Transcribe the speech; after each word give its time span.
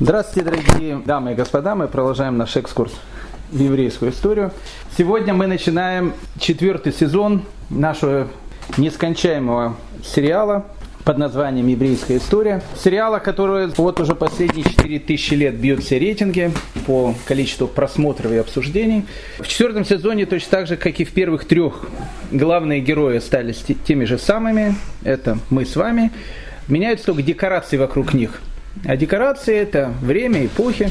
Здравствуйте, 0.00 0.48
дорогие 0.48 1.02
дамы 1.04 1.32
и 1.32 1.34
господа. 1.34 1.74
Мы 1.74 1.88
продолжаем 1.88 2.38
наш 2.38 2.56
экскурс 2.56 2.92
в 3.50 3.58
еврейскую 3.58 4.12
историю. 4.12 4.52
Сегодня 4.96 5.34
мы 5.34 5.48
начинаем 5.48 6.14
четвертый 6.38 6.92
сезон 6.92 7.42
нашего 7.68 8.28
нескончаемого 8.76 9.74
сериала 10.04 10.66
под 11.02 11.18
названием 11.18 11.66
«Еврейская 11.66 12.18
история». 12.18 12.62
Сериала, 12.80 13.18
который 13.18 13.66
вот 13.76 13.98
уже 13.98 14.14
последние 14.14 14.66
4000 14.66 15.34
лет 15.34 15.56
бьет 15.56 15.82
все 15.82 15.98
рейтинги 15.98 16.52
по 16.86 17.12
количеству 17.26 17.66
просмотров 17.66 18.30
и 18.30 18.36
обсуждений. 18.36 19.04
В 19.40 19.48
четвертом 19.48 19.84
сезоне, 19.84 20.26
точно 20.26 20.50
так 20.52 20.68
же, 20.68 20.76
как 20.76 21.00
и 21.00 21.04
в 21.04 21.10
первых 21.10 21.44
трех, 21.44 21.88
главные 22.30 22.78
герои 22.78 23.16
остались 23.16 23.64
теми 23.84 24.04
же 24.04 24.16
самыми. 24.16 24.76
Это 25.02 25.38
мы 25.50 25.66
с 25.66 25.74
вами. 25.74 26.12
Меняются 26.68 27.06
только 27.06 27.22
декорации 27.22 27.76
вокруг 27.76 28.14
них– 28.14 28.40
а 28.84 28.96
декорации 28.96 29.56
это 29.56 29.92
время, 30.00 30.46
эпохи. 30.46 30.90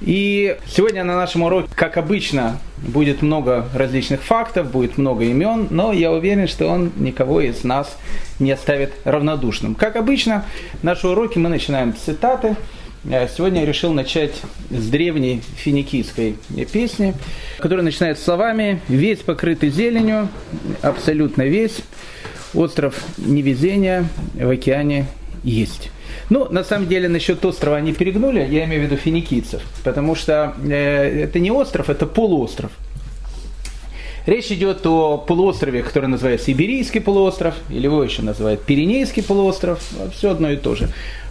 И 0.00 0.56
сегодня 0.66 1.04
на 1.04 1.14
нашем 1.14 1.42
уроке, 1.42 1.68
как 1.74 1.98
обычно, 1.98 2.58
будет 2.78 3.20
много 3.20 3.68
различных 3.74 4.22
фактов, 4.22 4.70
будет 4.70 4.96
много 4.96 5.24
имен, 5.24 5.68
но 5.70 5.92
я 5.92 6.10
уверен, 6.10 6.48
что 6.48 6.68
он 6.68 6.90
никого 6.96 7.42
из 7.42 7.64
нас 7.64 7.98
не 8.38 8.50
оставит 8.50 8.92
равнодушным. 9.04 9.74
Как 9.74 9.96
обычно, 9.96 10.46
наши 10.82 11.06
уроки 11.06 11.38
мы 11.38 11.50
начинаем 11.50 11.94
с 11.94 12.00
цитаты. 12.00 12.56
Э, 13.04 13.28
сегодня 13.28 13.60
я 13.60 13.66
решил 13.66 13.92
начать 13.92 14.40
с 14.70 14.88
древней 14.88 15.42
финикийской 15.56 16.36
песни, 16.72 17.14
которая 17.58 17.84
начинается 17.84 18.24
словами 18.24 18.80
«Весь 18.88 19.18
покрытый 19.18 19.68
зеленью, 19.68 20.28
абсолютно 20.80 21.42
весь, 21.42 21.82
остров 22.54 22.98
невезения 23.18 24.06
в 24.34 24.48
океане 24.48 25.06
есть». 25.44 25.90
Ну, 26.28 26.46
на 26.50 26.64
самом 26.64 26.88
деле, 26.88 27.08
насчет 27.08 27.44
острова 27.44 27.76
они 27.76 27.92
перегнули, 27.92 28.46
я 28.50 28.64
имею 28.64 28.82
в 28.82 28.84
виду 28.86 28.96
финикийцев, 28.96 29.62
потому 29.84 30.14
что 30.14 30.54
э, 30.64 31.24
это 31.24 31.38
не 31.38 31.50
остров, 31.50 31.90
это 31.90 32.06
полуостров. 32.06 32.70
Речь 34.26 34.52
идет 34.52 34.86
о 34.86 35.18
полуострове, 35.18 35.82
который 35.82 36.06
называется 36.06 36.46
Сибирийский 36.46 37.00
полуостров, 37.00 37.54
или 37.70 37.84
его 37.84 38.04
еще 38.04 38.22
называют 38.22 38.62
Пиренейский 38.62 39.22
полуостров, 39.22 39.82
все 40.12 40.30
одно 40.30 40.50
и 40.50 40.56
то 40.56 40.74
же. 40.74 40.90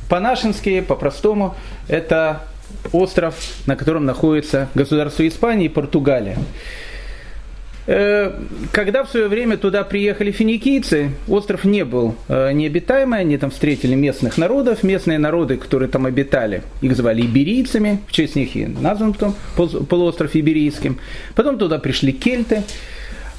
По-нашенски, 0.10 0.82
по-простому, 0.82 1.56
это 1.88 2.44
остров, 2.92 3.36
на 3.68 3.76
котором 3.76 4.06
находится 4.06 4.70
государство 4.74 5.28
Испании 5.28 5.66
и 5.66 5.70
Португалия. 5.70 6.38
Э, 7.92 8.32
когда 8.72 9.04
в 9.04 9.10
свое 9.10 9.28
время 9.28 9.58
туда 9.58 9.84
приехали 9.84 10.30
финикийцы, 10.30 11.10
остров 11.28 11.64
не 11.64 11.84
был 11.84 12.14
э, 12.28 12.52
необитаемый, 12.52 13.22
они 13.22 13.36
там 13.40 13.50
встретили 13.50 13.96
местных 13.96 14.38
народов, 14.38 14.84
местные 14.84 15.18
народы, 15.18 15.58
которые 15.58 15.90
там 15.90 16.06
обитали, 16.06 16.62
их 16.82 16.96
звали 16.96 17.24
иберийцами, 17.24 18.00
в 18.08 18.12
честь 18.12 18.36
них 18.36 18.56
и 18.56 18.68
назван 18.68 19.14
потом 19.14 19.36
полуостров 19.56 20.36
Иберийским. 20.36 21.00
Потом 21.34 21.58
туда 21.58 21.80
пришли 21.80 22.12
кельты, 22.12 22.62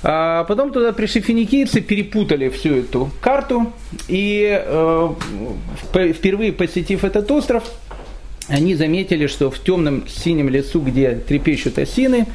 а 0.03 0.43
потом 0.43 0.73
туда 0.73 0.93
пришли 0.93 1.21
финикийцы, 1.21 1.81
перепутали 1.81 2.49
всю 2.49 2.79
эту 2.79 3.09
карту, 3.21 3.73
и 4.09 4.61
э, 4.67 5.09
впервые 6.13 6.53
посетив 6.53 7.05
этот 7.05 7.31
остров, 7.31 7.63
они 8.49 8.75
заметили, 8.75 9.29
что 9.29 9.49
в 9.49 9.61
темном 9.61 10.09
синем 10.09 10.49
лесу, 10.49 10.81
где 10.81 11.13
трепещут 11.13 11.79
осины, 11.79 12.27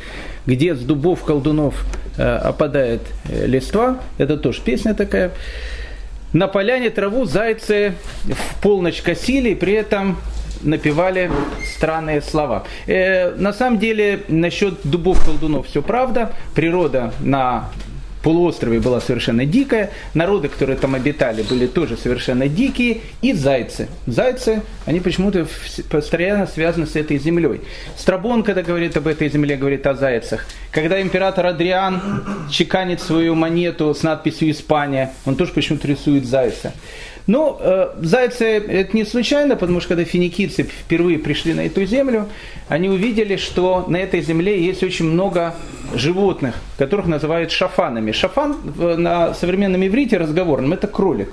где 0.45 0.75
с 0.75 0.79
дубов 0.79 1.23
колдунов 1.23 1.85
э, 2.17 2.23
опадает 2.23 3.01
э, 3.29 3.45
листва, 3.45 3.99
это 4.17 4.37
тоже 4.37 4.61
песня 4.61 4.93
такая, 4.93 5.31
на 6.33 6.47
поляне 6.47 6.89
траву 6.89 7.25
зайцы 7.25 7.93
в 8.23 8.61
полночь 8.61 9.01
косили, 9.01 9.53
при 9.53 9.73
этом 9.73 10.17
напевали 10.61 11.31
странные 11.75 12.21
слова. 12.21 12.65
Э, 12.87 13.31
на 13.35 13.53
самом 13.53 13.79
деле, 13.79 14.21
насчет 14.27 14.75
дубов 14.83 15.23
колдунов 15.23 15.67
все 15.67 15.81
правда. 15.81 16.33
Природа 16.53 17.13
на 17.19 17.69
полуострове 18.25 18.79
была 18.79 19.01
совершенно 19.01 19.45
дикая, 19.45 19.91
народы, 20.15 20.47
которые 20.47 20.77
там 20.77 20.95
обитали, 20.95 21.43
были 21.43 21.67
тоже 21.67 21.95
совершенно 21.95 22.47
дикие, 22.47 23.01
и 23.21 23.33
зайцы. 23.33 23.87
Зайцы, 24.07 24.63
они 24.87 24.99
почему-то 24.99 25.47
постоянно 25.91 26.47
связаны 26.47 26.87
с 26.87 26.95
этой 26.95 27.19
землей. 27.19 27.61
Страбон, 27.95 28.41
когда 28.41 28.63
говорит 28.63 28.97
об 28.97 29.05
этой 29.05 29.29
земле, 29.29 29.57
говорит 29.57 29.85
о 29.85 29.93
зайцах. 29.93 30.47
Когда 30.71 30.99
император 30.99 31.45
Адриан 31.45 32.23
чеканит 32.49 32.99
свою 32.99 33.35
монету 33.35 33.93
с 33.93 34.01
надписью 34.01 34.49
«Испания», 34.49 35.13
он 35.25 35.35
тоже 35.35 35.53
почему-то 35.53 35.87
рисует 35.87 36.25
зайца. 36.25 36.73
Но 37.27 37.59
э, 37.59 37.89
зайцы 38.01 38.45
это 38.45 38.95
не 38.95 39.03
случайно, 39.03 39.55
потому 39.55 39.79
что 39.79 39.89
когда 39.89 40.03
финикийцы 40.03 40.63
впервые 40.63 41.17
пришли 41.17 41.53
на 41.53 41.65
эту 41.65 41.85
землю, 41.85 42.27
они 42.69 42.89
увидели, 42.89 43.35
что 43.35 43.85
на 43.87 43.97
этой 43.97 44.21
земле 44.21 44.63
есть 44.63 44.83
очень 44.83 45.05
много 45.05 45.55
животных, 45.93 46.55
которых 46.77 47.05
называют 47.07 47.51
шафанами. 47.51 48.11
Шафан 48.11 48.57
на 48.75 49.33
современном 49.33 49.85
иврите 49.85 50.17
разговорном– 50.17 50.73
это 50.73 50.87
кролик. 50.87 51.29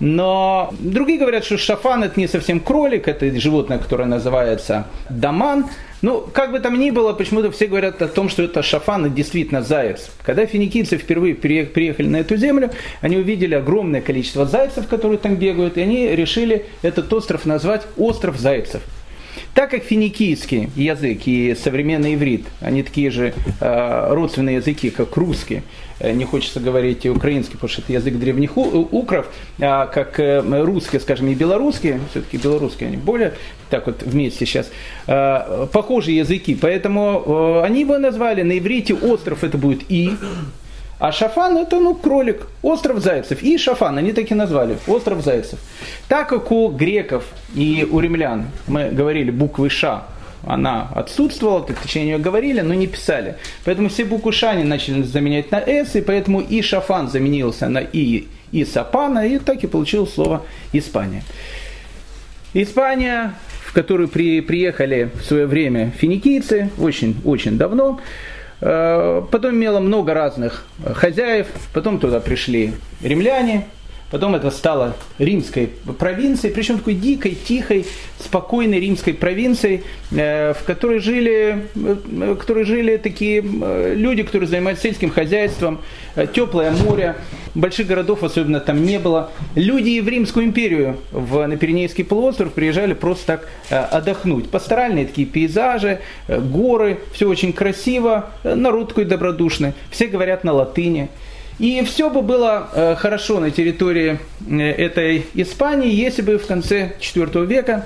Но 0.00 0.72
другие 0.78 1.18
говорят, 1.18 1.44
что 1.44 1.58
шафан 1.58 2.02
это 2.02 2.18
не 2.18 2.26
совсем 2.26 2.58
кролик, 2.58 3.06
это 3.06 3.30
животное, 3.38 3.78
которое 3.78 4.06
называется 4.06 4.86
даман. 5.10 5.66
Ну, 6.00 6.26
как 6.32 6.52
бы 6.52 6.60
там 6.60 6.78
ни 6.78 6.90
было, 6.90 7.12
почему-то 7.12 7.50
все 7.50 7.66
говорят 7.66 8.00
о 8.00 8.08
том, 8.08 8.30
что 8.30 8.42
это 8.42 8.62
шафан 8.62 9.04
и 9.04 9.10
действительно 9.10 9.62
заяц. 9.62 10.10
Когда 10.22 10.46
финикийцы 10.46 10.96
впервые 10.96 11.34
приехали 11.34 12.08
на 12.08 12.16
эту 12.16 12.36
землю, 12.36 12.70
они 13.02 13.18
увидели 13.18 13.54
огромное 13.54 14.00
количество 14.00 14.46
зайцев, 14.46 14.88
которые 14.88 15.18
там 15.18 15.36
бегают, 15.36 15.76
и 15.76 15.82
они 15.82 16.08
решили 16.08 16.64
этот 16.80 17.12
остров 17.12 17.44
назвать 17.44 17.82
остров 17.98 18.38
зайцев. 18.38 18.80
Так 19.54 19.70
как 19.70 19.82
финикийский 19.82 20.70
язык 20.76 21.22
и 21.26 21.54
современный 21.54 22.14
иврит, 22.14 22.46
они 22.60 22.82
такие 22.82 23.10
же 23.10 23.34
э, 23.60 24.06
родственные 24.10 24.56
языки, 24.56 24.90
как 24.90 25.16
русский, 25.16 25.62
э, 25.98 26.12
не 26.12 26.24
хочется 26.24 26.60
говорить 26.60 27.06
украинский, 27.06 27.54
потому 27.54 27.68
что 27.68 27.82
это 27.82 27.92
язык 27.92 28.14
древних 28.14 28.56
укров, 28.56 29.26
а 29.60 29.86
как 29.86 30.20
э, 30.20 30.40
русский, 30.62 30.98
скажем, 30.98 31.28
и 31.28 31.34
белорусский, 31.34 32.00
все-таки 32.10 32.36
белорусские 32.36 32.88
они 32.88 32.96
более 32.96 33.34
так 33.70 33.86
вот 33.86 34.02
вместе 34.02 34.46
сейчас, 34.46 34.70
э, 35.06 35.66
похожие 35.72 36.18
языки, 36.18 36.58
поэтому 36.60 37.60
э, 37.62 37.64
они 37.64 37.80
его 37.80 37.98
назвали 37.98 38.42
на 38.42 38.58
иврите 38.58 38.94
остров 38.94 39.44
это 39.44 39.56
будет 39.56 39.82
и, 39.88 40.12
а 41.00 41.12
Шафан 41.12 41.56
это 41.56 41.80
ну 41.80 41.94
кролик, 41.94 42.46
остров 42.62 43.00
Зайцев. 43.00 43.42
И 43.42 43.56
Шафан, 43.56 43.96
они 43.96 44.12
так 44.12 44.30
и 44.30 44.34
назвали, 44.34 44.76
остров 44.86 45.24
Зайцев. 45.24 45.58
Так 46.08 46.28
как 46.28 46.52
у 46.52 46.68
греков 46.68 47.24
и 47.54 47.88
у 47.90 48.00
римлян, 48.00 48.48
мы 48.66 48.90
говорили 48.90 49.30
буквы 49.30 49.70
Ша, 49.70 50.04
она 50.46 50.90
отсутствовала, 50.94 51.62
точнее 51.62 52.10
ее 52.10 52.18
говорили, 52.18 52.60
но 52.60 52.74
не 52.74 52.86
писали. 52.86 53.36
Поэтому 53.64 53.88
все 53.88 54.04
буквы 54.04 54.32
Ша 54.32 54.50
они 54.50 54.64
начали 54.64 55.02
заменять 55.02 55.50
на 55.50 55.60
С, 55.60 55.96
и 55.96 56.02
поэтому 56.02 56.42
и 56.42 56.60
Шафан 56.60 57.08
заменился 57.08 57.70
на 57.70 57.78
И, 57.78 58.28
и 58.52 58.64
Сапана, 58.66 59.26
и 59.26 59.38
так 59.38 59.64
и 59.64 59.66
получилось 59.66 60.12
слово 60.12 60.42
Испания. 60.74 61.22
Испания, 62.52 63.34
в 63.64 63.72
которую 63.72 64.08
при, 64.08 64.42
приехали 64.42 65.10
в 65.18 65.24
свое 65.24 65.46
время 65.46 65.92
финикийцы, 65.96 66.68
очень-очень 66.78 67.56
давно, 67.56 68.00
потом 68.60 69.54
имела 69.54 69.80
много 69.80 70.14
разных 70.14 70.64
хозяев, 70.94 71.46
потом 71.72 71.98
туда 71.98 72.20
пришли 72.20 72.74
римляне, 73.02 73.66
Потом 74.10 74.34
это 74.34 74.50
стало 74.50 74.96
римской 75.18 75.70
провинцией, 75.98 76.52
причем 76.52 76.78
такой 76.78 76.94
дикой, 76.94 77.36
тихой, 77.36 77.86
спокойной 78.18 78.80
римской 78.80 79.14
провинцией, 79.14 79.84
э, 80.10 80.52
в 80.52 80.64
которой 80.64 80.98
жили, 80.98 81.66
э, 81.76 81.96
в 82.06 82.36
которой 82.36 82.64
жили 82.64 82.96
такие 82.96 83.40
э, 83.40 83.94
люди, 83.94 84.24
которые 84.24 84.48
занимаются 84.48 84.82
сельским 84.84 85.10
хозяйством, 85.10 85.80
теплое 86.34 86.72
море, 86.72 87.14
больших 87.54 87.86
городов 87.86 88.24
особенно 88.24 88.58
там 88.58 88.82
не 88.84 88.98
было. 88.98 89.30
Люди 89.54 90.00
в 90.00 90.08
Римскую 90.08 90.44
империю, 90.44 90.96
в, 91.12 91.46
на 91.46 91.56
Пиренейский 91.56 92.04
полуостров 92.04 92.52
приезжали 92.52 92.94
просто 92.94 93.26
так 93.70 93.92
отдохнуть. 93.92 94.50
Пасторальные 94.50 95.06
такие 95.06 95.26
пейзажи, 95.26 96.00
горы, 96.26 96.98
все 97.12 97.28
очень 97.28 97.52
красиво, 97.52 98.30
народ 98.42 98.88
такой 98.88 99.04
добродушный, 99.04 99.72
все 99.90 100.08
говорят 100.08 100.42
на 100.42 100.52
латыни. 100.52 101.10
И 101.60 101.84
все 101.84 102.08
бы 102.08 102.22
было 102.22 102.70
э, 102.72 102.94
хорошо 102.96 103.38
на 103.38 103.50
территории 103.50 104.18
э, 104.48 104.56
этой 104.62 105.26
Испании, 105.34 105.92
если 105.92 106.22
бы 106.22 106.38
в 106.38 106.46
конце 106.46 106.94
IV 106.98 107.44
века 107.44 107.84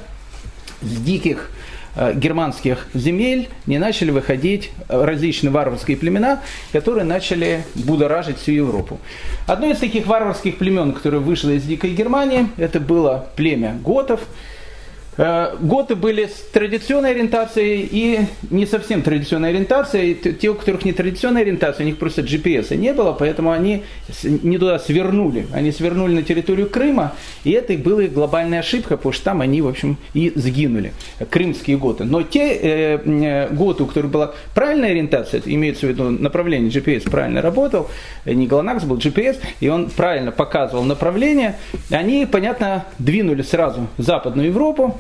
с 0.81 1.01
диких 1.01 1.51
э, 1.97 2.15
германских 2.15 2.87
земель 2.95 3.49
не 3.67 3.79
начали 3.79 4.13
выходить 4.13 4.71
различные 4.87 5.51
варварские 5.51 5.97
племена, 5.97 6.41
которые 6.71 7.03
начали 7.03 7.65
будоражить 7.75 8.39
всю 8.39 8.53
Европу. 8.53 9.01
Одно 9.49 9.67
из 9.67 9.79
таких 9.79 10.07
варварских 10.07 10.57
племен, 10.57 10.93
которое 10.93 11.19
вышло 11.19 11.51
из 11.51 11.65
Дикой 11.65 11.95
Германии, 11.95 12.47
это 12.57 12.79
было 12.79 13.27
племя 13.35 13.77
готов. 13.85 14.21
Э, 15.17 15.57
готы 15.61 15.95
были 15.95 16.27
с 16.27 16.51
традиционной 16.53 17.13
ориентацией 17.13 17.89
и 17.91 18.21
не 18.51 18.67
совсем 18.67 19.03
традиционной 19.03 19.51
ориентацией. 19.51 20.15
Те, 20.15 20.49
у 20.49 20.55
которых 20.55 20.85
не 20.85 20.93
традиционная 20.93 21.43
ориентация, 21.43 21.85
у 21.85 21.87
них 21.87 21.99
просто 21.99 22.23
GPS 22.23 22.77
не 22.77 22.93
было, 22.93 23.13
поэтому 23.13 23.53
они 23.53 23.85
не 24.23 24.59
туда 24.59 24.79
свернули. 24.79 25.47
Они 25.53 25.71
свернули 25.73 26.15
на 26.15 26.23
территорию 26.23 26.69
Крыма, 26.69 27.15
и 27.45 27.53
это 27.53 27.75
была 27.75 28.05
их 28.05 28.13
глобальная 28.13 28.61
ошибка, 28.61 28.97
потому 28.97 29.13
что 29.13 29.25
там 29.25 29.41
они, 29.41 29.63
в 29.63 29.69
общем, 29.69 29.97
и 30.15 30.33
сгинули, 30.35 30.93
крымские 31.31 31.77
готы. 31.77 32.05
Но 32.05 32.23
те 32.23 32.55
э, 32.55 33.01
э 33.05 33.49
готы, 33.55 33.85
у 33.85 33.87
которых 33.87 34.11
была 34.11 34.35
правильная 34.55 34.91
ориентация, 34.91 35.43
имеется 35.45 35.87
в 35.87 35.91
виду 35.91 36.11
направление 36.11 36.71
GPS 36.71 37.09
правильно 37.09 37.41
работал, 37.41 37.91
не 38.25 38.47
Галанакс 38.47 38.85
был 38.85 38.97
GPS, 38.97 39.39
и 39.61 39.69
он 39.69 39.91
правильно 39.91 40.33
показывал 40.33 40.85
направление, 40.85 41.57
они, 41.91 42.27
понятно, 42.27 42.87
двинули 42.99 43.43
сразу 43.43 43.87
в 43.97 44.03
Западную 44.03 44.49
Европу, 44.49 44.99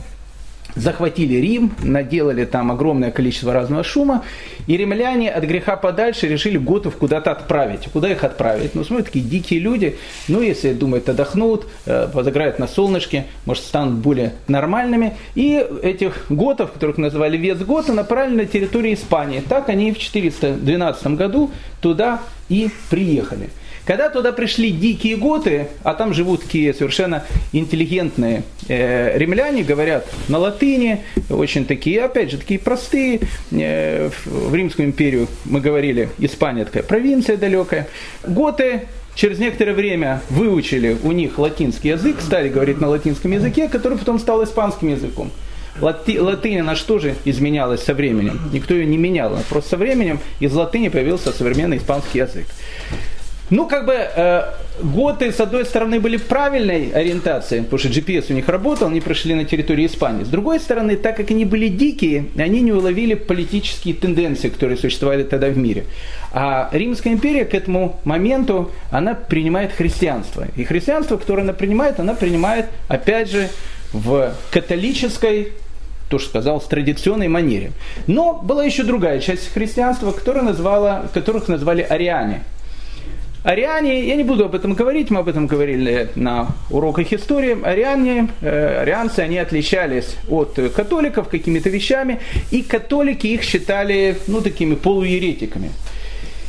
захватили 0.74 1.34
Рим, 1.34 1.74
наделали 1.82 2.44
там 2.44 2.70
огромное 2.70 3.10
количество 3.10 3.52
разного 3.52 3.84
шума, 3.84 4.24
и 4.66 4.76
римляне 4.76 5.30
от 5.30 5.44
греха 5.44 5.76
подальше 5.76 6.26
решили 6.26 6.56
готов 6.56 6.96
куда-то 6.96 7.32
отправить. 7.32 7.88
Куда 7.92 8.10
их 8.10 8.24
отправить? 8.24 8.74
Ну, 8.74 8.84
смотрят, 8.84 9.06
такие 9.06 9.24
дикие 9.24 9.60
люди, 9.60 9.96
ну, 10.28 10.40
если, 10.40 10.72
думают, 10.72 11.08
отдохнут, 11.08 11.66
э, 11.86 12.08
подыграют 12.12 12.58
на 12.58 12.66
солнышке, 12.66 13.26
может, 13.44 13.64
станут 13.64 13.94
более 13.94 14.34
нормальными. 14.48 15.16
И 15.34 15.64
этих 15.82 16.26
готов, 16.28 16.72
которых 16.72 16.98
называли 16.98 17.36
Вестготы, 17.36 17.92
направили 17.92 18.36
на 18.36 18.46
территорию 18.46 18.94
Испании. 18.94 19.42
Так 19.46 19.68
они 19.68 19.92
в 19.92 19.98
412 19.98 21.06
году 21.08 21.50
туда 21.80 22.20
и 22.48 22.70
приехали. 22.90 23.50
Когда 23.84 24.08
туда 24.08 24.32
пришли 24.32 24.70
дикие 24.70 25.16
готы, 25.16 25.68
а 25.82 25.94
там 25.94 26.14
живут 26.14 26.42
такие 26.42 26.72
совершенно 26.72 27.24
интеллигентные 27.52 28.44
э, 28.66 29.18
римляне, 29.18 29.62
говорят 29.62 30.06
на 30.28 30.38
латыни, 30.38 31.02
очень 31.28 31.66
такие, 31.66 32.02
опять 32.02 32.30
же, 32.30 32.38
такие 32.38 32.58
простые. 32.58 33.20
Э, 33.52 34.10
в 34.24 34.54
Римскую 34.54 34.86
империю 34.86 35.28
мы 35.44 35.60
говорили, 35.60 36.08
Испания 36.18 36.64
такая 36.64 36.82
провинция 36.82 37.36
далекая. 37.36 37.86
Готы 38.26 38.88
через 39.14 39.38
некоторое 39.38 39.74
время 39.74 40.22
выучили 40.30 40.96
у 41.02 41.12
них 41.12 41.38
латинский 41.38 41.90
язык, 41.90 42.20
стали 42.20 42.48
говорить 42.48 42.80
на 42.80 42.88
латинском 42.88 43.32
языке, 43.32 43.68
который 43.68 43.98
потом 43.98 44.18
стал 44.18 44.42
испанским 44.44 44.88
языком. 44.88 45.30
Лати, 45.80 46.20
латынь, 46.20 46.60
она 46.60 46.76
же 46.76 47.16
изменялась 47.24 47.82
со 47.82 47.94
временем? 47.94 48.40
Никто 48.52 48.74
ее 48.74 48.86
не 48.86 48.96
менял. 48.96 49.36
Просто 49.48 49.70
со 49.70 49.76
временем 49.76 50.20
из 50.38 50.52
латыни 50.54 50.88
появился 50.88 51.32
современный 51.32 51.78
испанский 51.78 52.20
язык. 52.20 52.46
Ну, 53.50 53.66
как 53.66 53.84
бы, 53.84 53.92
э, 53.92 54.42
готы, 54.82 55.30
с 55.30 55.38
одной 55.38 55.66
стороны, 55.66 56.00
были 56.00 56.16
правильной 56.16 56.90
ориентацией, 56.90 57.62
потому 57.62 57.78
что 57.78 57.88
GPS 57.88 58.26
у 58.30 58.32
них 58.32 58.48
работал, 58.48 58.88
они 58.88 59.00
прошли 59.02 59.34
на 59.34 59.44
территории 59.44 59.84
Испании. 59.84 60.24
С 60.24 60.28
другой 60.28 60.60
стороны, 60.60 60.96
так 60.96 61.16
как 61.16 61.30
они 61.30 61.44
были 61.44 61.68
дикие, 61.68 62.24
они 62.38 62.62
не 62.62 62.72
уловили 62.72 63.14
политические 63.14 63.94
тенденции, 63.94 64.48
которые 64.48 64.78
существовали 64.78 65.24
тогда 65.24 65.48
в 65.48 65.58
мире. 65.58 65.84
А 66.32 66.70
Римская 66.72 67.12
империя 67.12 67.44
к 67.44 67.54
этому 67.54 68.00
моменту, 68.04 68.70
она 68.90 69.14
принимает 69.14 69.72
христианство. 69.72 70.46
И 70.56 70.64
христианство, 70.64 71.18
которое 71.18 71.42
она 71.42 71.52
принимает, 71.52 72.00
она 72.00 72.14
принимает, 72.14 72.66
опять 72.88 73.30
же, 73.30 73.50
в 73.92 74.32
католической 74.50 75.52
то, 76.08 76.18
что 76.18 76.30
сказал, 76.30 76.60
с 76.60 76.64
традиционной 76.64 77.28
манере. 77.28 77.72
Но 78.06 78.34
была 78.34 78.64
еще 78.64 78.84
другая 78.84 79.20
часть 79.20 79.52
христианства, 79.52 80.12
которую 80.12 80.44
назвала, 80.44 81.06
которых 81.12 81.48
назвали 81.48 81.82
ариане. 81.82 82.42
Ариане, 83.44 84.08
я 84.08 84.16
не 84.16 84.24
буду 84.24 84.46
об 84.46 84.54
этом 84.54 84.72
говорить, 84.72 85.10
мы 85.10 85.20
об 85.20 85.28
этом 85.28 85.46
говорили 85.46 86.08
на 86.14 86.48
уроках 86.70 87.12
истории, 87.12 87.62
ариане, 87.62 88.28
э, 88.40 88.80
арианцы, 88.80 89.20
они 89.20 89.36
отличались 89.36 90.16
от 90.30 90.58
католиков 90.74 91.28
какими-то 91.28 91.68
вещами, 91.68 92.20
и 92.50 92.62
католики 92.62 93.26
их 93.26 93.42
считали, 93.42 94.16
ну, 94.28 94.40
такими 94.40 94.76
полуеретиками. 94.76 95.72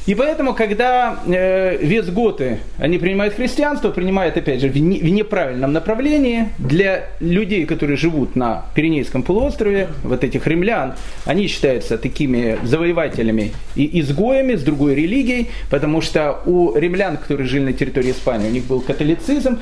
И 0.06 0.14
поэтому, 0.14 0.54
когда 0.54 1.20
э, 1.26 1.78
весготы, 1.78 2.60
они 2.78 3.00
принимают 3.00 3.34
христианство, 3.34 3.90
принимают, 3.90 4.38
опять 4.38 4.62
же, 4.62 4.70
в, 4.70 4.78
не, 4.78 5.00
в 5.00 5.10
неправильном 5.10 5.74
направлении, 5.74 6.50
для 6.60 7.08
людей, 7.20 7.66
которые 7.66 7.98
живут 7.98 8.36
на 8.36 8.66
Пиренейском 8.76 9.24
полуострове, 9.24 9.88
вот 10.04 10.24
этих 10.24 10.46
римлян, 10.46 10.94
они 11.26 11.48
считаются 11.48 11.98
такими 11.98 12.60
завоевателями 12.64 13.54
и 13.76 14.00
изгоями 14.00 14.56
с 14.56 14.62
другой 14.62 14.94
религией, 14.94 15.50
потому 15.72 16.02
что 16.02 16.40
у 16.46 16.78
римлян, 16.78 17.18
которые 17.18 17.48
жили 17.48 17.64
на 17.64 17.74
территории 17.74 18.12
Испании, 18.12 18.48
у 18.48 18.52
них 18.52 18.66
был 18.66 18.82
католицизм. 18.82 19.60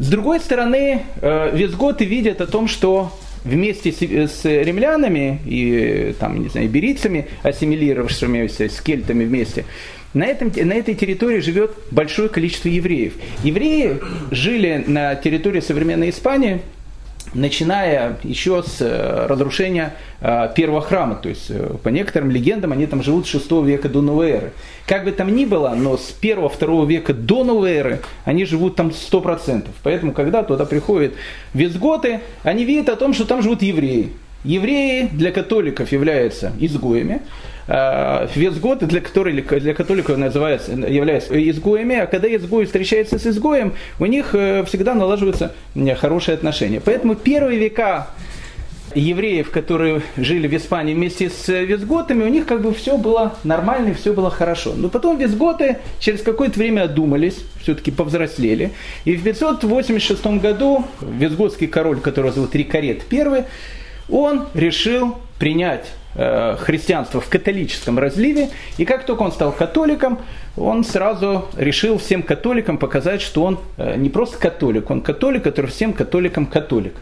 С 0.00 0.08
другой 0.08 0.40
стороны, 0.40 1.02
э, 1.20 1.50
визготы 1.56 2.04
видят 2.04 2.40
о 2.40 2.46
том, 2.48 2.66
что 2.66 3.12
вместе 3.46 3.92
с, 3.92 4.02
с 4.02 4.44
римлянами 4.44 5.40
и 5.46 6.14
там, 6.18 6.42
не 6.42 6.48
знаю, 6.48 6.68
берицами, 6.68 7.26
ассимилировавшимися 7.42 8.68
с 8.68 8.80
кельтами 8.80 9.24
вместе, 9.24 9.64
на, 10.14 10.24
этом, 10.24 10.50
на 10.54 10.72
этой 10.72 10.94
территории 10.94 11.40
живет 11.40 11.72
большое 11.90 12.28
количество 12.28 12.68
евреев. 12.68 13.12
Евреи 13.44 13.98
жили 14.30 14.84
на 14.86 15.14
территории 15.14 15.60
современной 15.60 16.10
Испании 16.10 16.60
начиная 17.34 18.18
еще 18.22 18.62
с 18.62 18.78
э, 18.80 19.26
разрушения 19.26 19.94
э, 20.20 20.48
первого 20.54 20.80
храма. 20.80 21.16
То 21.16 21.28
есть, 21.28 21.50
э, 21.50 21.74
по 21.82 21.88
некоторым 21.88 22.30
легендам, 22.30 22.72
они 22.72 22.86
там 22.86 23.02
живут 23.02 23.26
с 23.26 23.30
6 23.30 23.50
века 23.64 23.88
до 23.88 24.02
новой 24.02 24.30
эры. 24.30 24.52
Как 24.86 25.04
бы 25.04 25.12
там 25.12 25.34
ни 25.34 25.44
было, 25.44 25.74
но 25.76 25.96
с 25.96 26.14
1-2 26.20 26.86
века 26.86 27.14
до 27.14 27.44
новой 27.44 27.72
эры 27.72 28.00
они 28.24 28.44
живут 28.44 28.76
там 28.76 28.88
100%. 28.90 29.68
Поэтому, 29.82 30.12
когда 30.12 30.42
туда 30.42 30.64
приходят 30.64 31.14
визготы, 31.54 32.20
они 32.42 32.64
видят 32.64 32.88
о 32.88 32.96
том, 32.96 33.14
что 33.14 33.24
там 33.24 33.42
живут 33.42 33.62
евреи. 33.62 34.12
Евреи 34.46 35.08
для 35.12 35.32
католиков 35.32 35.90
являются 35.90 36.52
изгоями, 36.60 37.20
э, 37.66 38.28
визготы 38.36 38.86
для, 38.86 39.00
которых, 39.00 39.60
для 39.60 39.74
католиков 39.74 40.16
называются, 40.16 40.70
являются 40.72 41.50
изгоями, 41.50 41.96
а 41.96 42.06
когда 42.06 42.34
изгой 42.34 42.66
встречается 42.66 43.18
с 43.18 43.26
изгоем, 43.26 43.72
у 43.98 44.06
них 44.06 44.34
э, 44.34 44.64
всегда 44.64 44.94
налаживаются 44.94 45.52
хорошие 45.98 46.36
отношения. 46.36 46.80
Поэтому 46.80 47.16
первые 47.16 47.58
века 47.58 48.06
евреев, 48.94 49.50
которые 49.50 50.02
жили 50.16 50.46
в 50.46 50.56
Испании 50.56 50.94
вместе 50.94 51.28
с 51.28 51.48
визготами, 51.48 52.22
у 52.22 52.28
них 52.28 52.46
как 52.46 52.62
бы 52.62 52.72
все 52.72 52.96
было 52.96 53.34
нормально, 53.42 53.94
все 53.94 54.12
было 54.12 54.30
хорошо. 54.30 54.74
Но 54.76 54.88
потом 54.88 55.18
визготы 55.18 55.78
через 55.98 56.22
какое-то 56.22 56.58
время 56.58 56.82
одумались, 56.82 57.44
все-таки 57.60 57.90
повзрослели. 57.90 58.70
И 59.04 59.16
в 59.16 59.24
586 59.24 60.24
году 60.40 60.84
визготский 61.00 61.66
король, 61.66 61.98
которого 61.98 62.32
зовут 62.32 62.54
Рикарет 62.54 63.12
I, 63.12 63.44
он 64.08 64.46
решил 64.54 65.16
принять 65.38 65.92
э, 66.14 66.56
христианство 66.58 67.20
в 67.20 67.28
католическом 67.28 67.98
разливе, 67.98 68.48
и 68.78 68.84
как 68.84 69.04
только 69.04 69.22
он 69.22 69.32
стал 69.32 69.52
католиком, 69.52 70.18
он 70.56 70.84
сразу 70.84 71.46
решил 71.56 71.98
всем 71.98 72.22
католикам 72.22 72.78
показать, 72.78 73.20
что 73.20 73.42
он 73.44 73.58
э, 73.76 73.96
не 73.96 74.08
просто 74.08 74.38
католик, 74.38 74.90
он 74.90 75.02
католик, 75.02 75.42
который 75.42 75.66
всем 75.66 75.92
католикам 75.92 76.46
католик. 76.46 76.94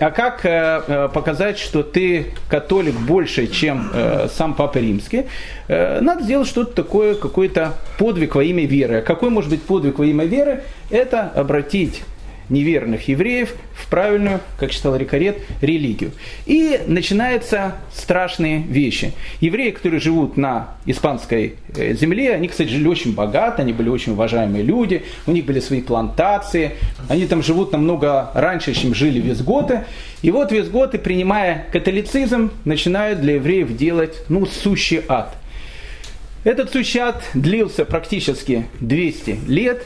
А 0.00 0.10
как 0.10 0.44
э, 0.44 1.08
показать, 1.14 1.58
что 1.58 1.82
ты 1.82 2.34
католик 2.48 2.94
больше, 2.94 3.46
чем 3.46 3.90
сам 4.30 4.54
Папа 4.54 4.78
Римский? 4.78 5.26
Надо 5.68 6.22
сделать 6.22 6.48
что-то 6.48 6.74
такое, 6.74 7.14
какой-то 7.14 7.74
подвиг 7.98 8.34
во 8.34 8.44
имя 8.44 8.66
веры. 8.66 8.98
А 8.98 9.02
какой 9.02 9.30
может 9.30 9.50
быть 9.50 9.62
подвиг 9.62 9.98
во 9.98 10.04
имя 10.04 10.24
веры? 10.24 10.64
Это 10.90 11.30
обратить 11.34 12.02
неверных 12.48 13.08
евреев 13.08 13.54
в 13.74 13.88
правильную, 13.90 14.40
как 14.58 14.72
считал 14.72 14.96
Рикарет, 14.96 15.38
религию. 15.60 16.12
И 16.46 16.80
начинаются 16.86 17.76
страшные 17.92 18.60
вещи. 18.62 19.12
Евреи, 19.40 19.70
которые 19.70 20.00
живут 20.00 20.36
на 20.36 20.76
испанской 20.86 21.56
э, 21.74 21.94
земле, 21.94 22.34
они, 22.34 22.48
кстати, 22.48 22.68
жили 22.68 22.88
очень 22.88 23.14
богато, 23.14 23.62
они 23.62 23.72
были 23.72 23.88
очень 23.88 24.12
уважаемые 24.12 24.62
люди, 24.62 25.02
у 25.26 25.32
них 25.32 25.44
были 25.44 25.60
свои 25.60 25.82
плантации, 25.82 26.72
они 27.08 27.26
там 27.26 27.42
живут 27.42 27.72
намного 27.72 28.30
раньше, 28.34 28.74
чем 28.74 28.94
жили 28.94 29.20
визготы. 29.20 29.84
И 30.22 30.30
вот 30.30 30.52
визготы, 30.52 30.98
принимая 30.98 31.66
католицизм, 31.72 32.50
начинают 32.64 33.20
для 33.20 33.34
евреев 33.34 33.76
делать, 33.76 34.22
ну, 34.28 34.46
сущий 34.46 35.02
ад. 35.08 35.36
Этот 36.46 36.70
сущий 36.70 37.00
ад 37.00 37.24
длился 37.34 37.84
практически 37.84 38.68
200 38.78 39.38
лет, 39.48 39.82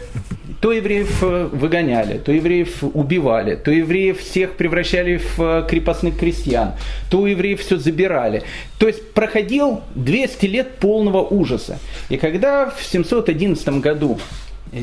то 0.60 0.72
евреев 0.72 1.22
э, 1.22 1.48
выгоняли, 1.50 2.18
то 2.18 2.32
евреев 2.32 2.84
убивали, 2.84 3.54
то 3.54 3.70
евреев 3.70 4.20
всех 4.20 4.56
превращали 4.56 5.16
в 5.16 5.40
э, 5.40 5.66
крепостных 5.66 6.18
крестьян, 6.18 6.74
то 7.08 7.20
у 7.20 7.24
евреев 7.24 7.62
все 7.62 7.78
забирали. 7.78 8.42
То 8.78 8.86
есть 8.88 9.14
проходил 9.14 9.80
200 9.94 10.44
лет 10.44 10.76
полного 10.76 11.22
ужаса. 11.26 11.78
И 12.10 12.18
когда 12.18 12.68
в 12.68 12.84
711 12.84 13.66
году 13.80 14.18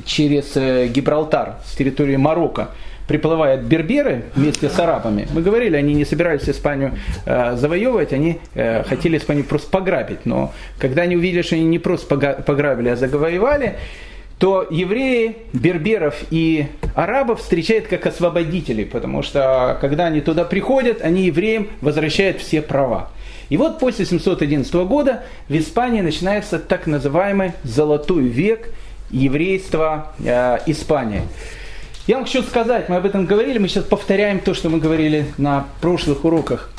через 0.03 0.57
э, 0.57 0.87
Гибралтар 0.87 1.57
с 1.63 1.75
территории 1.75 2.15
Марокко 2.15 2.69
приплывают 3.07 3.61
берберы 3.61 4.23
вместе 4.35 4.69
с 4.69 4.77
арабами. 4.79 5.27
Мы 5.33 5.41
говорили, 5.41 5.75
они 5.75 5.93
не 5.93 6.05
собирались 6.05 6.47
Испанию 6.49 6.93
э, 7.25 7.55
завоевывать, 7.55 8.13
они 8.13 8.39
э, 8.53 8.83
хотели 8.83 9.17
Испанию 9.17 9.45
просто 9.45 9.69
пограбить. 9.69 10.25
Но 10.25 10.53
когда 10.77 11.03
они 11.03 11.15
увидели, 11.15 11.41
что 11.41 11.55
они 11.55 11.65
не 11.65 11.79
просто 11.79 12.07
пограбили, 12.45 12.89
а 12.89 12.95
завоевали, 12.95 13.77
то 14.39 14.67
евреи, 14.69 15.37
берберов 15.53 16.15
и 16.29 16.67
арабов 16.93 17.41
встречают 17.41 17.87
как 17.87 18.05
освободителей, 18.05 18.85
потому 18.85 19.23
что 19.23 19.77
когда 19.81 20.05
они 20.05 20.21
туда 20.21 20.43
приходят, 20.43 21.01
они 21.01 21.23
евреям 21.23 21.69
возвращают 21.81 22.39
все 22.39 22.61
права. 22.61 23.09
И 23.49 23.57
вот 23.57 23.79
после 23.79 24.05
711 24.05 24.73
года 24.87 25.23
в 25.47 25.57
Испании 25.57 26.01
начинается 26.01 26.59
так 26.59 26.85
называемый 26.85 27.53
«золотой 27.63 28.23
век» 28.23 28.69
еврейства 29.09 30.13
э, 30.19 30.59
Испании. 30.65 31.21
Я 32.07 32.15
вам 32.15 32.23
хочу 32.23 32.41
сказать, 32.41 32.87
мы 32.87 32.95
об 32.95 33.05
этом 33.05 33.25
говорили, 33.25 33.57
мы 33.57 33.67
сейчас 33.67 33.83
повторяем 33.83 34.39
то, 34.39 34.53
что 34.53 34.69
мы 34.69 34.79
говорили 34.79 35.25
на 35.37 35.67
прошлых 35.81 36.23
уроках. 36.23 36.69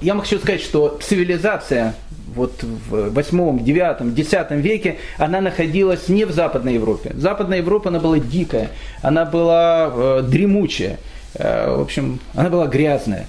Я 0.00 0.14
вам 0.14 0.22
хочу 0.22 0.40
сказать, 0.40 0.62
что 0.62 0.98
цивилизация 1.00 1.94
вот 2.34 2.64
в 2.64 3.10
8, 3.10 3.62
9, 3.62 4.14
10 4.14 4.50
веке 4.50 4.96
она 5.16 5.40
находилась 5.40 6.08
не 6.08 6.24
в 6.24 6.32
Западной 6.32 6.74
Европе. 6.74 7.12
Западная 7.14 7.58
Европа, 7.58 7.90
она 7.90 8.00
была 8.00 8.18
дикая, 8.18 8.70
она 9.00 9.24
была 9.24 9.92
э, 9.94 10.22
дремучая, 10.28 10.98
э, 11.34 11.76
в 11.76 11.80
общем, 11.80 12.18
она 12.34 12.50
была 12.50 12.66
грязная 12.66 13.28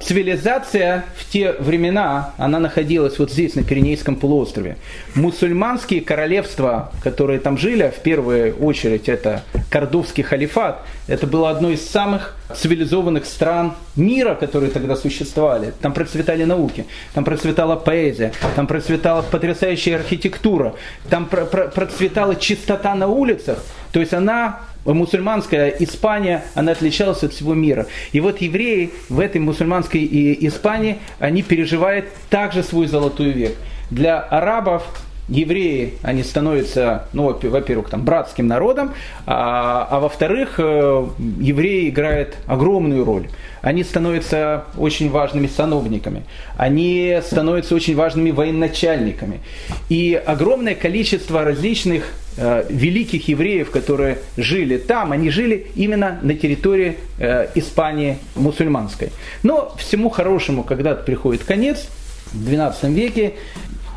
цивилизация 0.00 1.04
в 1.16 1.30
те 1.30 1.52
времена, 1.52 2.32
она 2.36 2.58
находилась 2.58 3.18
вот 3.18 3.30
здесь, 3.30 3.54
на 3.54 3.62
Пиренейском 3.62 4.16
полуострове. 4.16 4.76
Мусульманские 5.14 6.00
королевства, 6.00 6.92
которые 7.02 7.40
там 7.40 7.58
жили, 7.58 7.92
в 7.96 8.00
первую 8.02 8.56
очередь 8.56 9.08
это 9.08 9.42
Кордовский 9.70 10.22
халифат, 10.22 10.80
это 11.08 11.26
было 11.26 11.50
одно 11.50 11.70
из 11.70 11.88
самых 11.88 12.36
цивилизованных 12.54 13.26
стран 13.26 13.74
мира, 13.96 14.34
которые 14.34 14.70
тогда 14.70 14.96
существовали. 14.96 15.72
Там 15.80 15.92
процветали 15.92 16.44
науки, 16.44 16.86
там 17.14 17.24
процветала 17.24 17.76
поэзия, 17.76 18.32
там 18.54 18.66
процветала 18.66 19.22
потрясающая 19.22 19.96
архитектура, 19.96 20.74
там 21.10 21.26
процветала 21.26 22.36
чистота 22.36 22.94
на 22.94 23.08
улицах. 23.08 23.58
То 23.92 24.00
есть 24.00 24.12
она 24.12 24.60
мусульманская 24.94 25.68
Испания, 25.80 26.44
она 26.54 26.72
отличалась 26.72 27.22
от 27.22 27.32
всего 27.32 27.54
мира. 27.54 27.86
И 28.12 28.20
вот 28.20 28.40
евреи 28.40 28.90
в 29.08 29.20
этой 29.20 29.40
мусульманской 29.40 30.08
Испании, 30.46 30.98
они 31.18 31.42
переживают 31.42 32.06
также 32.30 32.62
свой 32.62 32.86
золотой 32.86 33.30
век. 33.30 33.56
Для 33.90 34.18
арабов 34.20 34.82
евреи, 35.28 35.94
они 36.02 36.22
становятся, 36.22 37.08
ну, 37.12 37.24
во-первых, 37.42 37.88
там, 37.88 38.04
братским 38.04 38.46
народом, 38.46 38.92
а, 39.26 39.86
а 39.90 40.00
во-вторых, 40.00 40.54
э, 40.58 41.06
евреи 41.40 41.88
играют 41.88 42.36
огромную 42.46 43.04
роль. 43.04 43.28
Они 43.62 43.82
становятся 43.82 44.64
очень 44.76 45.10
важными 45.10 45.48
сановниками, 45.48 46.24
они 46.56 47.18
становятся 47.24 47.74
очень 47.74 47.96
важными 47.96 48.30
военачальниками. 48.30 49.40
И 49.88 50.14
огромное 50.14 50.76
количество 50.76 51.42
различных 51.42 52.12
э, 52.36 52.64
великих 52.68 53.26
евреев, 53.26 53.70
которые 53.70 54.18
жили 54.36 54.76
там, 54.76 55.10
они 55.10 55.30
жили 55.30 55.66
именно 55.74 56.20
на 56.22 56.34
территории 56.34 56.98
э, 57.18 57.48
Испании 57.56 58.18
мусульманской. 58.36 59.10
Но 59.42 59.74
всему 59.78 60.10
хорошему 60.10 60.62
когда-то 60.62 61.02
приходит 61.02 61.42
конец, 61.42 61.88
в 62.32 62.48
XII 62.48 62.92
веке 62.92 63.34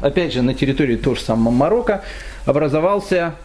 опять 0.02 0.34
же, 0.34 0.42
на 0.42 0.54
территории 0.54 0.96
того 0.96 1.16
же 1.16 1.22
самого 1.22 1.52
Марокко, 1.54 2.04
образовался 2.46 3.36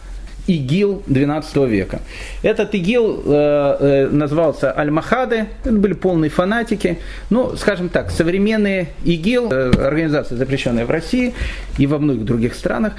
ИГИЛ 0.47 1.03
XII 1.07 1.67
века. 1.67 2.01
Этот 2.43 2.75
ИГИЛ 2.75 3.23
э, 3.25 3.77
э, 3.79 4.07
назывался 4.09 4.77
Аль-Махады, 4.77 5.47
это 5.63 5.73
были 5.73 5.93
полные 5.93 6.29
фанатики. 6.29 6.99
Ну, 7.29 7.55
скажем 7.55 7.89
так, 7.89 8.11
современные 8.11 8.89
ИГИЛ, 9.03 9.51
э, 9.51 9.71
организация, 9.87 10.37
запрещенная 10.37 10.85
в 10.85 10.91
России 10.91 11.33
и 11.77 11.87
во 11.87 11.97
многих 11.97 12.25
других 12.25 12.53
странах, 12.53 12.93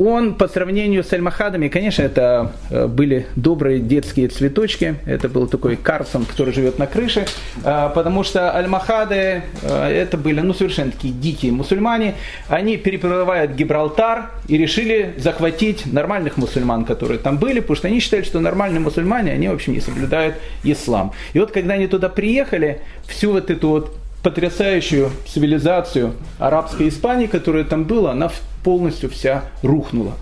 он 0.00 0.34
по 0.34 0.48
сравнению 0.48 1.04
с 1.04 1.12
Альмахадами, 1.12 1.68
конечно, 1.68 2.02
это 2.02 2.52
э, 2.70 2.86
были 2.86 3.26
добрые 3.36 3.80
детские 3.80 4.28
цветочки, 4.28 4.96
это 5.04 5.28
был 5.28 5.46
такой 5.46 5.76
Карсон, 5.76 6.24
который 6.24 6.54
живет 6.54 6.78
на 6.78 6.86
крыше, 6.86 7.26
а, 7.64 7.90
потому 7.90 8.24
что 8.24 8.50
Альмахады 8.50 9.42
э, 9.62 9.88
это 9.88 10.16
были 10.16 10.40
ну, 10.40 10.54
совершенно 10.54 10.90
такие 10.90 11.12
дикие 11.12 11.52
мусульмане, 11.52 12.14
они 12.48 12.78
переплывают 12.78 13.52
Гибралтар 13.52 14.30
и 14.48 14.56
решили 14.56 15.14
захватить 15.18 15.84
нормальных 15.92 16.38
мусульман, 16.38 16.86
которые 16.86 17.18
там 17.18 17.36
были, 17.36 17.60
потому 17.60 17.76
что 17.76 17.88
они 17.88 18.00
считали, 18.00 18.22
что 18.22 18.40
нормальные 18.40 18.80
мусульмане, 18.80 19.32
они 19.32 19.48
в 19.48 19.52
общем 19.52 19.74
не 19.74 19.80
соблюдают 19.80 20.36
ислам. 20.64 21.12
И 21.34 21.38
вот 21.38 21.50
когда 21.50 21.74
они 21.74 21.86
туда 21.86 22.08
приехали, 22.08 22.80
всю 23.06 23.32
вот 23.32 23.50
эту 23.50 23.68
вот 23.68 23.96
потрясающую 24.22 25.10
цивилизацию 25.26 26.14
арабской 26.38 26.88
Испании, 26.88 27.26
которая 27.26 27.64
там 27.64 27.84
была, 27.84 28.12
она 28.12 28.30
полностью 28.64 29.08
вся 29.10 29.44
рухнула. 29.62 30.12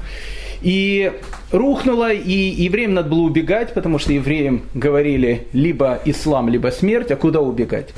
И 0.61 1.12
рухнула, 1.52 2.12
и 2.12 2.33
евреям 2.33 2.95
надо 2.95 3.11
было 3.11 3.21
убегать, 3.21 3.75
потому 3.75 3.99
что 3.99 4.12
евреям 4.12 4.62
говорили 4.75 5.47
либо 5.52 6.00
ислам, 6.05 6.49
либо 6.49 6.69
смерть, 6.69 7.11
а 7.11 7.17
куда 7.17 7.40
убегать? 7.40 7.90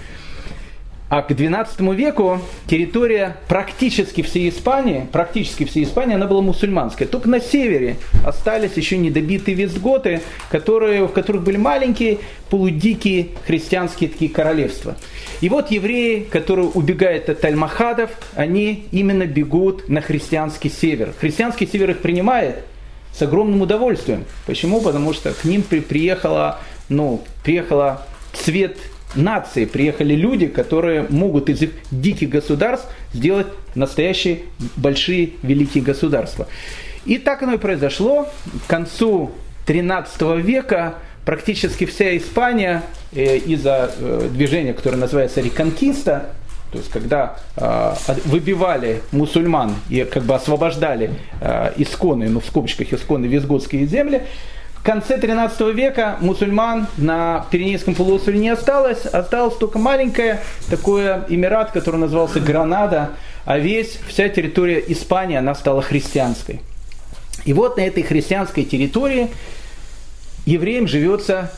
А 1.11 1.23
к 1.23 1.33
XII 1.33 1.97
веку 1.97 2.41
территория 2.69 3.37
практически 3.49 4.23
всей 4.23 4.49
Испании, 4.49 5.09
практически 5.11 5.65
всей 5.65 5.83
Испании, 5.83 6.15
она 6.15 6.29
была 6.29 6.41
мусульманская. 6.41 7.09
Только 7.09 7.29
на 7.29 7.41
севере 7.41 7.97
остались 8.25 8.75
еще 8.77 8.97
недобитые 8.97 9.57
вестготы, 9.57 10.21
которые, 10.51 11.09
в 11.09 11.13
которых 11.13 11.43
были 11.43 11.57
маленькие, 11.57 12.19
полудикие 12.49 13.31
христианские 13.45 14.09
такие 14.09 14.31
королевства. 14.31 14.97
И 15.41 15.49
вот 15.49 15.73
евреи, 15.73 16.21
которые 16.31 16.69
убегают 16.69 17.29
от 17.29 17.45
Альмахадов, 17.45 18.11
они 18.37 18.87
именно 18.93 19.27
бегут 19.27 19.89
на 19.89 20.03
христианский 20.03 20.71
север. 20.71 21.13
Христианский 21.19 21.67
север 21.67 21.91
их 21.91 21.99
принимает 22.03 22.65
с 23.13 23.21
огромным 23.21 23.63
удовольствием. 23.63 24.27
Почему? 24.47 24.81
Потому 24.81 25.13
что 25.13 25.33
к 25.33 25.43
ним 25.45 25.63
при, 25.63 25.81
приехала, 25.81 26.61
ну, 26.89 27.21
приехала 27.43 28.07
цвет 28.33 28.77
нации, 29.15 29.65
приехали 29.65 30.15
люди, 30.15 30.47
которые 30.47 31.07
могут 31.09 31.49
из 31.49 31.63
их 31.63 31.71
диких 31.91 32.31
государств 32.31 32.89
сделать 33.13 33.47
настоящие 33.75 34.41
большие 34.77 35.31
великие 35.43 35.83
государства. 35.83 36.47
И 37.05 37.19
так 37.19 37.43
оно 37.43 37.55
и 37.55 37.59
произошло. 37.59 38.29
К 38.67 38.71
концу 38.71 39.31
13 39.67 40.21
века 40.45 40.95
практически 41.25 41.87
вся 41.87 42.17
Испания 42.17 42.83
э, 43.13 43.37
из-за 43.39 43.91
э, 43.97 44.29
движения, 44.33 44.75
которое 44.75 44.97
называется 44.97 45.41
реконкиста, 45.41 46.31
то 46.73 46.79
есть 46.79 46.91
когда 46.91 47.37
э, 47.57 47.95
выбивали 48.27 49.03
мусульман 49.13 49.75
и 49.89 50.05
как 50.05 50.23
бы 50.23 50.35
освобождали 50.35 51.11
э, 51.41 51.73
исконные, 51.77 52.31
ну 52.31 52.41
в 52.41 52.47
скобочках 52.47 52.93
исконные 52.93 53.31
визготские 53.31 53.87
земли, 53.87 54.23
в 54.81 54.83
конце 54.83 55.19
13 55.19 55.61
века 55.75 56.17
мусульман 56.21 56.87
на 56.97 57.45
Пиренейском 57.51 57.95
полуострове 57.95 58.39
не 58.39 58.49
осталось, 58.49 59.05
осталось 59.05 59.55
только 59.57 59.79
маленькое 59.79 60.41
такое 60.71 61.27
эмират, 61.29 61.71
который 61.71 61.97
назывался 61.97 62.41
Гранада, 62.41 63.11
а 63.45 63.59
весь, 63.59 63.99
вся 64.09 64.31
территория 64.31 64.83
Испании, 64.89 65.37
она 65.37 65.55
стала 65.55 65.83
христианской. 65.83 66.61
И 67.45 67.53
вот 67.53 67.77
на 67.77 67.83
этой 67.83 68.03
христианской 68.03 68.65
территории 68.65 69.29
евреям 70.47 70.89
живется 70.89 71.53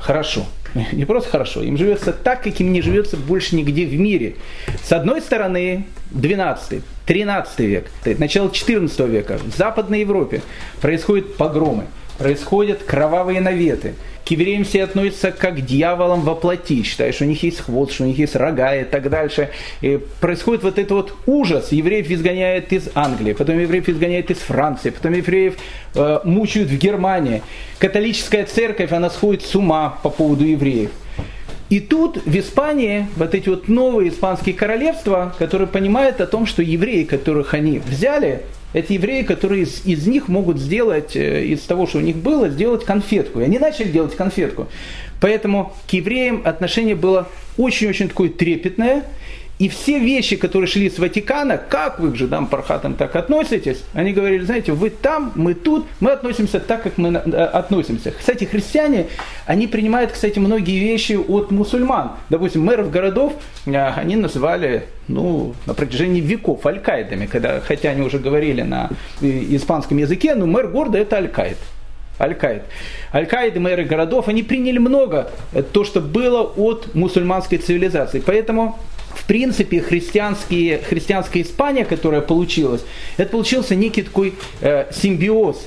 хорошо. 0.00 0.46
Не 0.92 1.04
просто 1.04 1.30
хорошо, 1.30 1.62
им 1.62 1.78
живется 1.78 2.12
так, 2.12 2.42
как 2.42 2.58
им 2.60 2.72
не 2.72 2.82
живется 2.82 3.16
больше 3.16 3.54
нигде 3.54 3.86
в 3.86 3.94
мире. 3.94 4.34
С 4.82 4.90
одной 4.90 5.22
стороны, 5.22 5.86
12 6.10 6.82
13 7.06 7.58
век, 7.60 7.86
начало 8.18 8.50
14 8.50 8.98
века 9.08 9.38
в 9.38 9.56
Западной 9.56 10.00
Европе 10.00 10.42
происходят 10.80 11.36
погромы 11.36 11.86
происходят 12.18 12.82
кровавые 12.82 13.40
наветы. 13.40 13.94
К 14.24 14.30
евреям 14.32 14.64
все 14.64 14.82
относятся 14.82 15.30
как 15.30 15.56
к 15.56 15.60
дьяволам 15.60 16.22
во 16.22 16.34
плоти, 16.34 16.82
считая, 16.82 17.12
что 17.12 17.24
у 17.24 17.28
них 17.28 17.42
есть 17.44 17.60
хвост, 17.60 17.92
что 17.92 18.02
у 18.02 18.06
них 18.08 18.18
есть 18.18 18.34
рога 18.34 18.74
и 18.74 18.82
так 18.82 19.08
дальше. 19.08 19.50
И 19.82 20.00
происходит 20.20 20.64
вот 20.64 20.78
этот 20.78 20.90
вот 20.90 21.14
ужас. 21.26 21.70
Евреев 21.70 22.10
изгоняют 22.10 22.72
из 22.72 22.88
Англии, 22.94 23.34
потом 23.34 23.58
евреев 23.60 23.88
изгоняют 23.88 24.30
из 24.32 24.38
Франции, 24.38 24.90
потом 24.90 25.12
евреев 25.12 25.54
э, 25.94 26.20
мучают 26.24 26.70
в 26.70 26.76
Германии. 26.76 27.42
Католическая 27.78 28.44
церковь, 28.46 28.90
она 28.90 29.10
сходит 29.10 29.42
с 29.42 29.54
ума 29.54 29.98
по 30.02 30.10
поводу 30.10 30.44
евреев. 30.44 30.90
И 31.68 31.80
тут 31.80 32.24
в 32.24 32.38
Испании 32.38 33.08
вот 33.16 33.34
эти 33.34 33.48
вот 33.48 33.68
новые 33.68 34.10
испанские 34.10 34.54
королевства, 34.54 35.34
которые 35.38 35.66
понимают 35.66 36.20
о 36.20 36.26
том, 36.26 36.46
что 36.46 36.62
евреи, 36.62 37.04
которых 37.04 37.54
они 37.54 37.78
взяли, 37.78 38.42
это 38.76 38.92
евреи, 38.92 39.22
которые 39.22 39.62
из, 39.62 39.86
из 39.86 40.06
них 40.06 40.28
могут 40.28 40.58
сделать, 40.58 41.16
э, 41.16 41.46
из 41.46 41.62
того, 41.62 41.86
что 41.86 41.96
у 41.96 42.02
них 42.02 42.16
было, 42.16 42.50
сделать 42.50 42.84
конфетку. 42.84 43.40
И 43.40 43.42
они 43.42 43.58
начали 43.58 43.88
делать 43.88 44.14
конфетку. 44.14 44.68
Поэтому 45.18 45.72
к 45.88 45.94
евреям 45.94 46.42
отношение 46.44 46.94
было 46.94 47.26
очень-очень 47.56 48.08
такое 48.08 48.28
трепетное. 48.28 49.04
И 49.58 49.70
все 49.70 49.98
вещи, 49.98 50.36
которые 50.36 50.68
шли 50.68 50.90
с 50.90 50.98
Ватикана, 50.98 51.56
как 51.56 51.98
вы 51.98 52.12
к 52.12 52.16
жидам 52.16 52.46
пархатам 52.46 52.94
так 52.94 53.16
относитесь? 53.16 53.82
Они 53.94 54.12
говорили, 54.12 54.44
знаете, 54.44 54.72
вы 54.72 54.90
там, 54.90 55.32
мы 55.34 55.54
тут, 55.54 55.86
мы 56.00 56.10
относимся 56.10 56.60
так, 56.60 56.82
как 56.82 56.98
мы 56.98 57.08
э, 57.08 57.44
относимся. 57.44 58.10
Кстати, 58.10 58.44
христиане, 58.44 59.06
они 59.46 59.66
принимают, 59.66 60.12
кстати, 60.12 60.38
многие 60.38 60.78
вещи 60.78 61.14
от 61.14 61.50
мусульман. 61.50 62.12
Допустим, 62.28 62.66
мэров 62.66 62.90
городов 62.90 63.32
э, 63.64 63.74
они 63.74 64.16
называли 64.16 64.84
ну, 65.08 65.54
на 65.64 65.72
протяжении 65.72 66.20
веков 66.20 66.66
аль-Каидами, 66.66 67.24
когда, 67.24 67.60
хотя 67.60 67.90
они 67.90 68.02
уже 68.02 68.18
говорили 68.18 68.60
на 68.60 68.90
э, 69.22 69.26
испанском 69.26 69.96
языке, 69.96 70.34
но 70.34 70.44
мэр 70.44 70.68
города 70.68 70.98
это 70.98 71.16
аль-Каид. 71.16 71.56
Аль-Каид. 72.20 72.62
Аль-Каид 73.14 73.56
мэры 73.56 73.84
городов, 73.84 74.28
они 74.28 74.42
приняли 74.42 74.78
много 74.78 75.30
то, 75.72 75.84
что 75.84 76.02
было 76.02 76.42
от 76.42 76.94
мусульманской 76.94 77.56
цивилизации. 77.56 78.22
Поэтому 78.24 78.78
в 79.16 79.24
принципе, 79.24 79.80
христианские, 79.80 80.78
христианская 80.78 81.42
Испания, 81.42 81.84
которая 81.84 82.20
получилась, 82.20 82.84
это 83.16 83.30
получился 83.30 83.74
некий 83.74 84.02
такой 84.02 84.34
э, 84.60 84.86
симбиоз 84.92 85.66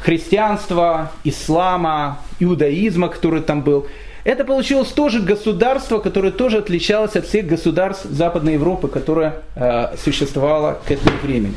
христианства, 0.00 1.12
ислама, 1.24 2.20
иудаизма, 2.38 3.08
который 3.08 3.42
там 3.42 3.62
был. 3.62 3.86
Это 4.24 4.44
получилось 4.44 4.88
тоже 4.88 5.20
государство, 5.20 5.98
которое 5.98 6.32
тоже 6.32 6.58
отличалось 6.58 7.16
от 7.16 7.26
всех 7.26 7.46
государств 7.46 8.04
Западной 8.04 8.54
Европы, 8.54 8.88
которое 8.88 9.42
э, 9.54 9.96
существовало 9.96 10.80
к 10.86 10.90
этому 10.90 11.16
времени. 11.22 11.54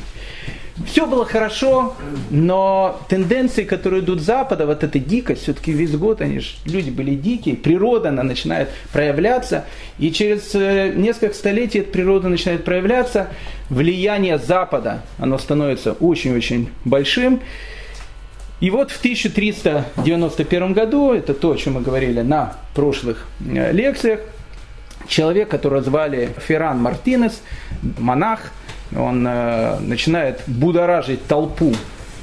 Все 0.85 1.05
было 1.05 1.25
хорошо, 1.25 1.95
но 2.29 2.99
тенденции, 3.09 3.63
которые 3.63 4.01
идут 4.01 4.21
с 4.21 4.25
Запада, 4.25 4.65
вот 4.65 4.83
эта 4.83 4.99
дикость, 4.99 5.43
все-таки 5.43 5.71
весь 5.71 5.95
год 5.95 6.21
они 6.21 6.39
же, 6.39 6.51
люди 6.65 6.89
были 6.89 7.15
дикие, 7.15 7.55
природа, 7.55 8.09
она 8.09 8.23
начинает 8.23 8.69
проявляться, 8.91 9.65
и 9.99 10.11
через 10.11 10.53
э, 10.53 10.93
несколько 10.95 11.33
столетий 11.33 11.79
эта 11.79 11.91
природа 11.91 12.29
начинает 12.29 12.63
проявляться, 12.63 13.27
влияние 13.69 14.37
Запада, 14.37 15.01
оно 15.17 15.37
становится 15.37 15.93
очень-очень 15.93 16.69
большим. 16.85 17.41
И 18.59 18.69
вот 18.69 18.91
в 18.91 18.99
1391 18.99 20.73
году, 20.73 21.13
это 21.13 21.33
то, 21.33 21.51
о 21.51 21.57
чем 21.57 21.73
мы 21.73 21.81
говорили 21.81 22.21
на 22.21 22.57
прошлых 22.75 23.25
э, 23.39 23.71
лекциях, 23.71 24.19
человек, 25.07 25.49
которого 25.49 25.81
звали 25.81 26.29
Ферран 26.47 26.79
Мартинес, 26.79 27.41
монах, 27.97 28.51
он 28.97 29.25
э, 29.27 29.79
начинает 29.79 30.41
будоражить 30.47 31.25
толпу 31.27 31.73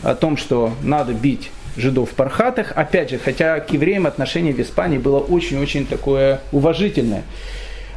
о 0.03 0.15
том, 0.15 0.37
что 0.37 0.73
надо 0.83 1.13
бить 1.13 1.51
жидов 1.77 2.11
в 2.11 2.15
пархатах. 2.15 2.73
Опять 2.75 3.11
же, 3.11 3.19
хотя 3.19 3.61
к 3.61 3.73
евреям 3.73 4.07
отношение 4.07 4.53
в 4.53 4.61
Испании 4.61 4.99
было 4.99 5.19
очень-очень 5.19 5.87
такое 5.87 6.41
уважительное. 6.53 7.25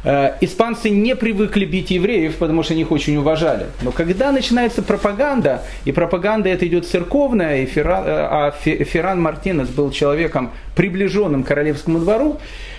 Э, 0.04 0.32
испанцы 0.40 0.90
не 0.90 1.14
привыкли 1.14 1.64
бить 1.64 1.90
евреев, 1.90 2.36
потому 2.36 2.62
что 2.62 2.72
они 2.72 2.82
их 2.82 2.90
очень 2.90 3.16
уважали. 3.16 3.66
Но 3.82 3.92
когда 3.92 4.32
начинается 4.32 4.82
пропаганда, 4.82 5.62
и 5.84 5.92
пропаганда 5.92 6.48
это 6.48 6.66
идет 6.66 6.86
церковная, 6.86 7.62
и 7.62 7.66
Ферран, 7.66 8.04
э, 8.04 8.10
а 8.10 8.50
Ферран 8.62 9.20
Мартинес 9.20 9.68
был 9.68 9.90
человеком, 9.90 10.50
приближенным 10.74 11.44
к 11.44 11.48
королевскому 11.48 12.00
двору, 12.00 12.38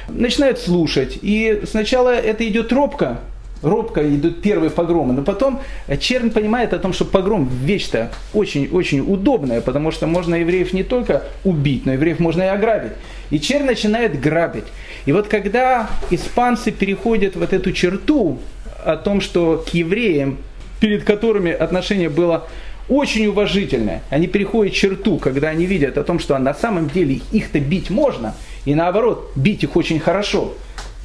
начинают 0.09 0.59
слушать. 0.59 1.19
И 1.21 1.61
сначала 1.65 2.13
это 2.13 2.45
идет 2.47 2.73
робко, 2.73 3.19
робко 3.63 4.07
идут 4.07 4.41
первые 4.41 4.69
погромы, 4.69 5.13
но 5.13 5.23
потом 5.23 5.61
Черн 5.99 6.29
понимает 6.29 6.73
о 6.73 6.79
том, 6.79 6.93
что 6.93 7.05
погром 7.05 7.47
вещь-то 7.47 8.11
очень-очень 8.33 8.99
удобная, 8.99 9.61
потому 9.61 9.91
что 9.91 10.05
можно 10.05 10.35
евреев 10.35 10.73
не 10.73 10.83
только 10.83 11.23
убить, 11.43 11.85
но 11.85 11.93
евреев 11.93 12.19
можно 12.19 12.43
и 12.43 12.47
ограбить. 12.47 12.91
И 13.31 13.39
Черн 13.39 13.65
начинает 13.65 14.19
грабить. 14.19 14.65
И 15.05 15.11
вот 15.11 15.27
когда 15.27 15.89
испанцы 16.11 16.71
переходят 16.71 17.35
вот 17.35 17.53
эту 17.53 17.71
черту 17.71 18.39
о 18.85 18.97
том, 18.97 19.21
что 19.21 19.63
к 19.65 19.73
евреям, 19.73 20.37
перед 20.79 21.03
которыми 21.03 21.51
отношение 21.51 22.09
было 22.09 22.47
очень 22.89 23.25
уважительное, 23.27 24.01
они 24.09 24.27
переходят 24.27 24.73
черту, 24.73 25.17
когда 25.17 25.49
они 25.49 25.65
видят 25.65 25.97
о 25.97 26.03
том, 26.03 26.19
что 26.19 26.37
на 26.37 26.53
самом 26.53 26.89
деле 26.89 27.21
их-то 27.31 27.59
бить 27.59 27.89
можно, 27.89 28.35
и 28.65 28.75
наоборот, 28.75 29.31
бить 29.35 29.63
их 29.63 29.75
очень 29.77 29.99
хорошо, 29.99 30.53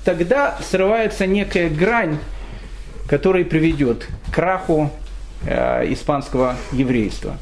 тогда 0.04 0.58
срывается 0.68 1.26
некая 1.26 1.68
грань 1.68 2.18
который 3.08 3.44
приведет 3.44 4.06
к 4.30 4.34
краху 4.34 4.90
э, 5.44 5.92
испанского 5.92 6.56
еврейства. 6.72 7.36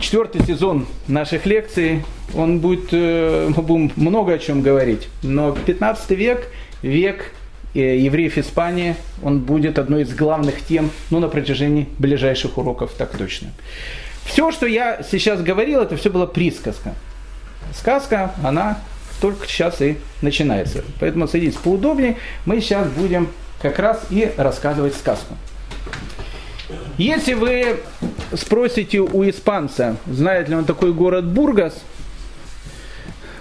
Четвертый 0.00 0.42
сезон 0.44 0.86
наших 1.08 1.46
лекций, 1.46 2.02
он 2.34 2.60
будет, 2.60 2.88
э, 2.92 3.50
мы 3.54 3.62
будем 3.62 3.92
много 3.96 4.34
о 4.34 4.38
чем 4.38 4.62
говорить, 4.62 5.08
но 5.22 5.52
15 5.52 6.10
век, 6.12 6.48
век 6.80 7.32
э, 7.74 7.98
евреев 7.98 8.38
Испании, 8.38 8.96
он 9.22 9.40
будет 9.40 9.78
одной 9.78 10.02
из 10.02 10.14
главных 10.14 10.64
тем 10.64 10.90
ну, 11.10 11.18
на 11.18 11.28
протяжении 11.28 11.88
ближайших 11.98 12.56
уроков, 12.56 12.92
так 12.96 13.16
точно. 13.16 13.48
Все, 14.24 14.52
что 14.52 14.66
я 14.66 15.02
сейчас 15.02 15.42
говорил, 15.42 15.82
это 15.82 15.96
все 15.96 16.08
была 16.08 16.26
присказка. 16.26 16.94
Сказка, 17.74 18.32
она 18.42 18.78
только 19.20 19.46
сейчас 19.46 19.82
и 19.82 19.98
начинается. 20.22 20.82
Поэтому 20.98 21.28
садитесь 21.28 21.56
поудобнее. 21.56 22.16
Мы 22.46 22.60
сейчас 22.60 22.88
будем 22.88 23.28
как 23.60 23.78
раз 23.78 24.06
и 24.10 24.32
рассказывать 24.36 24.94
сказку. 24.94 25.36
Если 26.98 27.34
вы 27.34 27.80
спросите 28.34 29.00
у 29.00 29.28
испанца, 29.28 29.96
знает 30.06 30.48
ли 30.48 30.54
он 30.54 30.64
такой 30.64 30.92
город 30.92 31.26
Бургос, 31.26 31.74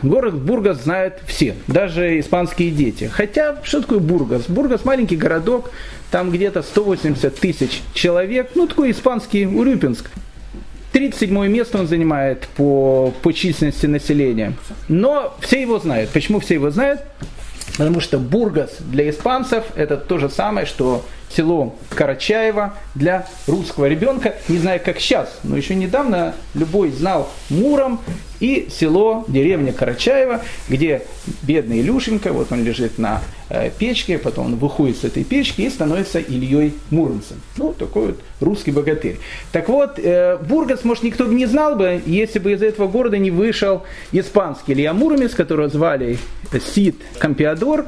город 0.01 0.35
Бургос 0.35 0.83
знают 0.83 1.15
все, 1.27 1.55
даже 1.67 2.19
испанские 2.19 2.71
дети. 2.71 3.05
Хотя, 3.11 3.57
что 3.63 3.81
такое 3.81 3.99
Бургос? 3.99 4.43
Бургос 4.47 4.85
маленький 4.85 5.17
городок, 5.17 5.71
там 6.11 6.31
где-то 6.31 6.63
180 6.63 7.35
тысяч 7.35 7.81
человек, 7.93 8.51
ну 8.55 8.67
такой 8.67 8.91
испанский 8.91 9.45
Урюпинск. 9.45 10.09
37 10.91 11.47
место 11.47 11.77
он 11.77 11.87
занимает 11.87 12.47
по, 12.57 13.13
по 13.21 13.31
численности 13.31 13.85
населения. 13.85 14.53
Но 14.87 15.37
все 15.39 15.61
его 15.61 15.77
знают. 15.77 16.09
Почему 16.09 16.39
все 16.39 16.55
его 16.55 16.71
знают? 16.71 17.01
Потому 17.77 18.01
что 18.01 18.17
Бургас 18.17 18.77
для 18.79 19.09
испанцев 19.09 19.63
это 19.75 19.97
то 19.97 20.17
же 20.17 20.29
самое, 20.29 20.65
что 20.65 21.05
село 21.29 21.75
Карачаево 21.89 22.73
для 22.95 23.27
русского 23.47 23.85
ребенка. 23.85 24.35
Не 24.47 24.57
знаю, 24.57 24.81
как 24.83 24.99
сейчас, 24.99 25.39
но 25.43 25.55
еще 25.57 25.75
недавно 25.75 26.33
любой 26.53 26.91
знал 26.91 27.29
Муром 27.49 27.99
и 28.39 28.67
село, 28.69 29.25
деревня 29.27 29.73
Карачаева, 29.73 30.41
где 30.69 31.03
бедный 31.41 31.81
Илюшенька, 31.81 32.31
вот 32.31 32.51
он 32.51 32.63
лежит 32.63 32.97
на 32.97 33.21
э, 33.49 33.69
печке, 33.77 34.17
потом 34.17 34.47
он 34.47 34.55
выходит 34.55 34.97
с 34.97 35.03
этой 35.03 35.25
печки 35.25 35.61
и 35.61 35.69
становится 35.69 36.19
Ильей 36.19 36.73
Муромцем. 36.89 37.41
Ну, 37.57 37.73
такой 37.73 38.07
вот 38.07 38.19
русский 38.39 38.71
богатырь. 38.71 39.17
Так 39.51 39.67
вот, 39.67 39.99
э, 39.99 40.37
Бургос, 40.37 40.85
может, 40.85 41.03
никто 41.03 41.25
бы 41.25 41.33
не 41.33 41.47
знал 41.47 41.75
бы, 41.75 42.01
если 42.05 42.39
бы 42.39 42.53
из 42.53 42.63
этого 42.63 42.87
города 42.87 43.17
не 43.17 43.31
вышел 43.31 43.83
испанский 44.13 44.71
Илья 44.71 44.93
Муромец, 44.93 45.35
которого 45.35 45.67
звали 45.67 46.17
Сид 46.73 46.95
Кампеадор, 47.19 47.87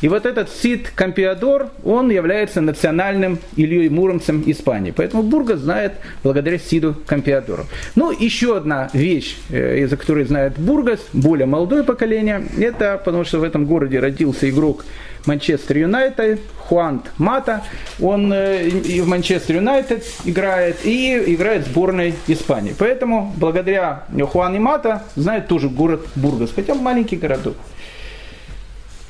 и 0.00 0.08
вот 0.08 0.26
этот 0.26 0.50
Сид 0.50 0.90
Кампеадор, 0.94 1.68
он 1.84 2.10
является 2.10 2.60
национальным 2.60 3.38
Ильей 3.56 3.88
Муромцем 3.88 4.42
Испании. 4.46 4.92
Поэтому 4.96 5.22
Бургос 5.22 5.56
знают 5.56 5.92
благодаря 6.22 6.58
Сиду 6.58 6.96
Кампеадору. 7.06 7.66
Ну, 7.94 8.10
еще 8.10 8.56
одна 8.56 8.88
вещь, 8.92 9.36
э, 9.50 9.80
из-за 9.80 9.96
которой 9.96 10.24
знает 10.24 10.58
Бургос, 10.58 11.00
более 11.12 11.46
молодое 11.46 11.84
поколение, 11.84 12.44
это 12.58 13.00
потому 13.04 13.24
что 13.24 13.38
в 13.38 13.42
этом 13.42 13.66
городе 13.66 14.00
родился 14.00 14.48
игрок 14.48 14.84
Манчестер 15.26 15.78
Юнайтед, 15.78 16.40
Хуан 16.56 17.10
Мата. 17.18 17.62
Он 18.00 18.32
э, 18.32 18.68
и 18.68 19.00
в 19.00 19.08
Манчестер 19.08 19.56
Юнайтед 19.56 20.04
играет, 20.24 20.84
и 20.84 21.34
играет 21.34 21.66
в 21.66 21.70
сборной 21.70 22.14
Испании. 22.26 22.74
Поэтому 22.78 23.34
благодаря 23.36 24.04
Хуану 24.32 24.58
Мата 24.58 25.02
знает 25.16 25.48
тоже 25.48 25.68
город 25.68 26.06
Бургос, 26.14 26.50
хотя 26.54 26.74
маленький 26.74 27.16
городок. 27.16 27.56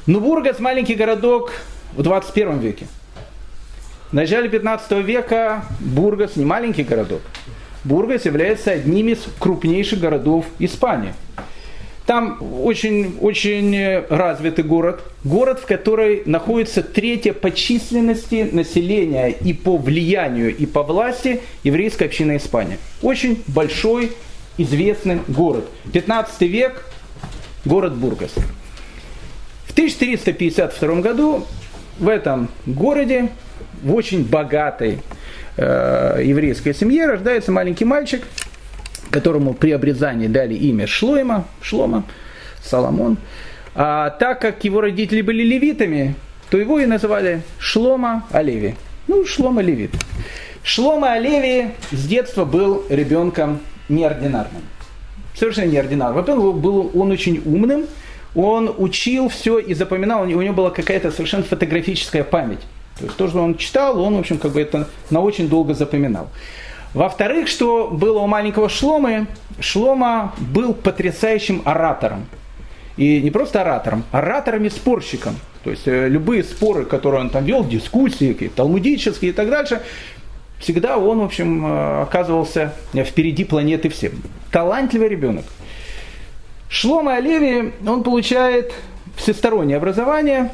Но 0.06 0.20
Бургос 0.20 0.58
маленький 0.58 0.94
городок 0.94 1.52
в 1.94 2.02
21 2.02 2.58
веке. 2.58 2.86
В 4.10 4.14
начале 4.14 4.48
15 4.48 4.92
века 5.04 5.64
Бургос 5.78 6.36
не 6.36 6.44
маленький 6.44 6.84
городок. 6.84 7.20
Бургос 7.84 8.24
является 8.24 8.72
одним 8.72 9.08
из 9.08 9.24
крупнейших 9.38 10.00
городов 10.00 10.46
Испании. 10.58 11.14
Там 12.06 12.38
очень, 12.64 13.18
очень 13.20 14.00
развитый 14.08 14.64
город. 14.64 15.02
Город, 15.22 15.60
в 15.60 15.66
который 15.66 16.22
находится 16.24 16.82
третья 16.82 17.32
по 17.32 17.52
численности 17.52 18.48
населения 18.50 19.28
и 19.28 19.52
по 19.52 19.76
влиянию, 19.76 20.56
и 20.56 20.66
по 20.66 20.82
власти 20.82 21.40
еврейская 21.62 22.06
община 22.06 22.36
Испании. 22.36 22.78
Очень 23.02 23.42
большой, 23.46 24.12
известный 24.58 25.20
город. 25.28 25.68
15 25.92 26.40
век, 26.42 26.84
город 27.64 27.94
Бургас. 27.94 28.32
В 29.70 29.72
1352 29.72 31.00
году 31.00 31.46
в 32.00 32.08
этом 32.08 32.48
городе, 32.66 33.28
в 33.84 33.94
очень 33.94 34.24
богатой 34.24 34.98
э, 35.56 36.22
еврейской 36.24 36.74
семье, 36.74 37.06
рождается 37.06 37.52
маленький 37.52 37.84
мальчик, 37.84 38.24
которому 39.12 39.54
при 39.54 39.70
обрезании 39.70 40.26
дали 40.26 40.54
имя 40.54 40.88
Шлойма, 40.88 41.46
Шлома, 41.62 42.02
Соломон. 42.64 43.16
А 43.76 44.10
так 44.10 44.40
как 44.40 44.64
его 44.64 44.80
родители 44.80 45.22
были 45.22 45.44
левитами, 45.44 46.16
то 46.50 46.58
его 46.58 46.80
и 46.80 46.86
называли 46.86 47.42
Шлома 47.60 48.26
Олеви. 48.32 48.74
Ну, 49.06 49.24
Шлома 49.24 49.62
Левит. 49.62 49.92
Шлома 50.64 51.12
Олеви 51.12 51.70
с 51.92 52.08
детства 52.08 52.44
был 52.44 52.82
ребенком 52.90 53.60
неординарным. 53.88 54.62
Совершенно 55.36 55.70
неординарным. 55.70 56.16
Во-первых, 56.16 56.56
был 56.56 56.90
он 56.92 57.12
очень 57.12 57.40
умным, 57.44 57.86
он 58.34 58.72
учил 58.76 59.28
все 59.28 59.58
и 59.58 59.74
запоминал, 59.74 60.22
у 60.22 60.26
него 60.26 60.54
была 60.54 60.70
какая-то 60.70 61.10
совершенно 61.10 61.44
фотографическая 61.44 62.24
память. 62.24 62.60
То 62.98 63.04
есть 63.06 63.16
то, 63.16 63.28
что 63.28 63.42
он 63.42 63.56
читал, 63.56 64.00
он, 64.00 64.16
в 64.16 64.18
общем, 64.20 64.38
как 64.38 64.52
бы 64.52 64.60
это 64.60 64.88
на 65.10 65.20
очень 65.20 65.48
долго 65.48 65.74
запоминал. 65.74 66.28
Во-вторых, 66.92 67.48
что 67.48 67.88
было 67.88 68.18
у 68.18 68.26
маленького 68.26 68.68
Шломы, 68.68 69.26
Шлома 69.60 70.34
был 70.38 70.74
потрясающим 70.74 71.62
оратором. 71.64 72.26
И 72.96 73.22
не 73.22 73.30
просто 73.30 73.62
оратором, 73.62 74.04
оратором 74.10 74.64
и 74.64 74.70
спорщиком. 74.70 75.36
То 75.62 75.70
есть 75.70 75.86
э, 75.86 76.08
любые 76.08 76.42
споры, 76.42 76.84
которые 76.84 77.20
он 77.22 77.30
там 77.30 77.44
вел, 77.44 77.64
дискуссии, 77.64 78.50
талмудические 78.54 79.30
и 79.30 79.34
так 79.34 79.48
дальше, 79.48 79.82
всегда 80.58 80.98
он, 80.98 81.20
в 81.20 81.24
общем, 81.24 81.64
э, 81.64 82.02
оказывался 82.02 82.74
впереди 82.92 83.44
планеты 83.44 83.88
всем. 83.88 84.12
Талантливый 84.50 85.08
ребенок. 85.08 85.44
Шлома 86.70 87.16
Олеви, 87.16 87.72
он 87.84 88.04
получает 88.04 88.72
всестороннее 89.16 89.76
образование, 89.76 90.52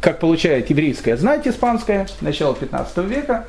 как 0.00 0.18
получает 0.18 0.70
еврейская 0.70 1.16
знать 1.18 1.46
испанская, 1.46 2.08
начала 2.22 2.54
15 2.54 2.96
века. 3.04 3.46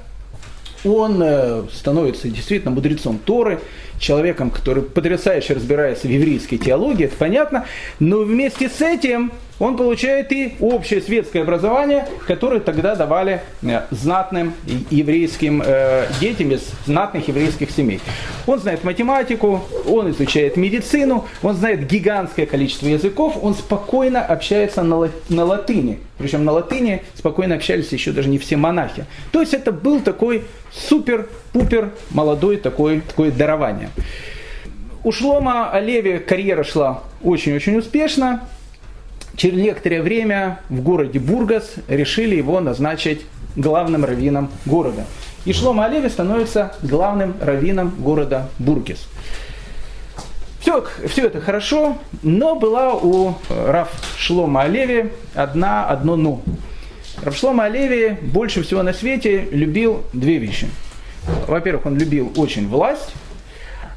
Он 0.83 1.21
э, 1.23 1.63
становится 1.73 2.29
действительно 2.29 2.71
мудрецом 2.71 3.19
Торы, 3.19 3.61
человеком, 3.99 4.49
который 4.49 4.83
потрясающе 4.83 5.53
разбирается 5.53 6.07
в 6.07 6.11
еврейской 6.11 6.57
теологии, 6.57 7.05
это 7.05 7.15
понятно, 7.15 7.65
но 7.99 8.19
вместе 8.19 8.69
с 8.69 8.81
этим 8.81 9.31
он 9.59 9.75
получает 9.75 10.31
и 10.31 10.55
общее 10.59 11.01
светское 11.01 11.43
образование, 11.43 12.07
которое 12.25 12.61
тогда 12.61 12.95
давали 12.95 13.41
э, 13.61 13.81
знатным 13.91 14.53
еврейским 14.89 15.61
э, 15.65 16.07
детям 16.19 16.51
из 16.51 16.61
знатных 16.85 17.27
еврейских 17.27 17.69
семей. 17.71 17.99
Он 18.47 18.59
знает 18.59 18.83
математику, 18.83 19.61
он 19.85 20.11
изучает 20.11 20.55
медицину, 20.55 21.25
он 21.43 21.55
знает 21.55 21.87
гигантское 21.87 22.45
количество 22.45 22.87
языков, 22.87 23.37
он 23.41 23.53
спокойно 23.53 24.21
общается 24.21 24.81
на, 24.81 25.09
на 25.27 25.45
латыни. 25.45 25.99
Причем 26.17 26.45
на 26.45 26.51
латыни 26.51 27.03
спокойно 27.15 27.55
общались 27.55 27.91
еще 27.91 28.11
даже 28.11 28.29
не 28.29 28.37
все 28.37 28.55
монахи. 28.55 29.05
То 29.31 29.41
есть 29.41 29.53
это 29.53 29.71
был 29.71 29.99
такой 29.99 30.43
супер-пупер 30.71 31.91
молодой 32.11 32.57
такой, 32.57 33.01
такое 33.01 33.31
дарование. 33.31 33.88
У 35.03 35.11
Шлома 35.11 35.71
Олеви 35.71 36.19
карьера 36.19 36.63
шла 36.63 37.03
очень-очень 37.23 37.77
успешно. 37.77 38.41
Через 39.35 39.61
некоторое 39.61 40.01
время 40.01 40.59
в 40.69 40.81
городе 40.81 41.19
Бургас 41.19 41.75
решили 41.87 42.35
его 42.35 42.59
назначить 42.59 43.21
главным 43.55 44.03
раввином 44.03 44.49
города. 44.65 45.05
И 45.45 45.53
Шлома 45.53 45.85
Олеви 45.85 46.09
становится 46.09 46.75
главным 46.81 47.35
раввином 47.39 47.95
города 47.99 48.49
Бургас. 48.59 49.07
Все, 50.59 50.85
все 51.07 51.27
это 51.27 51.39
хорошо, 51.39 51.97
но 52.21 52.55
была 52.55 52.93
у 52.93 53.35
Раф 53.49 53.89
Шлома 54.17 54.63
Олеви 54.63 55.11
одна, 55.33 55.87
одно 55.87 56.17
«но». 56.17 56.41
Раф 57.23 57.35
Шлома 57.35 57.65
Олеви 57.65 58.17
больше 58.21 58.63
всего 58.63 58.83
на 58.83 58.93
свете 58.93 59.47
любил 59.51 60.03
две 60.11 60.37
вещи. 60.37 60.67
Во-первых, 61.47 61.85
он 61.85 61.97
любил 61.97 62.31
очень 62.35 62.67
власть, 62.67 63.13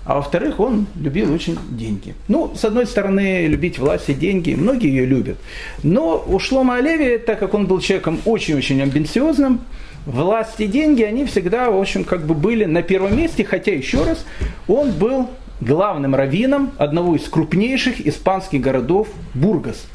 а 0.04 0.16
во-вторых, 0.16 0.58
он 0.58 0.86
любил 0.96 1.32
очень 1.32 1.58
деньги. 1.70 2.14
Ну, 2.28 2.52
с 2.54 2.64
одной 2.64 2.86
стороны, 2.86 3.46
любить 3.46 3.78
власть 3.78 4.08
и 4.08 4.14
деньги, 4.14 4.54
многие 4.54 4.88
ее 4.88 5.06
любят. 5.06 5.38
Но 5.82 6.24
у 6.26 6.38
Шлома 6.38 6.76
Олеви, 6.76 7.18
так 7.18 7.38
как 7.38 7.54
он 7.54 7.66
был 7.66 7.80
человеком 7.80 8.18
очень-очень 8.24 8.82
амбициозным, 8.82 9.60
власть 10.04 10.60
и 10.60 10.66
деньги, 10.66 11.02
они 11.02 11.24
всегда, 11.26 11.70
в 11.70 11.80
общем, 11.80 12.04
как 12.04 12.26
бы 12.26 12.34
были 12.34 12.64
на 12.64 12.82
первом 12.82 13.16
месте, 13.16 13.44
хотя, 13.44 13.72
еще 13.72 14.02
раз, 14.02 14.24
он 14.66 14.90
был 14.90 15.30
главным 15.60 16.16
раввином 16.16 16.72
одного 16.78 17.14
из 17.14 17.28
крупнейших 17.28 18.04
испанских 18.04 18.60
городов 18.60 19.08
Бургас. 19.34 19.86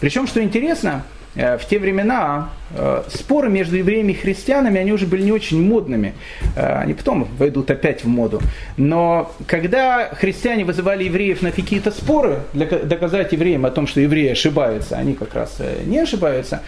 Причем, 0.00 0.26
что 0.26 0.42
интересно, 0.42 1.04
в 1.34 1.60
те 1.68 1.78
времена 1.78 2.50
э, 2.70 3.04
споры 3.08 3.48
между 3.48 3.76
евреями 3.76 4.12
и 4.12 4.14
христианами, 4.14 4.80
они 4.80 4.92
уже 4.92 5.06
были 5.06 5.22
не 5.22 5.30
очень 5.30 5.62
модными. 5.62 6.14
Э, 6.56 6.80
они 6.80 6.94
потом 6.94 7.28
войдут 7.38 7.70
опять 7.70 8.02
в 8.02 8.08
моду. 8.08 8.40
Но 8.76 9.32
когда 9.46 10.08
христиане 10.12 10.64
вызывали 10.64 11.04
евреев 11.04 11.42
на 11.42 11.52
какие-то 11.52 11.92
споры, 11.92 12.40
для 12.52 12.66
доказать 12.66 13.32
евреям 13.32 13.64
о 13.64 13.70
том, 13.70 13.86
что 13.86 14.00
евреи 14.00 14.30
ошибаются, 14.30 14.96
они 14.96 15.14
как 15.14 15.34
раз 15.34 15.58
не 15.84 16.00
ошибаются, 16.00 16.62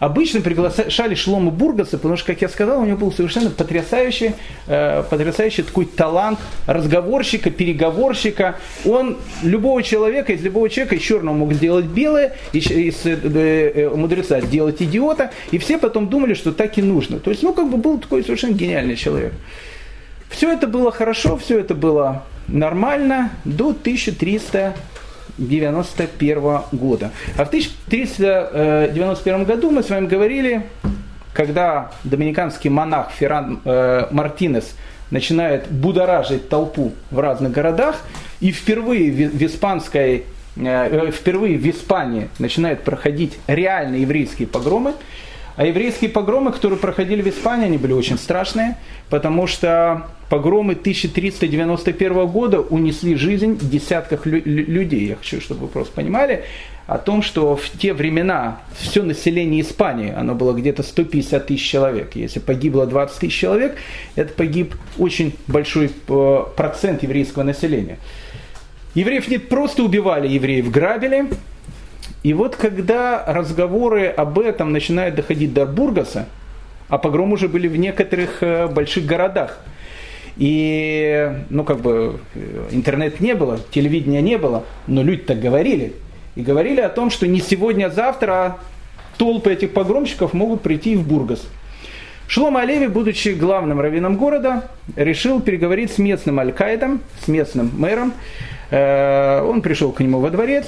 Обычно 0.00 0.40
приглашали 0.40 1.14
Шлома 1.14 1.50
Бургаса, 1.50 1.98
потому 1.98 2.16
что, 2.16 2.28
как 2.28 2.40
я 2.40 2.48
сказал, 2.48 2.80
у 2.80 2.86
него 2.86 2.96
был 2.96 3.12
совершенно 3.12 3.50
потрясающий, 3.50 4.32
э, 4.66 5.04
потрясающий 5.08 5.62
такой 5.62 5.84
талант 5.84 6.38
разговорщика, 6.66 7.50
переговорщика. 7.50 8.58
Он 8.86 9.18
любого 9.42 9.82
человека, 9.82 10.32
из 10.32 10.42
любого 10.42 10.70
человека 10.70 10.94
из 10.94 11.02
черного 11.02 11.34
мог 11.34 11.52
сделать 11.52 11.84
белое, 11.84 12.34
из, 12.54 12.70
из 12.70 13.04
э, 13.04 13.18
э, 13.22 13.90
мудреца 13.94 14.40
сделать 14.40 14.80
идиота, 14.80 15.32
и 15.50 15.58
все 15.58 15.76
потом 15.76 16.08
думали, 16.08 16.32
что 16.32 16.52
так 16.52 16.78
и 16.78 16.82
нужно. 16.82 17.20
То 17.20 17.30
есть, 17.30 17.42
ну, 17.42 17.52
как 17.52 17.70
бы 17.70 17.76
был 17.76 17.98
такой 17.98 18.24
совершенно 18.24 18.54
гениальный 18.54 18.96
человек. 18.96 19.34
Все 20.30 20.50
это 20.50 20.66
было 20.66 20.90
хорошо, 20.92 21.36
все 21.36 21.58
это 21.58 21.74
было 21.74 22.24
нормально 22.48 23.32
до 23.44 23.68
1300 23.68 24.74
1991 25.40 26.78
года. 26.78 27.10
А 27.36 27.44
в 27.44 27.48
1391 27.48 29.44
году 29.44 29.70
мы 29.70 29.82
с 29.82 29.90
вами 29.90 30.06
говорили, 30.06 30.66
когда 31.32 31.90
доминиканский 32.04 32.70
монах 32.70 33.10
Ферран 33.12 33.60
э, 33.64 34.06
Мартинес 34.10 34.74
начинает 35.10 35.70
будоражить 35.70 36.48
толпу 36.48 36.92
в 37.10 37.18
разных 37.18 37.52
городах, 37.52 38.00
и 38.40 38.52
впервые 38.52 39.10
в, 39.10 39.36
в 39.36 39.42
испанской 39.42 40.24
э, 40.56 41.10
впервые 41.12 41.58
в 41.58 41.68
Испании 41.68 42.28
начинают 42.38 42.82
проходить 42.82 43.38
реальные 43.46 44.02
еврейские 44.02 44.48
погромы, 44.48 44.94
а 45.60 45.66
еврейские 45.66 46.08
погромы, 46.08 46.52
которые 46.52 46.78
проходили 46.78 47.20
в 47.20 47.26
Испании, 47.26 47.66
они 47.66 47.76
были 47.76 47.92
очень 47.92 48.16
страшные, 48.16 48.78
потому 49.10 49.46
что 49.46 50.06
погромы 50.30 50.72
1391 50.72 52.26
года 52.28 52.62
унесли 52.62 53.14
жизнь 53.14 53.58
десятков 53.60 54.24
лю- 54.24 54.40
людей. 54.42 55.08
Я 55.08 55.16
хочу, 55.16 55.38
чтобы 55.38 55.66
вы 55.66 55.68
просто 55.68 55.92
понимали 55.92 56.44
о 56.86 56.96
том, 56.96 57.20
что 57.20 57.56
в 57.56 57.68
те 57.78 57.92
времена 57.92 58.62
все 58.78 59.02
население 59.02 59.60
Испании, 59.60 60.14
оно 60.16 60.34
было 60.34 60.54
где-то 60.54 60.82
150 60.82 61.48
тысяч 61.48 61.68
человек. 61.68 62.12
Если 62.16 62.38
погибло 62.38 62.86
20 62.86 63.20
тысяч 63.20 63.38
человек, 63.38 63.76
это 64.14 64.32
погиб 64.32 64.74
очень 64.96 65.34
большой 65.46 65.90
э, 66.08 66.38
процент 66.56 67.02
еврейского 67.02 67.42
населения. 67.42 67.98
Евреев 68.94 69.28
не 69.28 69.36
просто 69.36 69.82
убивали, 69.82 70.26
евреев 70.26 70.70
грабили, 70.70 71.26
и 72.22 72.34
вот 72.34 72.56
когда 72.56 73.24
разговоры 73.26 74.06
об 74.06 74.38
этом 74.38 74.72
начинают 74.72 75.14
доходить 75.14 75.54
до 75.54 75.64
Бургаса, 75.64 76.26
а 76.88 76.98
погромы 76.98 77.34
уже 77.34 77.48
были 77.48 77.68
в 77.68 77.76
некоторых 77.76 78.42
э, 78.42 78.66
больших 78.66 79.06
городах, 79.06 79.58
и, 80.36 81.32
ну, 81.50 81.64
как 81.64 81.80
бы, 81.80 82.20
э, 82.34 82.68
интернет 82.72 83.20
не 83.20 83.34
было, 83.34 83.58
телевидения 83.70 84.20
не 84.20 84.38
было, 84.38 84.64
но 84.86 85.02
люди 85.02 85.22
так 85.22 85.40
говорили. 85.40 85.94
И 86.36 86.42
говорили 86.42 86.80
о 86.80 86.88
том, 86.88 87.10
что 87.10 87.26
не 87.26 87.40
сегодня, 87.40 87.86
а 87.86 87.90
завтра 87.90 88.58
толпы 89.18 89.52
этих 89.52 89.72
погромщиков 89.72 90.32
могут 90.32 90.62
прийти 90.62 90.96
в 90.96 91.06
Бургас. 91.06 91.46
Шлом 92.26 92.56
Алеви, 92.56 92.86
будучи 92.86 93.30
главным 93.30 93.80
раввином 93.80 94.16
города, 94.16 94.68
решил 94.94 95.40
переговорить 95.40 95.92
с 95.92 95.98
местным 95.98 96.38
аль-Каидом, 96.38 97.00
с 97.24 97.28
местным 97.28 97.72
мэром. 97.76 98.12
Э, 98.70 99.42
он 99.42 99.62
пришел 99.62 99.90
к 99.90 100.00
нему 100.00 100.20
во 100.20 100.30
дворец, 100.30 100.66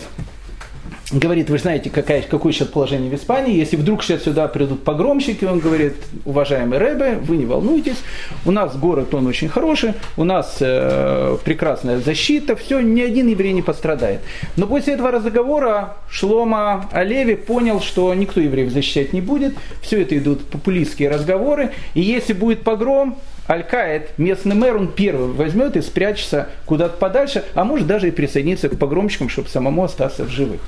говорит, 1.12 1.50
вы 1.50 1.58
знаете, 1.58 1.90
какая, 1.90 2.22
какое 2.22 2.52
сейчас 2.52 2.68
положение 2.68 3.10
в 3.10 3.14
Испании, 3.14 3.56
если 3.56 3.76
вдруг 3.76 4.02
сейчас 4.02 4.22
сюда 4.22 4.48
придут 4.48 4.82
погромщики, 4.82 5.44
он 5.44 5.58
говорит, 5.58 5.94
уважаемый 6.24 6.78
Рэбе, 6.78 7.18
вы 7.22 7.36
не 7.36 7.44
волнуйтесь, 7.44 7.98
у 8.46 8.50
нас 8.50 8.76
город, 8.76 9.14
он 9.14 9.26
очень 9.26 9.48
хороший, 9.48 9.94
у 10.16 10.24
нас 10.24 10.56
э, 10.60 11.36
прекрасная 11.44 12.00
защита, 12.00 12.56
все, 12.56 12.80
ни 12.80 13.00
один 13.00 13.28
еврей 13.28 13.52
не 13.52 13.62
пострадает. 13.62 14.20
Но 14.56 14.66
после 14.66 14.94
этого 14.94 15.10
разговора 15.10 15.96
Шлома 16.08 16.88
Олеви 16.92 17.34
понял, 17.34 17.80
что 17.80 18.12
никто 18.14 18.40
евреев 18.40 18.72
защищать 18.72 19.12
не 19.12 19.20
будет, 19.20 19.54
все 19.82 20.02
это 20.02 20.16
идут 20.16 20.44
популистские 20.46 21.10
разговоры, 21.10 21.72
и 21.94 22.00
если 22.00 22.32
будет 22.32 22.62
погром, 22.62 23.18
Аль-Каид, 23.48 24.18
местный 24.18 24.54
мэр, 24.54 24.76
он 24.76 24.88
первый 24.88 25.32
возьмет 25.32 25.76
и 25.76 25.82
спрячется 25.82 26.48
куда-то 26.64 26.96
подальше, 26.96 27.44
а 27.54 27.64
может 27.64 27.86
даже 27.86 28.08
и 28.08 28.10
присоединиться 28.12 28.68
к 28.68 28.78
погромщикам, 28.78 29.28
чтобы 29.28 29.48
самому 29.48 29.84
остаться 29.84 30.24
в 30.24 30.30
живых. 30.30 30.60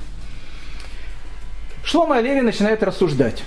Шлома 1.85 2.17
Олеви 2.17 2.41
начинает 2.41 2.81
рассуждать. 2.81 3.43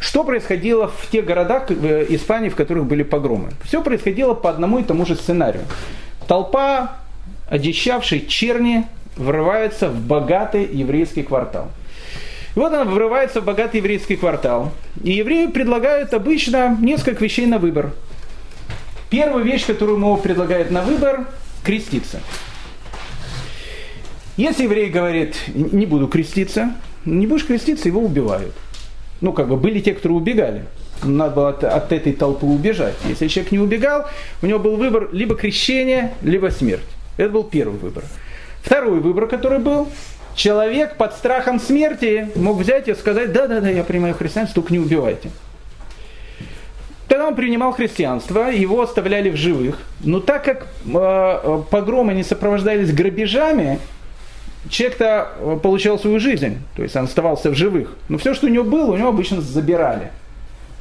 Что 0.00 0.24
происходило 0.24 0.88
в 0.88 1.10
тех 1.10 1.26
городах 1.26 1.68
в 1.68 2.14
Испании, 2.14 2.48
в 2.48 2.56
которых 2.56 2.86
были 2.86 3.02
погромы? 3.02 3.50
Все 3.62 3.82
происходило 3.82 4.32
по 4.32 4.48
одному 4.48 4.78
и 4.78 4.82
тому 4.82 5.04
же 5.04 5.14
сценарию. 5.14 5.64
Толпа 6.26 6.96
одичавшей 7.50 8.26
черни 8.26 8.86
врывается 9.16 9.90
в 9.90 10.00
богатый 10.00 10.64
еврейский 10.64 11.22
квартал. 11.22 11.70
И 12.56 12.58
вот 12.58 12.72
она 12.72 12.84
врывается 12.84 13.42
в 13.42 13.44
богатый 13.44 13.76
еврейский 13.76 14.16
квартал. 14.16 14.72
И 15.04 15.12
евреи 15.12 15.46
предлагают 15.46 16.14
обычно 16.14 16.76
несколько 16.80 17.22
вещей 17.22 17.46
на 17.46 17.58
выбор. 17.58 17.92
Первая 19.10 19.44
вещь, 19.44 19.66
которую 19.66 19.98
ему 19.98 20.16
предлагают 20.16 20.70
на 20.70 20.80
выбор– 20.80 21.26
креститься. 21.64 22.20
Если 24.38 24.64
еврей 24.64 24.88
говорит, 24.88 25.36
не 25.48 25.84
буду 25.84 26.08
креститься, 26.08 26.72
не 27.04 27.26
будешь 27.26 27.46
креститься, 27.46 27.88
его 27.88 28.00
убивают. 28.00 28.52
Ну, 29.20 29.32
как 29.32 29.48
бы 29.48 29.56
были 29.56 29.80
те, 29.80 29.94
которые 29.94 30.18
убегали. 30.18 30.64
Надо 31.02 31.34
было 31.34 31.48
от, 31.50 31.64
от 31.64 31.92
этой 31.92 32.12
толпы 32.12 32.46
убежать. 32.46 32.94
Если 33.08 33.28
человек 33.28 33.52
не 33.52 33.58
убегал, 33.58 34.06
у 34.42 34.46
него 34.46 34.58
был 34.58 34.76
выбор 34.76 35.08
либо 35.12 35.34
крещение, 35.34 36.14
либо 36.22 36.48
смерть. 36.48 36.82
Это 37.16 37.30
был 37.30 37.44
первый 37.44 37.78
выбор. 37.78 38.04
Второй 38.62 39.00
выбор, 39.00 39.26
который 39.26 39.58
был, 39.58 39.88
человек 40.34 40.96
под 40.96 41.14
страхом 41.14 41.60
смерти 41.60 42.28
мог 42.36 42.58
взять 42.58 42.88
и 42.88 42.94
сказать, 42.94 43.32
да-да-да, 43.32 43.68
я 43.68 43.84
принимаю 43.84 44.14
христианство, 44.14 44.62
только 44.62 44.72
не 44.72 44.78
убивайте. 44.78 45.30
Тогда 47.08 47.28
он 47.28 47.34
принимал 47.34 47.72
христианство, 47.72 48.50
его 48.50 48.80
оставляли 48.80 49.28
в 49.28 49.36
живых. 49.36 49.78
Но 50.00 50.20
так 50.20 50.44
как 50.44 50.66
э, 50.86 51.62
погромы 51.70 52.14
не 52.14 52.22
сопровождались 52.22 52.92
грабежами, 52.92 53.80
человек-то 54.68 55.32
э, 55.38 55.58
получал 55.62 55.98
свою 55.98 56.20
жизнь, 56.20 56.58
то 56.76 56.82
есть 56.82 56.94
он 56.96 57.04
оставался 57.04 57.50
в 57.50 57.54
живых. 57.54 57.96
Но 58.08 58.18
все, 58.18 58.34
что 58.34 58.46
у 58.46 58.50
него 58.50 58.64
было, 58.64 58.92
у 58.92 58.96
него 58.96 59.08
обычно 59.08 59.40
забирали. 59.40 60.10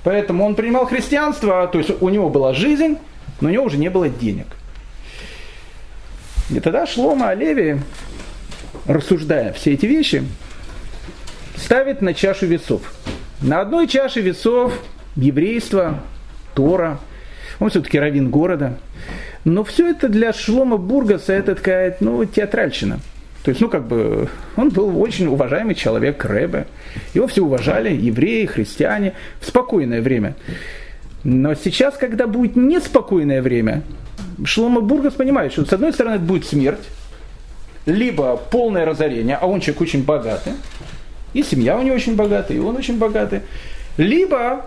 Поэтому 0.04 0.46
он 0.46 0.56
принимал 0.56 0.86
христианство, 0.86 1.67
то 1.67 1.78
есть 1.78 1.91
у 2.02 2.10
него 2.10 2.30
была 2.30 2.54
жизнь, 2.54 2.98
но 3.39 3.50
у 3.50 3.52
него 3.52 3.65
уже 3.65 3.78
не 3.78 3.89
было 3.89 4.10
денег. 4.10 4.48
И 6.50 6.60
тогда 6.60 6.86
Шлома 6.86 7.30
Олеви, 7.30 7.80
рассуждая 8.86 9.54
все 9.54 9.74
эти 9.74 9.86
вещи, 9.86 10.24
ставит 11.56 12.02
на 12.02 12.13
чашу 12.13 12.46
весов. 12.46 12.82
На 13.41 13.62
одной 13.62 13.88
чаше 13.88 14.22
весов 14.22 14.74
еврейство, 15.15 16.00
Тора, 16.54 17.00
он 17.60 17.70
все-таки 17.70 18.00
равин 18.00 18.30
города. 18.30 18.78
Но 19.44 19.63
все 19.63 19.89
это 19.89 20.10
для 20.10 20.34
Шлома 20.34 20.78
Бургаса 20.78 21.34
это 21.34 21.56
такая, 21.56 21.98
ну, 22.00 22.26
театральщина– 22.26 23.00
то 23.44 23.50
есть, 23.50 23.60
ну, 23.60 23.70
как 23.70 23.88
бы, 23.88 24.30
он 24.56 24.70
был 24.70 25.02
очень 25.02 25.26
уважаемый 25.26 25.74
человек, 25.74 26.24
Рэбе. 26.24 26.68
Его 27.16 27.26
все 27.26 27.42
уважали, 27.44 27.92
евреи, 27.92 28.46
христиане, 28.46 29.14
в 29.40 29.48
спокойное 29.48 30.02
время. 30.02 30.36
Но 31.24 31.56
сейчас, 31.56 31.98
когда 31.98 32.28
будет 32.28 32.56
неспокойное 32.56 33.42
время, 33.42 33.82
Шлома 34.46 34.82
Бургас 34.82 35.14
понимает, 35.14 35.54
что 35.54 35.66
с 35.66 35.74
одной 35.74 35.92
стороны 35.92 36.16
это 36.16 36.24
будет 36.24 36.46
смерть, 36.46 36.88
либо 37.88 38.38
полное 38.38 38.86
разорение, 38.86 39.38
а 39.42 39.48
он 39.48 39.60
человек 39.60 39.82
очень 39.82 40.04
богатый, 40.04 40.54
и 41.34 41.42
семья 41.42 41.78
у 41.78 41.82
него 41.82 41.96
очень 41.96 42.16
богатая, 42.16 42.58
и 42.58 42.60
он 42.60 42.76
очень 42.76 42.98
богатый, 43.00 43.42
либо 43.98 44.66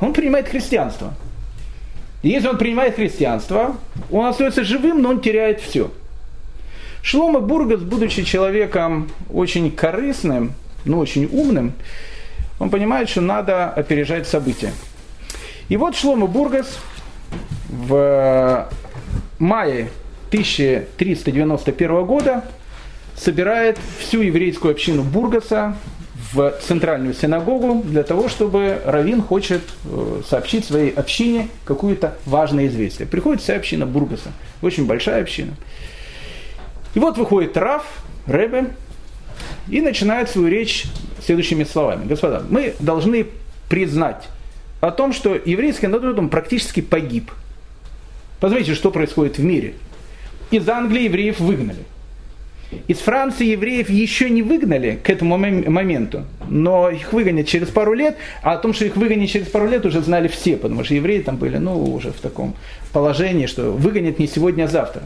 он 0.00 0.12
принимает 0.12 0.48
христианство. 0.48 1.14
И 2.22 2.28
если 2.28 2.48
он 2.48 2.58
принимает 2.58 2.94
христианство, 2.94 3.76
он 4.12 4.26
остается 4.26 4.62
живым, 4.62 5.02
но 5.02 5.10
он 5.10 5.20
теряет 5.20 5.60
все– 5.60 5.90
Шлома 7.06 7.38
Бургас, 7.38 7.82
будучи 7.82 8.24
человеком 8.24 9.08
очень 9.32 9.70
корыстным, 9.70 10.54
но 10.84 10.98
очень 10.98 11.26
умным, 11.26 11.72
он 12.58 12.68
понимает, 12.68 13.08
что 13.08 13.20
надо 13.20 13.70
опережать 13.70 14.26
события. 14.26 14.72
И 15.68 15.76
вот 15.76 15.94
Шлома 15.94 16.26
Бургас 16.26 16.66
в 17.68 18.68
мае 19.38 19.88
1391 20.30 22.04
года 22.06 22.44
собирает 23.14 23.78
всю 24.00 24.22
еврейскую 24.22 24.72
общину 24.72 25.04
Бургаса 25.04 25.76
в 26.32 26.56
центральную 26.66 27.14
синагогу 27.14 27.84
для 27.84 28.02
того, 28.02 28.28
чтобы 28.28 28.80
Равин 28.84 29.22
хочет 29.22 29.62
э, 29.84 30.22
сообщить 30.28 30.64
своей 30.64 30.90
общине 30.90 31.50
какое-то 31.66 32.16
важное 32.26 32.66
известие. 32.66 33.06
Приходит 33.06 33.42
вся 33.42 33.54
община 33.54 33.86
Бургаса, 33.86 34.32
очень 34.60 34.86
большая 34.86 35.22
община. 35.22 35.52
И 36.96 36.98
вот 36.98 37.18
выходит 37.18 37.54
Раф, 37.58 37.84
Ребе, 38.26 38.70
и 39.68 39.82
начинает 39.82 40.30
свою 40.30 40.48
речь 40.48 40.86
следующими 41.22 41.62
словами. 41.64 42.06
Господа, 42.06 42.42
мы 42.48 42.74
должны 42.80 43.26
признать 43.68 44.28
о 44.80 44.90
том, 44.90 45.12
что 45.12 45.34
еврейский 45.34 45.88
народ 45.88 46.18
он 46.18 46.30
практически 46.30 46.80
погиб. 46.80 47.30
Посмотрите, 48.40 48.74
что 48.74 48.90
происходит 48.90 49.36
в 49.36 49.44
мире. 49.44 49.74
Из 50.50 50.66
Англии 50.70 51.02
евреев 51.02 51.38
выгнали. 51.38 51.84
Из 52.88 52.96
Франции 52.98 53.48
евреев 53.48 53.90
еще 53.90 54.30
не 54.30 54.42
выгнали 54.42 54.98
к 55.02 55.10
этому 55.10 55.36
моменту, 55.36 56.24
но 56.48 56.88
их 56.88 57.12
выгонят 57.12 57.46
через 57.46 57.68
пару 57.68 57.92
лет, 57.92 58.16
а 58.42 58.54
о 58.54 58.58
том, 58.58 58.72
что 58.72 58.86
их 58.86 58.96
выгонят 58.96 59.28
через 59.28 59.48
пару 59.48 59.68
лет, 59.68 59.84
уже 59.84 60.00
знали 60.00 60.28
все, 60.28 60.56
потому 60.56 60.82
что 60.82 60.94
евреи 60.94 61.20
там 61.20 61.36
были 61.36 61.58
ну, 61.58 61.92
уже 61.92 62.10
в 62.10 62.20
таком 62.20 62.56
положении, 62.94 63.44
что 63.44 63.72
выгонят 63.72 64.18
не 64.18 64.26
сегодня, 64.26 64.64
а 64.64 64.68
завтра. 64.68 65.02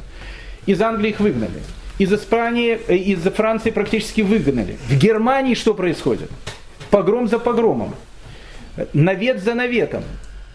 Из 0.66 0.81
Англии 0.81 1.11
их 1.11 1.18
выгнали 1.20 1.61
из 2.01 2.11
Испании, 2.15 2.81
э, 2.89 2.97
из 2.97 3.21
Франции 3.21 3.71
практически 3.71 4.23
выгнали. 4.23 4.79
В 4.89 4.97
Германии 4.97 5.55
что 5.55 5.75
происходит? 5.75 6.31
Погром 6.91 7.29
за 7.29 7.39
погромом. 7.39 7.95
Навет 8.95 9.43
за 9.43 9.55
наветом. 9.55 10.03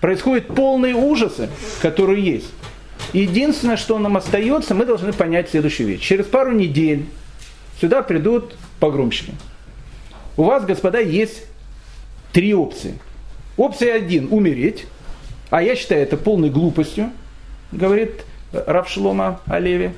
Происходят 0.01 0.47
полные 0.47 0.95
ужасы, 0.95 1.49
которые 1.83 2.23
есть. 2.25 2.51
Единственное, 3.13 3.77
что 3.77 3.99
нам 3.99 4.17
остается, 4.17 4.73
мы 4.73 4.87
должны 4.87 5.13
понять 5.13 5.51
следующую 5.51 5.87
вещь. 5.87 6.01
Через 6.01 6.25
пару 6.25 6.51
недель 6.51 7.05
сюда 7.79 8.01
придут 8.01 8.55
погромщики. 8.79 9.33
У 10.37 10.43
вас, 10.43 10.65
господа, 10.65 10.99
есть 10.99 11.43
три 12.33 12.55
опции. 12.55 12.97
Опция 13.55 13.93
один– 13.93 14.29
умереть. 14.31 14.85
А 15.51 15.61
я 15.61 15.75
считаю 15.75 16.01
это 16.01 16.17
полной 16.17 16.49
глупостью, 16.49 17.11
говорит 17.71 18.25
Равшлома 18.51 19.41
Олеви. 19.45 19.91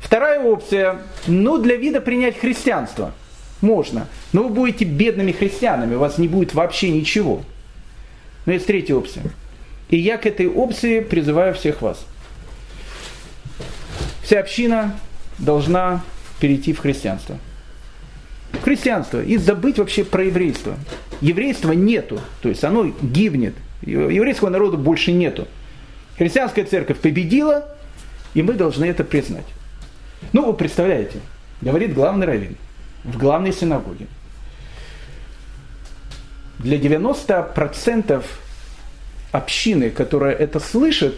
Вторая 0.00 0.40
опция, 0.40 0.98
ну 1.26 1.58
для 1.58 1.76
вида 1.76 2.00
принять 2.00 2.38
христианство. 2.38 3.12
Можно. 3.60 4.08
Но 4.32 4.44
вы 4.44 4.48
будете 4.48 4.84
бедными 4.84 5.32
христианами, 5.32 5.94
у 5.94 5.98
вас 5.98 6.18
не 6.18 6.26
будет 6.26 6.54
вообще 6.54 6.90
ничего. 6.90 7.42
Но 8.46 8.52
есть 8.52 8.66
третья 8.66 8.94
опция. 8.94 9.24
И 9.90 9.98
я 9.98 10.16
к 10.16 10.26
этой 10.26 10.48
опции 10.48 11.00
призываю 11.00 11.54
всех 11.54 11.82
вас. 11.82 12.04
Вся 14.22 14.40
община 14.40 14.96
должна 15.38 16.02
перейти 16.40 16.72
в 16.72 16.78
христианство. 16.78 17.36
В 18.52 18.62
христианство. 18.62 19.22
И 19.22 19.36
забыть 19.36 19.78
вообще 19.78 20.04
про 20.04 20.24
еврейство. 20.24 20.76
Еврейства 21.20 21.72
нету. 21.72 22.20
То 22.40 22.48
есть 22.48 22.64
оно 22.64 22.92
гибнет. 23.02 23.54
Еврейского 23.82 24.48
народа 24.48 24.76
больше 24.76 25.12
нету. 25.12 25.46
Христианская 26.16 26.64
церковь 26.64 26.98
победила, 26.98 27.64
и 28.34 28.42
мы 28.42 28.54
должны 28.54 28.84
это 28.84 29.04
признать. 29.04 29.46
Ну, 30.32 30.46
вы 30.46 30.54
представляете, 30.54 31.20
говорит 31.60 31.94
главный 31.94 32.26
раввин 32.26 32.56
в 33.04 33.16
главной 33.18 33.52
синагоге. 33.52 34.06
Для 36.58 36.76
90% 36.76 38.24
общины, 39.32 39.90
которая 39.90 40.34
это 40.34 40.60
слышит, 40.60 41.16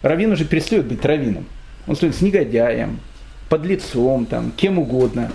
раввин 0.00 0.32
уже 0.32 0.44
перестает 0.44 0.86
быть 0.86 1.04
раввином. 1.04 1.46
Он 1.86 1.96
становится 1.96 2.24
негодяем, 2.24 3.00
подлецом, 3.48 4.24
там, 4.26 4.50
кем 4.52 4.78
угодно. 4.78 5.30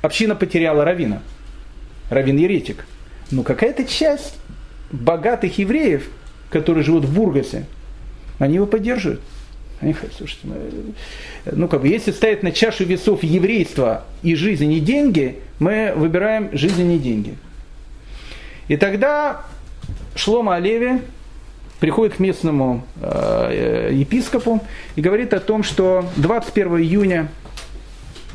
Община 0.00 0.34
потеряла 0.34 0.84
равина, 0.84 1.22
равин 2.08 2.38
еретик. 2.38 2.86
Но 3.30 3.42
какая-то 3.42 3.84
часть 3.84 4.36
богатых 4.90 5.58
евреев, 5.58 6.08
которые 6.50 6.84
живут 6.84 7.04
в 7.04 7.14
Бургасе, 7.14 7.66
они 8.38 8.54
его 8.54 8.66
поддерживают. 8.66 9.20
Они 9.82 9.92
говорят, 9.92 10.12
слушайте, 10.16 10.42
ну, 10.44 10.54
ну 11.50 11.68
как 11.68 11.80
бы, 11.80 11.88
если 11.88 12.12
ставить 12.12 12.44
на 12.44 12.52
чашу 12.52 12.84
весов 12.84 13.24
еврейства 13.24 14.04
и 14.22 14.36
жизнь 14.36 14.72
и 14.72 14.78
деньги, 14.78 15.40
мы 15.58 15.92
выбираем 15.96 16.50
жизнь 16.52 16.90
и 16.90 16.98
деньги. 16.98 17.36
И 18.68 18.76
тогда 18.76 19.44
Шлома 20.14 20.54
Олеви 20.54 21.00
приходит 21.80 22.14
к 22.14 22.18
местному 22.20 22.84
э, 23.00 23.90
епископу 23.92 24.60
и 24.94 25.00
говорит 25.00 25.34
о 25.34 25.40
том, 25.40 25.64
что 25.64 26.04
21 26.14 26.78
июня 26.78 27.28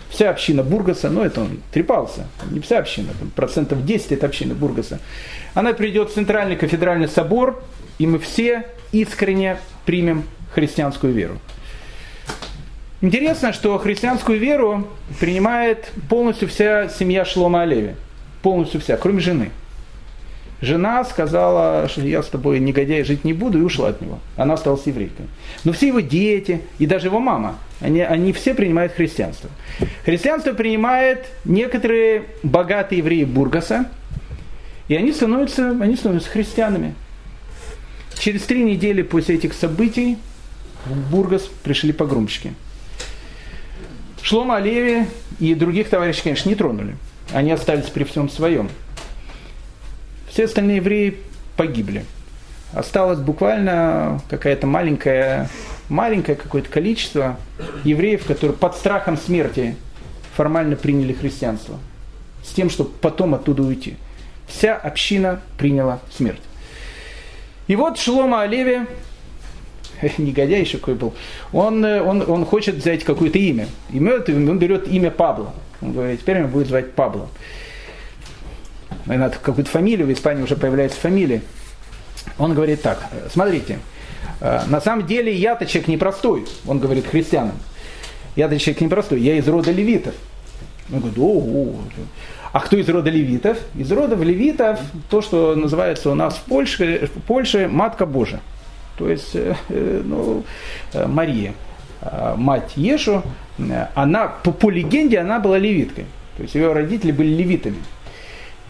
вся 0.09 0.29
община 0.29 0.63
Бургаса, 0.63 1.09
ну 1.09 1.23
это 1.23 1.41
он 1.41 1.61
трепался, 1.71 2.27
не 2.51 2.59
вся 2.59 2.79
община, 2.79 3.09
там, 3.17 3.29
процентов 3.29 3.85
10 3.85 4.11
это 4.11 4.25
община 4.25 4.53
Бургаса, 4.53 4.99
она 5.53 5.71
придет 5.71 6.09
в 6.09 6.13
Центральный 6.13 6.57
кафедральный 6.57 7.07
собор, 7.07 7.63
и 7.99 8.05
мы 8.05 8.19
все 8.19 8.65
искренне 8.91 9.57
примем 9.85 10.25
христианскую 10.57 11.13
веру. 11.13 11.37
Интересно, 13.01 13.53
что 13.53 13.77
христианскую 13.77 14.39
веру 14.39 14.87
принимает 15.19 15.91
полностью 16.09 16.47
вся 16.47 16.89
семья 16.89 17.25
Шлома 17.25 17.61
Олеви. 17.61 17.95
Полностью 18.41 18.81
вся, 18.81 18.97
кроме 18.97 19.19
жены. 19.19 19.51
Жена 20.59 21.03
сказала, 21.03 21.87
что 21.87 22.01
я 22.01 22.23
с 22.23 22.27
тобой, 22.27 22.59
негодяй, 22.59 23.03
жить 23.03 23.23
не 23.23 23.33
буду, 23.33 23.59
и 23.59 23.61
ушла 23.61 23.89
от 23.89 24.01
него. 24.01 24.17
Она 24.35 24.55
осталась 24.55 24.87
еврейкой. 24.87 25.27
Но 25.63 25.73
все 25.73 25.89
его 25.89 25.99
дети 25.99 26.61
и 26.79 26.87
даже 26.87 27.05
его 27.07 27.19
мама, 27.19 27.59
они, 27.79 28.01
они 28.01 28.33
все 28.33 28.55
принимают 28.55 28.93
христианство. 28.93 29.51
Христианство 30.05 30.53
принимает 30.53 31.27
некоторые 31.45 32.23
богатые 32.41 32.97
евреи 32.97 33.25
Бургаса, 33.25 33.85
и 34.87 34.95
они 34.95 35.11
становятся, 35.11 35.77
они 35.79 35.95
становятся 35.95 36.31
христианами. 36.31 36.95
Через 38.17 38.41
три 38.41 38.63
недели 38.63 39.03
после 39.03 39.35
этих 39.35 39.53
событий 39.53 40.17
Бургас 40.95 41.43
пришли 41.63 41.91
погромщики. 41.91 42.53
Шлома 44.21 44.57
Олеви 44.57 45.07
и 45.39 45.55
других 45.55 45.89
товарищей, 45.89 46.23
конечно, 46.23 46.49
не 46.49 46.55
тронули. 46.55 46.97
Они 47.33 47.51
остались 47.51 47.85
при 47.85 48.03
всем 48.03 48.29
своем. 48.29 48.69
Все 50.29 50.45
остальные 50.45 50.77
евреи 50.77 51.17
погибли. 51.55 52.05
Осталось 52.73 53.19
буквально 53.19 54.21
какая-то 54.29 54.67
маленькая, 54.67 55.49
маленькое 55.89 56.35
какое-то 56.35 56.69
количество 56.69 57.37
евреев, 57.83 58.25
которые 58.25 58.57
под 58.57 58.75
страхом 58.75 59.17
смерти 59.17 59.75
формально 60.35 60.75
приняли 60.75 61.13
христианство. 61.13 61.79
С 62.43 62.49
тем, 62.49 62.69
чтобы 62.69 62.91
потом 63.01 63.33
оттуда 63.33 63.63
уйти. 63.63 63.95
Вся 64.47 64.75
община 64.75 65.41
приняла 65.57 65.99
смерть. 66.15 66.41
И 67.67 67.75
вот 67.75 67.97
Шлома 67.97 68.41
Олеви, 68.41 68.81
негодяй 70.17 70.65
какой 70.65 70.95
был, 70.95 71.13
он, 71.53 71.83
он, 71.83 72.29
он 72.29 72.45
хочет 72.45 72.75
взять 72.75 73.03
какое-то 73.03 73.37
имя. 73.37 73.67
Имя, 73.91 74.19
он 74.27 74.59
берет 74.59 74.87
имя 74.87 75.11
Пабло. 75.11 75.53
Он 75.81 75.93
говорит, 75.93 76.21
теперь 76.21 76.37
меня 76.37 76.47
будет 76.47 76.67
звать 76.67 76.93
Пабло. 76.93 77.29
Надо 79.05 79.37
какую-то 79.41 79.69
фамилию, 79.69 80.07
в 80.07 80.11
Испании 80.11 80.43
уже 80.43 80.55
появляется 80.55 80.99
фамилия. 80.99 81.41
Он 82.37 82.53
говорит 82.53 82.81
так, 82.81 83.07
смотрите, 83.31 83.79
э, 84.41 84.61
на 84.67 84.81
самом 84.81 85.07
деле 85.07 85.33
я-то 85.33 85.65
человек 85.65 85.87
непростой, 85.87 86.45
он 86.65 86.79
говорит 86.79 87.07
христианам. 87.07 87.55
Я-то 88.35 88.59
человек 88.59 88.81
непростой, 88.81 89.21
я 89.21 89.37
из 89.37 89.47
рода 89.47 89.71
левитов. 89.71 90.13
Он 90.91 90.99
говорит, 90.99 91.19
о, 91.19 91.75
а 92.51 92.59
кто 92.59 92.77
из 92.77 92.87
рода 92.89 93.09
левитов? 93.09 93.57
Из 93.75 93.91
рода 93.91 94.15
левитов 94.15 94.79
то, 95.09 95.21
что 95.21 95.55
называется 95.55 96.09
у 96.09 96.15
нас 96.15 96.35
в 96.35 96.43
Польше, 96.43 97.09
в 97.13 97.21
Польше 97.21 97.67
Матка 97.67 98.05
Божия. 98.05 98.41
То 98.97 99.09
есть, 99.09 99.35
э, 99.35 99.55
э, 99.69 100.01
ну, 100.03 100.43
Мария, 100.93 101.53
мать 102.35 102.73
Ешу, 102.75 103.23
она, 103.95 104.27
по, 104.27 104.51
по 104.51 104.69
легенде, 104.69 105.19
она 105.19 105.39
была 105.39 105.57
левиткой. 105.57 106.05
То 106.35 106.43
есть 106.43 106.55
ее 106.55 106.71
родители 106.71 107.11
были 107.11 107.29
левитами. 107.29 107.77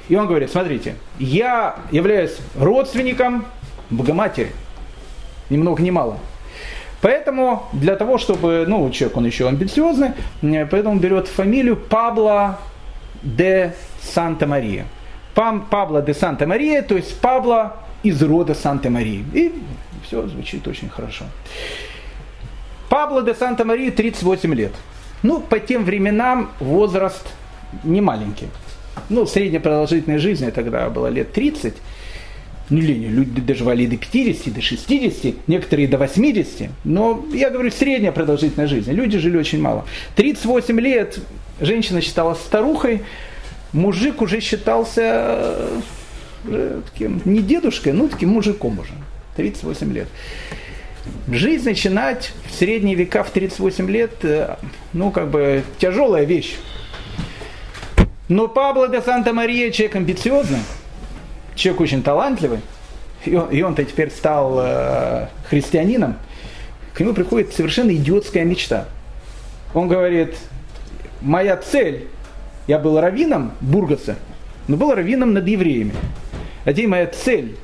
И 0.08 0.16
он 0.16 0.28
говорит, 0.28 0.50
смотрите, 0.50 0.96
я 1.20 1.76
являюсь 1.92 2.38
родственником 2.58 3.46
Богоматери. 3.90 4.52
Ни 5.50 5.58
много 5.58 5.82
ни 5.82 5.92
мало. 5.92 6.18
Поэтому 7.02 7.68
для 7.74 7.96
того, 7.96 8.18
чтобы, 8.18 8.66
ну, 8.68 8.90
человек, 8.90 9.18
он 9.18 9.26
еще 9.26 9.48
амбициозный, 9.48 10.12
поэтому 10.42 10.98
берет 10.98 11.28
фамилию 11.28 11.76
Пабло 11.76 12.58
де 13.22 13.76
Санта-Мария. 14.02 14.86
Пабло 15.36 16.02
де 16.02 16.14
Санта-Мария, 16.14 16.82
то 16.82 16.96
есть 16.96 17.20
Пабло 17.20 17.78
из 18.04 18.22
рода 18.24 18.56
Санта-Марии. 18.56 19.24
И 19.34 19.54
все 20.08 20.28
звучит 20.28 20.68
очень 20.68 20.90
хорошо. 20.90 21.26
Пабло 22.90 23.22
де 23.22 23.34
Санта-Мария 23.34 23.92
38 23.92 24.54
лет. 24.54 24.72
Ну, 25.24 25.42
по 25.42 25.60
тем 25.60 25.84
временам 25.84 26.50
возраст 26.60 27.26
не 27.84 28.02
маленький. 28.02 28.48
Ну, 29.10 29.26
средняя 29.26 29.62
продолжительность 29.62 30.24
жизни 30.24 30.50
тогда 30.50 30.90
была 30.90 31.10
лет 31.10 31.34
30. 31.34 31.74
Ну, 32.70 32.80
люди 32.80 33.42
доживали 33.42 33.86
до 33.86 33.98
50, 33.98 34.54
до 34.54 34.62
60, 34.62 35.48
некоторые 35.48 35.88
до 35.88 35.98
80. 35.98 36.70
Но 36.84 37.26
я 37.34 37.50
говорю, 37.50 37.72
средняя 37.72 38.12
продолжительность 38.12 38.72
жизни. 38.72 38.94
Люди 38.94 39.18
жили 39.18 39.38
очень 39.38 39.62
мало. 39.62 39.86
38 40.16 40.80
лет 40.80 41.20
женщина 41.60 42.02
считалась 42.02 42.40
старухой, 42.40 43.04
мужик 43.74 44.22
уже 44.22 44.40
считался 44.42 45.58
уже 46.46 46.82
таким, 46.92 47.22
не 47.26 47.40
дедушкой, 47.40 47.94
но 47.94 48.08
таким 48.08 48.30
мужиком 48.30 48.80
уже. 48.80 48.94
38 49.38 49.94
лет. 49.94 50.08
Жизнь 51.30 51.66
начинать 51.66 52.34
в 52.50 52.54
средние 52.56 52.96
века 52.96 53.24
в 53.24 53.32
38 53.32 53.90
лет, 53.90 54.12
э, 54.24 54.56
ну, 54.92 55.12
как 55.12 55.30
бы 55.30 55.64
тяжелая 55.78 56.26
вещь. 56.26 56.58
Но 58.28 58.50
Пабло 58.50 58.90
де 58.90 59.02
Санта-Мария 59.02 59.72
человек 59.72 59.96
амбициозный, 59.96 60.60
человек 61.56 61.82
очень 61.82 62.04
талантливый, 62.04 62.60
и, 63.24 63.36
он, 63.36 63.50
и 63.50 63.62
он-то 63.62 63.86
теперь 63.86 64.10
стал 64.10 64.58
э, 64.60 65.28
христианином. 65.50 66.18
К 66.94 67.00
нему 67.00 67.14
приходит 67.14 67.54
совершенно 67.54 67.92
идиотская 67.92 68.44
мечта. 68.44 68.86
Он 69.74 69.88
говорит, 69.88 70.36
моя 71.22 71.56
цель, 71.56 72.08
я 72.68 72.80
был 72.80 73.00
раввином 73.00 73.54
Бургаса, 73.62 74.18
но 74.68 74.76
был 74.76 74.94
раввином 74.94 75.34
над 75.34 75.48
евреями. 75.48 75.94
А 76.66 76.74
теперь 76.74 76.88
моя 76.88 77.08
цель 77.08 77.56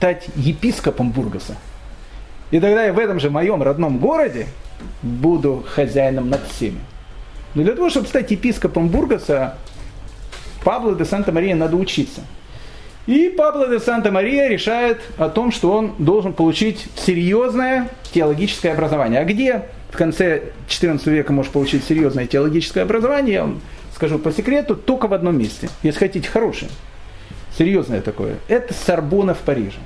стать 0.00 0.28
епископом 0.34 1.10
Бургаса. 1.10 1.56
И 2.50 2.58
тогда 2.58 2.84
я 2.84 2.92
в 2.94 2.98
этом 2.98 3.20
же 3.20 3.28
моем 3.28 3.62
родном 3.62 3.98
городе 3.98 4.46
буду 5.02 5.62
хозяином 5.68 6.30
над 6.30 6.40
всеми. 6.48 6.80
Но 7.54 7.64
для 7.64 7.74
того, 7.74 7.90
чтобы 7.90 8.06
стать 8.06 8.30
епископом 8.30 8.88
Бургаса, 8.88 9.58
Пабло 10.64 10.94
де 10.94 11.04
Санта-Мария 11.04 11.54
надо 11.54 11.76
учиться. 11.76 12.22
И 13.06 13.28
Пабло 13.28 13.68
де 13.68 13.78
Санта-Мария 13.78 14.48
решает 14.48 15.02
о 15.18 15.28
том, 15.28 15.52
что 15.52 15.70
он 15.70 15.92
должен 15.98 16.32
получить 16.32 16.86
серьезное 16.96 17.90
теологическое 18.10 18.72
образование. 18.72 19.20
А 19.20 19.24
где 19.26 19.66
в 19.90 19.98
конце 19.98 20.44
XIV 20.66 21.10
века 21.10 21.34
может 21.34 21.52
получить 21.52 21.84
серьезное 21.84 22.26
теологическое 22.26 22.84
образование, 22.84 23.34
я 23.34 23.42
вам 23.42 23.60
скажу 23.94 24.18
по 24.18 24.32
секрету, 24.32 24.76
только 24.76 25.08
в 25.08 25.12
одном 25.12 25.36
месте. 25.36 25.68
Если 25.82 25.98
хотите 25.98 26.26
хорошее, 26.26 26.70
серьезное 27.60 28.00
такое. 28.00 28.36
Это 28.48 28.72
Сорбона 28.72 29.34
в 29.34 29.40
Париже. 29.40 29.76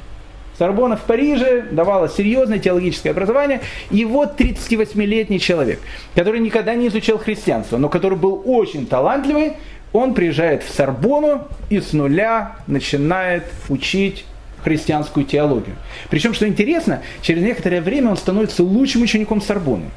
Сорбона 0.57 0.97
в 0.97 1.01
Париже 1.01 1.67
давала 1.73 2.09
серьезное 2.09 2.61
теологическое 2.61 3.13
образование. 3.13 3.63
И 3.91 4.05
вот 4.05 4.41
38-летний 4.41 5.41
человек, 5.41 5.81
который 6.15 6.39
никогда 6.39 6.77
не 6.77 6.87
изучал 6.87 7.19
христианство, 7.19 7.77
но 7.77 7.89
который 7.89 8.17
был 8.17 8.41
очень 8.45 8.87
талантливый, 8.87 9.55
он 9.93 10.15
приезжает 10.15 10.63
в 10.63 10.73
Сорбону 10.73 11.49
и 11.69 11.81
с 11.81 11.93
нуля 11.93 12.59
начинает 12.69 13.43
учить 13.69 14.25
христианскую 14.63 15.27
теологию. 15.27 15.75
Причем, 16.11 16.33
что 16.33 16.47
интересно, 16.47 17.03
через 17.23 17.43
некоторое 17.43 17.81
время 17.81 18.11
он 18.11 18.17
становится 18.17 18.63
лучшим 18.63 19.03
учеником 19.03 19.43
Сорбоны. 19.43 19.91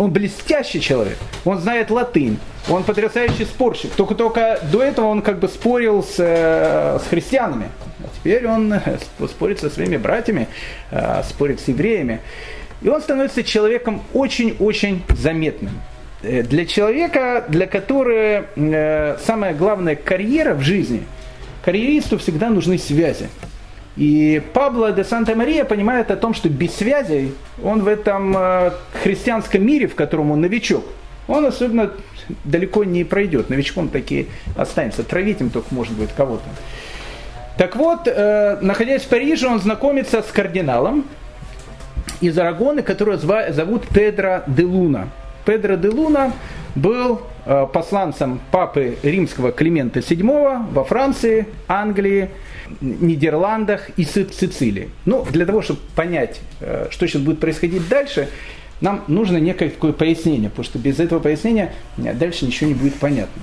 Он 0.00 0.10
блестящий 0.10 0.80
человек, 0.80 1.18
он 1.44 1.58
знает 1.58 1.90
латынь, 1.90 2.38
он 2.70 2.84
потрясающий 2.84 3.44
спорщик. 3.44 3.90
Только-только 3.90 4.58
до 4.72 4.82
этого 4.82 5.08
он 5.08 5.20
как 5.20 5.38
бы 5.38 5.46
спорил 5.46 6.02
с, 6.02 6.14
э, 6.16 6.98
с 7.04 7.06
христианами. 7.06 7.68
А 8.02 8.08
теперь 8.16 8.46
он 8.46 8.74
спорит 9.28 9.60
со 9.60 9.68
своими 9.68 9.98
братьями, 9.98 10.48
э, 10.90 11.22
спорит 11.28 11.60
с 11.60 11.68
евреями. 11.68 12.22
И 12.80 12.88
он 12.88 13.02
становится 13.02 13.44
человеком 13.44 14.02
очень-очень 14.14 15.02
заметным. 15.18 15.82
Э, 16.22 16.44
для 16.44 16.64
человека, 16.64 17.44
для 17.46 17.66
которого 17.66 18.46
э, 18.56 19.18
самая 19.22 19.52
главная 19.52 19.96
карьера 19.96 20.54
в 20.54 20.62
жизни, 20.62 21.02
карьеристу 21.62 22.16
всегда 22.16 22.48
нужны 22.48 22.78
связи. 22.78 23.28
И 24.00 24.40
Пабло 24.54 24.92
де 24.92 25.04
Санта-Мария 25.04 25.64
понимает 25.66 26.10
о 26.10 26.16
том, 26.16 26.32
что 26.32 26.48
без 26.48 26.74
связей 26.74 27.34
он 27.62 27.82
в 27.82 27.86
этом 27.86 28.34
э, 28.34 28.70
христианском 29.02 29.62
мире, 29.62 29.88
в 29.88 29.94
котором 29.94 30.30
он 30.30 30.40
новичок, 30.40 30.86
он 31.28 31.44
особенно 31.44 31.90
далеко 32.44 32.84
не 32.84 33.04
пройдет. 33.04 33.50
Новичком 33.50 33.88
такие 33.88 34.26
останется. 34.56 35.02
Травить 35.02 35.42
им 35.42 35.50
только 35.50 35.74
может 35.74 35.92
быть 35.92 36.08
кого-то. 36.16 36.44
Так 37.58 37.76
вот, 37.76 38.06
находясь 38.62 39.02
в 39.02 39.08
Париже, 39.08 39.46
он 39.46 39.60
знакомится 39.60 40.22
с 40.22 40.32
кардиналом 40.32 41.04
из 42.22 42.38
Арагоны, 42.38 42.82
которого 42.82 43.18
зовут 43.18 43.86
Педро 43.88 44.44
де 44.46 44.64
Луна. 44.64 45.08
Педро 45.44 45.76
де 45.76 45.88
Луна 45.88 46.32
был 46.74 47.20
э, 47.44 47.66
посланцем 47.72 48.40
папы 48.50 48.96
римского 49.02 49.52
Климента 49.52 50.00
VII 50.00 50.72
во 50.72 50.84
Франции, 50.84 51.46
Англии, 51.68 52.30
Нидерландах 52.80 53.90
и 53.96 54.04
Сицилии. 54.04 54.90
Ну, 55.04 55.24
для 55.30 55.46
того, 55.46 55.62
чтобы 55.62 55.80
понять, 55.94 56.40
э, 56.60 56.88
что 56.90 57.06
сейчас 57.06 57.22
будет 57.22 57.40
происходить 57.40 57.88
дальше, 57.88 58.28
нам 58.80 59.04
нужно 59.08 59.36
некое 59.36 59.70
такое 59.70 59.92
пояснение, 59.92 60.48
потому 60.48 60.64
что 60.64 60.78
без 60.78 61.00
этого 61.00 61.20
пояснения 61.20 61.72
дальше 61.96 62.46
ничего 62.46 62.68
не 62.68 62.74
будет 62.74 62.94
понятно. 62.94 63.42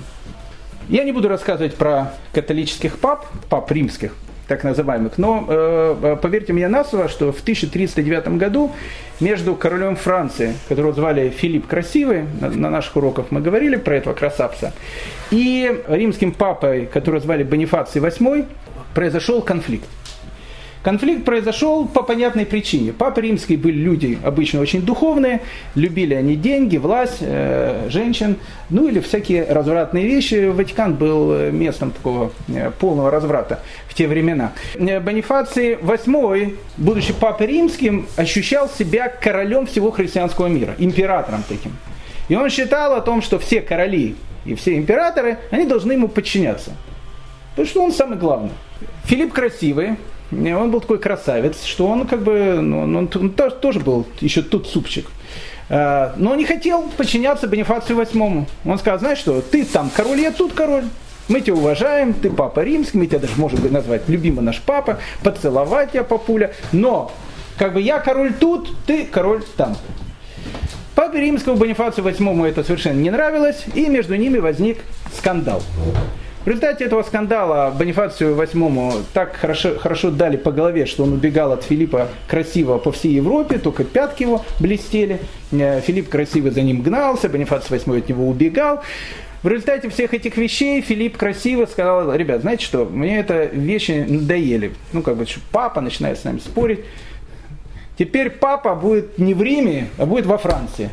Я 0.88 1.04
не 1.04 1.12
буду 1.12 1.28
рассказывать 1.28 1.74
про 1.74 2.14
католических 2.32 2.98
пап, 2.98 3.26
пап 3.50 3.70
римских, 3.70 4.14
так 4.48 4.64
называемых. 4.64 5.18
Но 5.18 5.44
э, 5.46 5.96
э 6.02 6.16
поверьте 6.16 6.52
мне 6.54 6.66
на 6.68 6.82
слово, 6.82 7.08
что 7.08 7.30
в 7.30 7.42
1309 7.42 8.28
году 8.38 8.72
между 9.20 9.54
королем 9.54 9.96
Франции, 9.96 10.54
которого 10.68 10.94
звали 10.94 11.28
Филипп 11.28 11.66
Красивый, 11.66 12.24
на, 12.40 12.48
на 12.48 12.70
наших 12.70 12.96
уроках 12.96 13.26
мы 13.30 13.40
говорили 13.40 13.76
про 13.76 13.96
этого 13.96 14.14
красавца, 14.14 14.72
и 15.30 15.82
римским 15.88 16.32
папой, 16.32 16.86
которого 16.86 17.20
звали 17.20 17.42
Бонифаций 17.42 18.00
VIII, 18.00 18.46
произошел 18.98 19.42
конфликт. 19.42 19.88
Конфликт 20.82 21.24
произошел 21.24 21.86
по 21.86 22.02
понятной 22.02 22.44
причине. 22.44 22.92
Папы 22.92 23.20
римские 23.20 23.56
были 23.56 23.76
люди 23.76 24.18
обычно 24.24 24.60
очень 24.60 24.82
духовные, 24.82 25.40
любили 25.76 26.14
они 26.14 26.34
деньги, 26.34 26.78
власть, 26.78 27.18
э, 27.20 27.86
женщин, 27.90 28.38
ну 28.70 28.88
или 28.88 28.98
всякие 28.98 29.44
развратные 29.44 30.04
вещи. 30.04 30.48
Ватикан 30.48 30.96
был 30.96 31.32
местом 31.52 31.92
такого 31.92 32.32
э, 32.48 32.72
полного 32.80 33.12
разврата 33.12 33.62
в 33.86 33.94
те 33.94 34.08
времена. 34.08 34.50
Э, 34.74 34.98
Бонифаций 34.98 35.74
VIII, 35.74 36.56
будучи 36.76 37.12
папой 37.12 37.46
римским, 37.46 38.08
ощущал 38.16 38.68
себя 38.68 39.08
королем 39.08 39.66
всего 39.66 39.92
христианского 39.92 40.48
мира, 40.48 40.74
императором 40.76 41.44
таким. 41.48 41.70
И 42.28 42.34
он 42.34 42.50
считал 42.50 42.94
о 42.94 43.00
том, 43.00 43.22
что 43.22 43.38
все 43.38 43.60
короли 43.60 44.16
и 44.44 44.56
все 44.56 44.76
императоры, 44.76 45.38
они 45.52 45.66
должны 45.66 45.92
ему 45.92 46.08
подчиняться. 46.08 46.72
Потому 47.58 47.70
что 47.70 47.82
он 47.82 47.92
самый 47.92 48.16
главный. 48.16 48.52
Филипп 49.06 49.32
красивый, 49.32 49.96
он 50.30 50.70
был 50.70 50.80
такой 50.80 51.00
красавец, 51.00 51.64
что 51.64 51.88
он 51.88 52.06
как 52.06 52.22
бы, 52.22 52.60
ну, 52.62 52.82
он, 52.82 52.96
он 52.96 53.30
тоже 53.30 53.80
был 53.80 54.06
еще 54.20 54.42
тут 54.42 54.68
супчик. 54.68 55.10
А, 55.68 56.14
но 56.16 56.30
он 56.30 56.38
не 56.38 56.44
хотел 56.44 56.84
подчиняться 56.96 57.48
Бонифацию 57.48 57.96
восьмому. 57.96 58.46
Он 58.64 58.78
сказал, 58.78 59.00
знаешь 59.00 59.18
что, 59.18 59.40
ты 59.40 59.64
там 59.64 59.90
король, 59.90 60.20
я 60.20 60.30
тут 60.30 60.52
король. 60.52 60.84
Мы 61.26 61.40
тебя 61.40 61.56
уважаем, 61.56 62.14
ты 62.14 62.30
папа 62.30 62.60
римский, 62.60 62.96
мы 62.96 63.08
тебя 63.08 63.18
даже 63.18 63.34
можем 63.36 63.72
назвать 63.72 64.08
любимый 64.08 64.42
наш 64.42 64.60
папа, 64.60 65.00
поцеловать 65.24 65.90
тебя, 65.90 66.04
папуля. 66.04 66.52
Но, 66.70 67.10
как 67.56 67.74
бы 67.74 67.80
я 67.80 67.98
король 67.98 68.34
тут, 68.34 68.70
ты 68.86 69.04
король 69.04 69.42
там. 69.56 69.76
Папе 70.94 71.22
римскому 71.22 71.56
Бонифацию 71.56 72.04
восьмому 72.04 72.44
это 72.44 72.62
совершенно 72.62 73.00
не 73.00 73.10
нравилось, 73.10 73.64
и 73.74 73.86
между 73.86 74.14
ними 74.14 74.38
возник 74.38 74.78
скандал. 75.12 75.60
В 76.48 76.50
результате 76.50 76.84
этого 76.84 77.02
скандала 77.02 77.70
Бонифацию 77.78 78.34
VIII 78.34 79.02
так 79.12 79.36
хорошо, 79.36 79.78
хорошо 79.78 80.10
дали 80.10 80.38
по 80.38 80.50
голове, 80.50 80.86
что 80.86 81.02
он 81.02 81.12
убегал 81.12 81.52
от 81.52 81.62
Филиппа 81.62 82.08
красиво 82.26 82.78
по 82.78 82.90
всей 82.90 83.12
Европе, 83.12 83.58
только 83.58 83.84
пятки 83.84 84.22
его 84.22 84.42
блестели. 84.58 85.20
Э, 85.52 85.82
Филипп 85.82 86.08
красиво 86.08 86.50
за 86.50 86.62
ним 86.62 86.80
гнался, 86.80 87.28
Бонифаций 87.28 87.76
VIII 87.76 87.98
от 87.98 88.08
него 88.08 88.26
убегал. 88.26 88.80
В 89.42 89.48
результате 89.48 89.90
всех 89.90 90.14
этих 90.14 90.38
вещей 90.38 90.80
Филипп 90.80 91.18
красиво 91.18 91.66
сказал, 91.66 92.14
ребят, 92.14 92.40
знаете 92.40 92.64
что, 92.64 92.86
мне 92.86 93.18
это 93.18 93.44
вещи 93.44 94.06
надоели. 94.08 94.72
Ну, 94.94 95.02
как 95.02 95.18
бы, 95.18 95.26
папа 95.52 95.82
начинает 95.82 96.18
с 96.18 96.24
нами 96.24 96.38
спорить. 96.38 96.80
Теперь 97.98 98.30
папа 98.30 98.74
будет 98.74 99.18
не 99.18 99.34
в 99.34 99.42
Риме, 99.42 99.88
а 99.98 100.06
будет 100.06 100.24
во 100.24 100.38
Франции. 100.38 100.88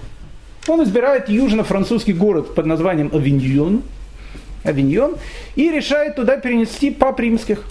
Он 0.67 0.83
избирает 0.83 1.29
южно-французский 1.29 2.11
город 2.11 2.55
под 2.55 2.65
названием 2.65 3.09
Авиньон, 3.13 3.83
Авиньон, 4.65 5.17
и 5.55 5.71
решает 5.71 6.15
туда 6.15 6.37
перенести 6.37 6.91
пап 6.91 7.19
римских. 7.19 7.63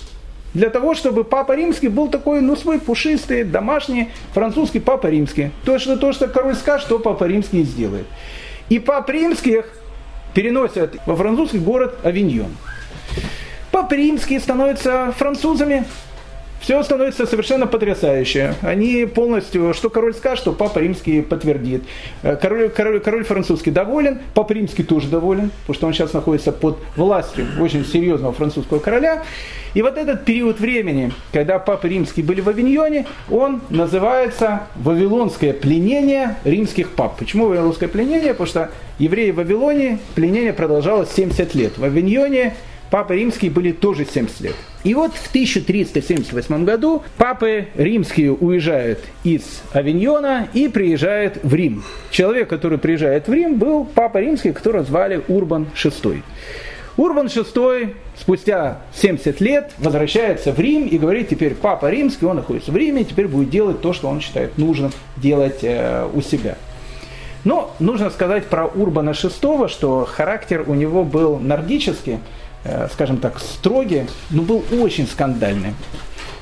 Для 0.54 0.70
того, 0.70 0.94
чтобы 0.94 1.24
папа 1.24 1.56
римский 1.56 1.88
был 1.88 2.08
такой, 2.08 2.40
ну, 2.40 2.54
свой 2.54 2.78
пушистый, 2.78 3.42
домашний, 3.42 4.10
французский 4.32 4.78
папа 4.78 5.08
римский. 5.08 5.50
То, 5.64 5.78
что, 5.80 5.96
то, 5.96 6.12
что 6.12 6.28
король 6.28 6.54
скажет, 6.54 6.86
что 6.86 7.00
папа 7.00 7.24
римский 7.24 7.64
сделает. 7.64 8.06
И 8.68 8.78
пап 8.78 9.10
римских 9.10 9.66
переносят 10.32 10.96
во 11.06 11.16
французский 11.16 11.58
город 11.58 11.98
Авиньон. 12.04 12.56
Пап 13.72 13.92
римские 13.92 14.38
становятся 14.38 15.12
французами, 15.18 15.84
все 16.64 16.82
становится 16.82 17.26
совершенно 17.26 17.66
потрясающе. 17.66 18.54
Они 18.62 19.04
полностью, 19.04 19.74
что 19.74 19.90
король 19.90 20.14
скажет, 20.14 20.38
что 20.38 20.52
папа 20.52 20.78
римский 20.78 21.20
подтвердит. 21.20 21.82
Э, 22.22 22.36
король, 22.36 22.70
король, 22.70 23.00
король 23.00 23.24
французский 23.24 23.70
доволен, 23.70 24.20
папа 24.32 24.54
римский 24.54 24.82
тоже 24.82 25.08
доволен, 25.08 25.50
потому 25.66 25.74
что 25.74 25.86
он 25.88 25.92
сейчас 25.92 26.14
находится 26.14 26.52
под 26.52 26.78
властью 26.96 27.46
очень 27.60 27.84
серьезного 27.84 28.32
французского 28.32 28.78
короля. 28.78 29.24
И 29.74 29.82
вот 29.82 29.98
этот 29.98 30.24
период 30.24 30.58
времени, 30.58 31.12
когда 31.32 31.58
папы 31.58 31.88
римские 31.88 32.24
были 32.24 32.40
в 32.40 32.48
Авиньоне, 32.48 33.06
он 33.30 33.60
называется 33.68 34.62
«Вавилонское 34.76 35.52
пленение 35.52 36.36
римских 36.44 36.92
пап». 36.92 37.18
Почему 37.18 37.48
Вавилонское 37.48 37.90
пленение? 37.90 38.32
Потому 38.32 38.46
что 38.46 38.70
евреи 38.98 39.32
в 39.32 39.36
Вавилоне 39.36 39.98
пленение 40.14 40.54
продолжалось 40.54 41.10
70 41.12 41.54
лет. 41.54 41.76
В 41.76 41.84
Авиньоне 41.84 42.54
папы 42.94 43.16
римские 43.16 43.50
были 43.50 43.72
тоже 43.72 44.06
70 44.06 44.40
лет. 44.40 44.54
И 44.84 44.94
вот 44.94 45.14
в 45.14 45.28
1378 45.30 46.64
году 46.64 47.02
папы 47.16 47.66
римские 47.74 48.30
уезжают 48.30 49.00
из 49.24 49.62
Авиньона 49.72 50.46
и 50.52 50.68
приезжают 50.68 51.40
в 51.42 51.52
Рим. 51.52 51.82
Человек, 52.12 52.48
который 52.48 52.78
приезжает 52.78 53.26
в 53.26 53.32
Рим, 53.32 53.58
был 53.58 53.84
папа 53.84 54.18
римский, 54.18 54.52
которого 54.52 54.84
звали 54.84 55.20
Урбан 55.26 55.66
VI. 55.74 56.22
Урбан 56.96 57.26
VI 57.26 57.94
спустя 58.16 58.78
70 58.94 59.40
лет 59.40 59.72
возвращается 59.78 60.52
в 60.52 60.60
Рим 60.60 60.86
и 60.86 60.96
говорит, 60.96 61.30
теперь 61.30 61.56
папа 61.56 61.90
римский, 61.90 62.26
он 62.26 62.36
находится 62.36 62.70
в 62.70 62.76
Риме, 62.76 63.02
теперь 63.02 63.26
будет 63.26 63.50
делать 63.50 63.80
то, 63.80 63.92
что 63.92 64.06
он 64.06 64.20
считает 64.20 64.56
нужным 64.56 64.92
делать 65.16 65.64
э, 65.64 66.08
у 66.14 66.22
себя. 66.22 66.56
Но 67.42 67.74
нужно 67.80 68.10
сказать 68.10 68.46
про 68.46 68.66
Урбана 68.66 69.10
VI, 69.10 69.68
что 69.68 70.04
характер 70.04 70.62
у 70.66 70.74
него 70.74 71.02
был 71.02 71.38
нордический, 71.40 72.20
скажем 72.92 73.18
так, 73.18 73.38
строгий, 73.40 74.06
но 74.30 74.42
был 74.42 74.64
очень 74.80 75.06
скандальный. 75.06 75.74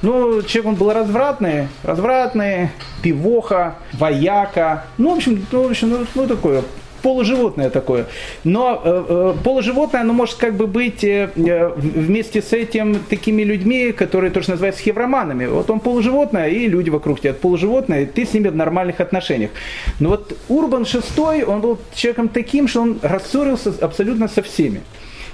Ну, 0.03 0.43
человек 0.43 0.66
он 0.66 0.75
был 0.75 0.93
развратный, 0.93 1.68
развратный, 1.85 2.70
пивоха, 3.03 3.77
вояка, 3.93 4.85
ну, 4.99 5.14
в 5.14 5.16
общем, 5.16 5.47
ну, 5.53 5.62
в 5.62 5.70
общем, 5.70 5.91
ну, 5.91 6.07
ну 6.14 6.27
такое, 6.27 6.64
полуживотное 7.03 7.70
такое. 7.70 8.07
Но 8.45 8.81
э, 8.85 9.05
э, 9.09 9.35
полуживотное, 9.45 10.01
оно 10.01 10.12
может 10.12 10.37
как 10.37 10.55
бы 10.55 10.66
быть 10.66 11.05
э, 11.05 11.31
э 11.37 11.68
вместе 11.77 12.41
с 12.41 12.53
этим 12.53 12.97
такими 13.11 13.43
людьми, 13.43 13.93
которые 13.93 14.31
тоже 14.31 14.51
называются 14.51 14.83
хевроманами. 14.83 15.47
Вот 15.47 15.70
он 15.70 15.81
полуживотное, 15.81 16.49
и 16.49 16.68
люди 16.68 16.91
вокруг 16.91 17.20
тебя 17.20 17.35
полуживотное, 17.35 18.03
и 18.03 18.07
ты 18.07 18.25
с 18.25 18.35
ними 18.35 18.49
в 18.49 18.57
нормальных 18.57 19.01
отношениях. 19.01 19.51
Но 20.01 20.11
вот 20.11 20.37
Урбан 20.49 20.83
VI, 20.83 21.45
он 21.45 21.61
был 21.61 21.79
человеком 21.95 22.29
таким, 22.29 22.68
что 22.68 22.83
он 22.83 22.99
рассорился 23.03 23.73
абсолютно 23.81 24.29
со 24.29 24.43
всеми. 24.43 24.81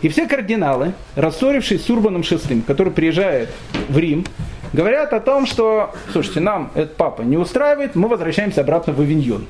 И 0.02 0.08
все 0.08 0.26
кардиналы, 0.26 0.92
рассорившись 1.16 1.84
с 1.84 1.90
Урбаном 1.90 2.22
VI, 2.22 2.62
который 2.62 2.92
приезжает 2.92 3.50
в 3.88 3.98
Рим, 3.98 4.24
говорят 4.72 5.12
о 5.12 5.20
том, 5.20 5.46
что, 5.46 5.92
слушайте, 6.12 6.40
нам 6.40 6.70
этот 6.74 6.96
папа 6.96 7.22
не 7.22 7.36
устраивает, 7.36 7.94
мы 7.94 8.08
возвращаемся 8.08 8.60
обратно 8.60 8.92
в 8.92 9.00
Авиньон. 9.00 9.46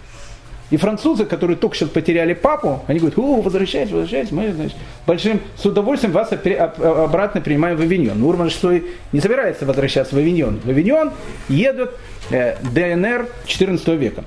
И 0.70 0.76
французы, 0.76 1.24
которые 1.24 1.56
только 1.56 1.76
что 1.76 1.86
потеряли 1.86 2.34
папу, 2.34 2.84
они 2.86 2.98
говорят, 2.98 3.18
о, 3.18 3.40
возвращайтесь, 3.40 3.90
возвращайтесь, 3.90 4.32
мы 4.32 4.52
значит, 4.52 4.76
большим, 5.06 5.40
с 5.56 5.64
удовольствием 5.64 6.12
вас 6.12 6.30
обратно 6.30 7.40
принимаем 7.40 7.76
в 7.78 7.80
Авиньон. 7.80 8.20
Но 8.20 8.28
Урбан 8.28 8.48
VI 8.48 8.86
не 9.12 9.20
собирается 9.20 9.64
возвращаться 9.64 10.14
в 10.14 10.18
Авиньон. 10.18 10.60
В 10.62 10.68
Авиньон 10.68 11.12
едут 11.48 11.92
э, 12.30 12.56
ДНР 12.62 13.28
14 13.46 13.88
века. 13.88 14.24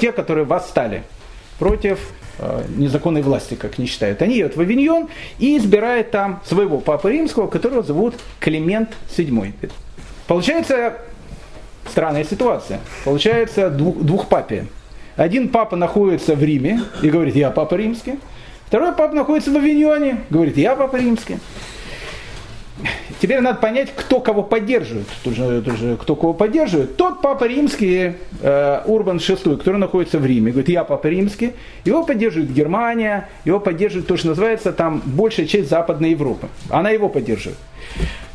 Те, 0.00 0.12
которые 0.12 0.44
восстали 0.44 1.02
против 1.58 1.98
незаконной 2.76 3.22
власти, 3.22 3.54
как 3.54 3.78
они 3.78 3.86
считают. 3.86 4.22
Они 4.22 4.36
едут 4.36 4.56
в 4.56 4.60
Авиньон 4.60 5.08
и 5.38 5.56
избирают 5.56 6.10
там 6.10 6.40
своего 6.46 6.78
папы 6.78 7.12
римского, 7.12 7.48
которого 7.48 7.82
зовут 7.82 8.14
Климент 8.40 8.90
VII. 9.16 9.70
Получается 10.26 10.98
странная 11.90 12.24
ситуация. 12.24 12.80
Получается 13.04 13.70
двух 13.70 14.28
папе. 14.28 14.66
Один 15.16 15.48
папа 15.48 15.74
находится 15.74 16.36
в 16.36 16.42
Риме 16.44 16.80
и 17.02 17.10
говорит, 17.10 17.34
я 17.34 17.50
папа 17.50 17.74
римский. 17.74 18.18
Второй 18.66 18.92
папа 18.92 19.14
находится 19.14 19.50
в 19.50 19.56
Авиньоне, 19.56 20.20
говорит, 20.30 20.56
я 20.58 20.76
папа 20.76 20.96
римский. 20.96 21.38
Теперь 23.20 23.40
надо 23.40 23.58
понять, 23.58 23.92
кто 23.94 24.20
кого 24.20 24.42
поддерживает. 24.42 25.06
Тут 25.24 25.34
же, 25.34 25.62
тут 25.62 25.76
же, 25.76 25.96
кто 25.96 26.14
кого 26.14 26.32
поддерживает. 26.32 26.96
Тот 26.96 27.20
папа 27.20 27.44
римский, 27.44 28.12
э, 28.40 28.82
Урбан 28.86 29.16
VI, 29.16 29.56
который 29.56 29.78
находится 29.78 30.18
в 30.18 30.26
Риме, 30.26 30.52
говорит, 30.52 30.68
я 30.68 30.84
папа 30.84 31.06
римский. 31.08 31.54
Его 31.84 32.04
поддерживает 32.04 32.52
Германия, 32.52 33.28
его 33.44 33.58
поддерживает 33.58 34.06
то, 34.06 34.16
что 34.16 34.28
называется 34.28 34.72
там 34.72 35.02
большая 35.04 35.46
часть 35.46 35.68
Западной 35.68 36.10
Европы. 36.10 36.48
Она 36.70 36.90
его 36.90 37.08
поддерживает. 37.08 37.58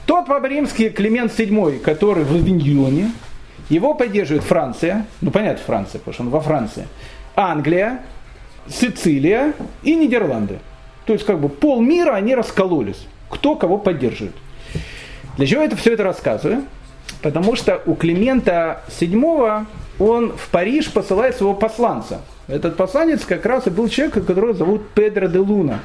Тот 0.06 0.26
папа 0.26 0.46
римский, 0.48 0.90
Климент 0.90 1.32
VII, 1.32 1.80
который 1.80 2.26
в 2.26 2.36
Авиньоне, 2.36 3.12
его 3.70 3.94
поддерживает 3.94 4.44
Франция, 4.44 5.06
ну 5.22 5.32
понятно 5.32 5.64
Франция, 5.66 6.00
потому 6.00 6.14
что 6.14 6.24
он 6.24 6.30
во 6.30 6.42
Франции, 6.42 6.88
Англия, 7.36 8.02
Сицилия 8.68 9.54
и 9.84 9.96
Нидерланды. 9.96 10.60
То 11.06 11.14
есть 11.14 11.26
как 11.26 11.40
бы 11.40 11.48
полмира 11.48 12.12
они 12.12 12.36
раскололись 12.36 13.08
кто 13.34 13.56
кого 13.56 13.78
поддерживает. 13.78 14.36
Для 15.38 15.48
чего 15.48 15.62
я 15.62 15.68
это 15.68 15.76
все 15.76 15.94
это 15.94 16.04
рассказываю? 16.04 16.64
Потому 17.22 17.56
что 17.56 17.82
у 17.86 17.96
Климента 17.96 18.84
VII 18.88 19.66
он 20.00 20.34
в 20.34 20.50
Париж 20.50 20.92
посылает 20.92 21.36
своего 21.36 21.54
посланца. 21.54 22.22
Этот 22.48 22.76
посланец 22.76 23.26
как 23.26 23.46
раз 23.46 23.68
и 23.68 23.70
был 23.70 23.88
человек, 23.88 24.14
которого 24.26 24.54
зовут 24.54 24.90
Педро 24.90 25.28
де 25.28 25.40
Луна. 25.40 25.80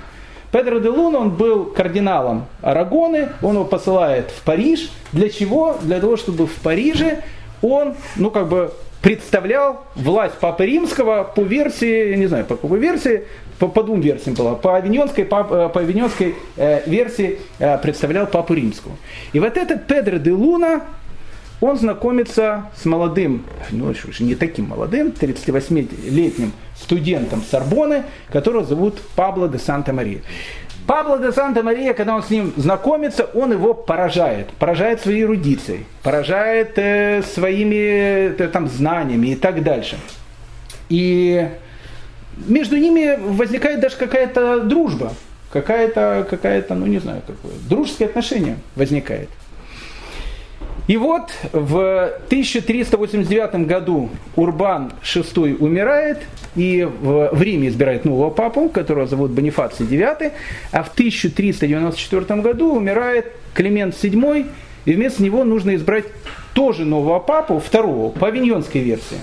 Педро 0.51 0.79
де 0.81 0.89
Луна, 0.89 1.21
он 1.21 1.31
был 1.31 1.67
кардиналом 1.67 2.47
Арагоны, 2.63 3.29
он 3.43 3.55
его 3.55 3.65
посылает 3.65 4.31
в 4.31 4.43
Париж. 4.43 4.91
Для 5.13 5.31
чего? 5.31 5.79
Для 5.83 6.01
того, 6.01 6.17
чтобы 6.17 6.47
в 6.47 6.55
Париже 6.57 7.23
он, 7.63 7.95
ну 8.17 8.31
как 8.31 8.49
бы 8.49 8.73
представлял 9.03 9.85
власть 9.95 10.35
Папы 10.35 10.67
Римского 10.67 11.23
по 11.23 11.41
версии, 11.41 12.15
не 12.15 12.27
знаю, 12.27 12.45
по 12.45 12.57
какой 12.57 12.81
версии, 12.81 13.25
по, 13.59 13.69
по 13.69 13.83
двум 13.83 14.01
версиям 14.01 14.35
было. 14.35 14.55
По 14.55 14.77
авиньонской, 14.77 15.25
по, 15.25 15.47
э, 15.51 15.69
по 15.69 15.81
авиньонской 15.81 16.37
э, 16.57 16.89
версии 16.89 17.39
э, 17.59 17.79
представлял 17.79 18.27
Папу 18.27 18.55
Римского. 18.55 18.95
И 19.33 19.41
вот 19.41 19.57
этот 19.57 19.87
Педро 19.87 20.19
де 20.19 20.33
Луна, 20.33 20.83
он 21.61 21.77
знакомится 21.77 22.71
с 22.77 22.85
молодым, 22.85 23.45
ну 23.71 23.87
уже 23.89 24.23
не 24.23 24.37
таким 24.37 24.69
молодым, 24.69 25.09
38-летним 25.09 26.53
студентом 26.77 27.43
Сорбоны, 27.43 28.05
которого 28.31 28.65
зовут 28.65 29.01
Пабло 29.17 29.49
де 29.49 29.59
Санта-Мария. 29.59 30.21
Пабло 30.87 31.19
де 31.19 31.33
Санта-Мария, 31.33 31.95
когда 31.95 32.15
он 32.15 32.23
с 32.23 32.31
ним 32.31 32.53
знакомится, 32.57 33.25
он 33.35 33.53
его 33.53 33.75
поражает. 33.75 34.51
Поражает 34.59 35.01
своей 35.01 35.25
эрудицией, 35.25 35.85
поражает 36.03 36.79
э, 36.79 37.23
своими 37.23 38.35
э, 38.41 38.49
там, 38.49 38.69
знаниями 38.69 39.29
и 39.29 39.35
так 39.35 39.63
дальше. 39.65 39.99
И 40.89 41.49
между 42.47 42.77
ними 42.77 43.19
возникает 43.19 43.81
даже 43.81 43.97
какая-то 43.97 44.61
дружба, 44.61 45.13
какая-то, 45.53 46.27
какая-то, 46.29 46.75
ну 46.75 46.87
не 46.87 46.99
знаю, 46.99 47.23
какое, 47.27 47.53
дружеское 47.69 48.07
отношение 48.07 48.57
возникает. 48.77 49.29
И 50.89 50.97
вот 50.97 51.31
в 51.53 52.13
1389 52.27 53.67
году 53.67 54.09
Урбан 54.37 54.93
VI 55.03 55.59
умирает, 55.59 56.23
и 56.57 56.83
в, 56.85 57.43
Риме 57.43 57.69
избирает 57.69 58.07
нового 58.07 58.31
папу, 58.31 58.71
которого 58.71 59.07
зовут 59.07 59.33
Бонифаций 59.33 59.85
IX, 59.85 60.33
а 60.73 60.83
в 60.83 60.91
1394 60.93 62.41
году 62.41 62.75
умирает 62.75 63.33
Климент 63.53 63.95
VII, 64.03 64.47
и 64.87 64.93
вместо 64.95 65.23
него 65.23 65.45
нужно 65.45 65.75
избрать 65.75 66.07
тоже 66.55 66.87
нового 66.87 67.19
папу, 67.19 67.59
второго, 67.59 68.11
по 68.11 68.29
авиньонской 68.29 68.81
версии. 68.81 69.19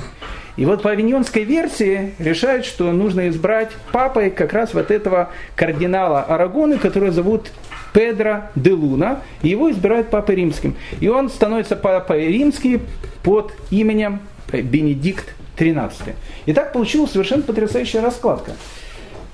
И 0.57 0.65
вот 0.65 0.81
по 0.81 0.91
авиньонской 0.91 1.43
версии 1.43 2.13
решают, 2.19 2.65
что 2.65 2.91
нужно 2.91 3.27
избрать 3.29 3.71
папой 3.91 4.29
как 4.29 4.53
раз 4.53 4.73
вот 4.73 4.89
этого 4.89 5.29
кардинала 5.55 6.21
Арагоны, 6.21 6.77
которого 6.77 7.11
зовут 7.11 7.51
Педро 7.93 8.43
де 8.55 8.71
Луна, 8.71 9.21
и 9.41 9.49
его 9.49 9.71
избирают 9.71 10.09
папой 10.09 10.35
римским. 10.35 10.75
И 10.99 11.07
он 11.07 11.29
становится 11.29 11.75
папой 11.75 12.27
римским 12.27 12.81
под 13.23 13.53
именем 13.69 14.19
Бенедикт 14.51 15.33
XIII. 15.57 16.15
И 16.45 16.53
так 16.53 16.73
получилась 16.73 17.11
совершенно 17.11 17.43
потрясающая 17.43 18.01
раскладка. 18.01 18.53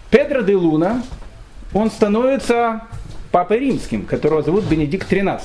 Педро 0.10 0.42
де 0.42 0.56
Луна, 0.56 1.04
он 1.74 1.90
становится 1.90 2.82
папой 3.32 3.60
римским, 3.60 4.06
которого 4.06 4.42
зовут 4.42 4.66
Бенедикт 4.66 5.12
XIII. 5.12 5.40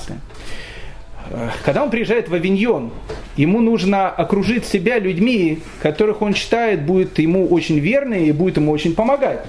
Когда 1.64 1.82
он 1.82 1.90
приезжает 1.90 2.28
в 2.28 2.34
Авиньон, 2.34 2.90
ему 3.36 3.60
нужно 3.60 4.08
окружить 4.08 4.64
себя 4.64 4.98
людьми, 4.98 5.60
которых 5.82 6.22
он 6.22 6.34
считает 6.34 6.82
будет 6.82 7.18
ему 7.18 7.48
очень 7.48 7.78
верны 7.78 8.26
и 8.26 8.32
будет 8.32 8.56
ему 8.56 8.72
очень 8.72 8.94
помогать. 8.94 9.44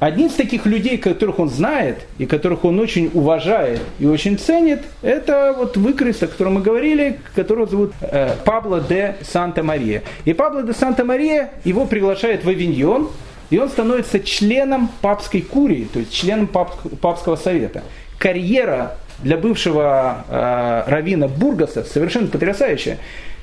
Один 0.00 0.26
из 0.26 0.34
таких 0.34 0.66
людей, 0.66 0.98
которых 0.98 1.38
он 1.38 1.48
знает 1.48 2.06
и 2.18 2.26
которых 2.26 2.64
он 2.64 2.78
очень 2.78 3.10
уважает 3.14 3.80
и 3.98 4.06
очень 4.06 4.38
ценит, 4.38 4.82
это 5.00 5.54
вот 5.56 5.78
выкрыс, 5.78 6.22
о 6.22 6.26
котором 6.26 6.54
мы 6.54 6.60
говорили, 6.60 7.20
которого 7.34 7.66
зовут 7.66 7.92
э, 8.02 8.34
Пабло 8.44 8.80
де 8.80 9.16
Санта-Мария. 9.22 10.02
И 10.26 10.34
Пабло 10.34 10.62
де 10.62 10.74
Санта-Мария 10.74 11.52
его 11.64 11.86
приглашает 11.86 12.44
в 12.44 12.48
Авиньон, 12.50 13.08
и 13.48 13.58
он 13.58 13.70
становится 13.70 14.20
членом 14.20 14.90
папской 15.00 15.40
курии, 15.40 15.88
то 15.90 16.00
есть 16.00 16.12
членом 16.12 16.48
пап, 16.48 16.76
папского 17.00 17.36
совета. 17.36 17.82
Карьера 18.18 18.98
для 19.18 19.36
бывшего 19.36 20.24
э, 20.28 20.82
равина 20.86 21.28
Бургаса 21.28 21.84
совершенно 21.84 22.26
потрясающая. 22.28 22.98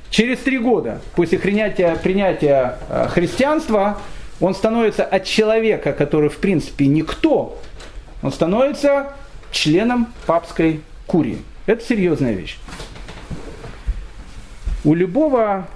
Через 0.10 0.40
три 0.40 0.58
года 0.58 1.02
после 1.16 1.40
принятия, 1.40 1.96
принятия 1.96 2.78
э, 2.90 3.08
христианства 3.10 3.98
он 4.40 4.54
становится 4.54 5.04
от 5.04 5.24
человека, 5.24 5.94
который 5.94 6.30
в 6.30 6.38
принципе 6.38 6.88
никто, 6.88 7.60
он 8.22 8.32
становится 8.32 9.14
членом 9.52 10.08
папской 10.26 10.82
курии. 11.08 11.38
Это 11.66 11.84
серьезная 11.86 12.34
вещь. 12.34 12.58
У 14.84 14.96
любого 14.96 15.68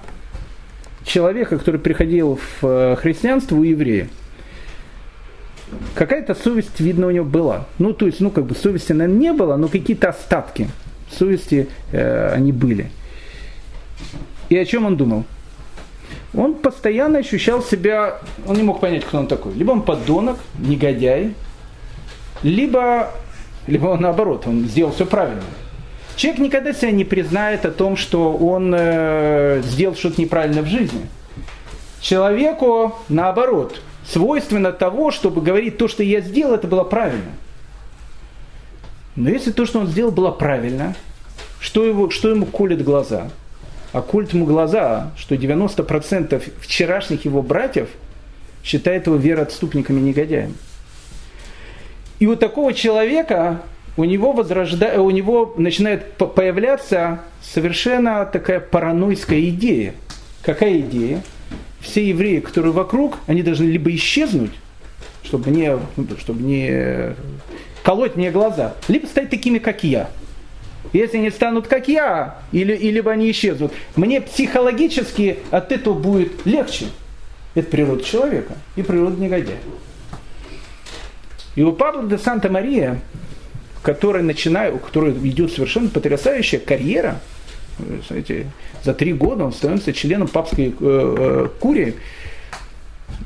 человека, 1.06 1.58
который 1.58 1.80
приходил 1.80 2.40
в 2.60 2.66
э, 2.66 2.96
христианство, 2.96 3.56
у 3.56 3.64
еврея, 3.64 4.10
какая-то 5.94 6.36
совесть, 6.36 6.80
видно, 6.80 7.08
у 7.08 7.12
него 7.12 7.26
была. 7.26 7.66
Ну, 7.80 7.94
то 7.94 8.06
есть, 8.06 8.20
ну, 8.20 8.30
как 8.30 8.46
бы 8.46 8.56
совести, 8.56 8.94
наверное, 8.94 9.20
не 9.20 9.34
было, 9.34 9.56
но 9.56 9.68
какие-то 9.68 10.10
остатки 10.10 10.70
совести 11.12 11.70
э, 11.92 12.32
они 12.34 12.52
были. 12.52 12.92
И 14.50 14.58
о 14.58 14.66
чем 14.66 14.86
он 14.86 14.98
думал? 14.98 15.26
он 16.38 16.56
постоянно 16.56 17.20
ощущал 17.20 17.64
себя, 17.64 18.20
он 18.46 18.58
не 18.58 18.64
мог 18.64 18.80
понять, 18.80 19.06
кто 19.06 19.20
он 19.20 19.28
такой. 19.28 19.54
Либо 19.54 19.72
он 19.72 19.82
подонок, 19.82 20.38
негодяй, 20.60 21.34
либо, 22.44 23.12
либо 23.68 23.88
он 23.88 24.02
наоборот, 24.02 24.46
он 24.48 24.66
сделал 24.66 24.92
все 24.92 25.06
правильно. 25.06 25.44
Человек 26.16 26.42
никогда 26.42 26.74
себя 26.74 26.92
не 26.92 27.04
признает 27.04 27.66
о 27.66 27.72
том, 27.72 27.98
что 27.98 28.34
он 28.34 28.74
э, 28.76 29.62
сделал 29.66 29.96
что-то 29.96 30.22
неправильно 30.22 30.62
в 30.62 30.68
жизни. 30.68 31.02
Человеку, 32.00 32.96
наоборот, 33.10 33.82
свойственно 34.08 34.72
того, 34.72 35.12
чтобы 35.12 35.42
говорить, 35.42 35.78
то, 35.78 35.88
что 35.88 36.04
я 36.04 36.22
сделал, 36.22 36.56
это 36.56 36.68
было 36.68 36.84
правильно. 36.84 37.32
Но 39.16 39.30
если 39.30 39.52
то, 39.52 39.66
что 39.66 39.80
он 39.80 39.88
сделал, 39.88 40.12
было 40.12 40.32
правильно, 40.32 40.96
что, 41.60 41.86
его, 41.86 42.10
что 42.10 42.30
ему 42.30 42.46
колет 42.46 42.84
глаза– 42.84 43.30
оккульт 43.96 44.34
ему 44.34 44.46
глаза, 44.46 45.12
что 45.18 45.36
90% 45.36 46.44
вчерашних 46.60 47.24
его 47.26 47.42
братьев 47.42 47.88
считает 48.64 49.08
его 49.08 49.16
вероотступниками 49.16 50.02
негодяем. 50.02 50.56
И 52.20 52.28
у 52.28 52.36
такого 52.36 52.74
человека 52.74 53.62
у 53.96 54.04
него, 54.04 54.34
возрожда... 54.34 55.02
у 55.02 55.10
него 55.12 55.54
начинает 55.58 56.14
появляться 56.18 57.22
совершенно 57.42 58.26
такая 58.26 58.60
паранойская 58.60 59.40
идея. 59.50 59.94
Какая 60.42 60.80
идея? 60.80 61.24
Все 61.86 62.08
евреи, 62.08 62.40
которые 62.40 62.74
вокруг, 62.74 63.18
они 63.28 63.44
должны 63.44 63.66
либо 63.66 63.94
исчезнуть, 63.96 64.52
чтобы 65.24 65.52
не, 65.52 65.78
чтобы 66.20 66.42
не 66.42 67.16
колоть 67.84 68.16
мне 68.16 68.32
глаза, 68.32 68.74
либо 68.88 69.06
стать 69.06 69.30
такими, 69.30 69.60
как 69.60 69.84
я– 69.84 70.10
если 70.94 71.18
они 71.18 71.30
станут 71.30 71.68
как 71.68 71.88
я, 71.88 72.40
или, 72.52 72.74
или 72.74 73.06
они 73.08 73.30
исчезнут, 73.32 73.74
мне 73.96 74.22
психологически 74.22 75.40
от 75.52 75.72
этого 75.72 75.94
будет 75.94 76.46
легче. 76.46 76.86
Это 77.54 77.70
природа 77.70 78.04
человека 78.04 78.54
и 78.76 78.82
природа 78.82 79.22
негодяя. 79.22 79.58
И 81.56 81.64
у 81.64 81.72
Павла 81.72 82.04
де 82.04 82.18
Санта-Мария, 82.18 83.02
который 83.82 84.24
начинает, 84.24 84.76
у 84.76 84.78
которого 84.78 85.12
идет 85.28 85.52
совершенно 85.52 85.90
потрясающая 85.90 86.60
карьера, 86.60 87.20
знаете, 88.08 88.48
за 88.86 88.94
три 88.94 89.12
года 89.12 89.44
он 89.44 89.52
становится 89.52 89.92
членом 89.92 90.28
папской 90.28 90.68
э, 90.68 90.74
э, 90.80 91.50
курии, 91.60 91.96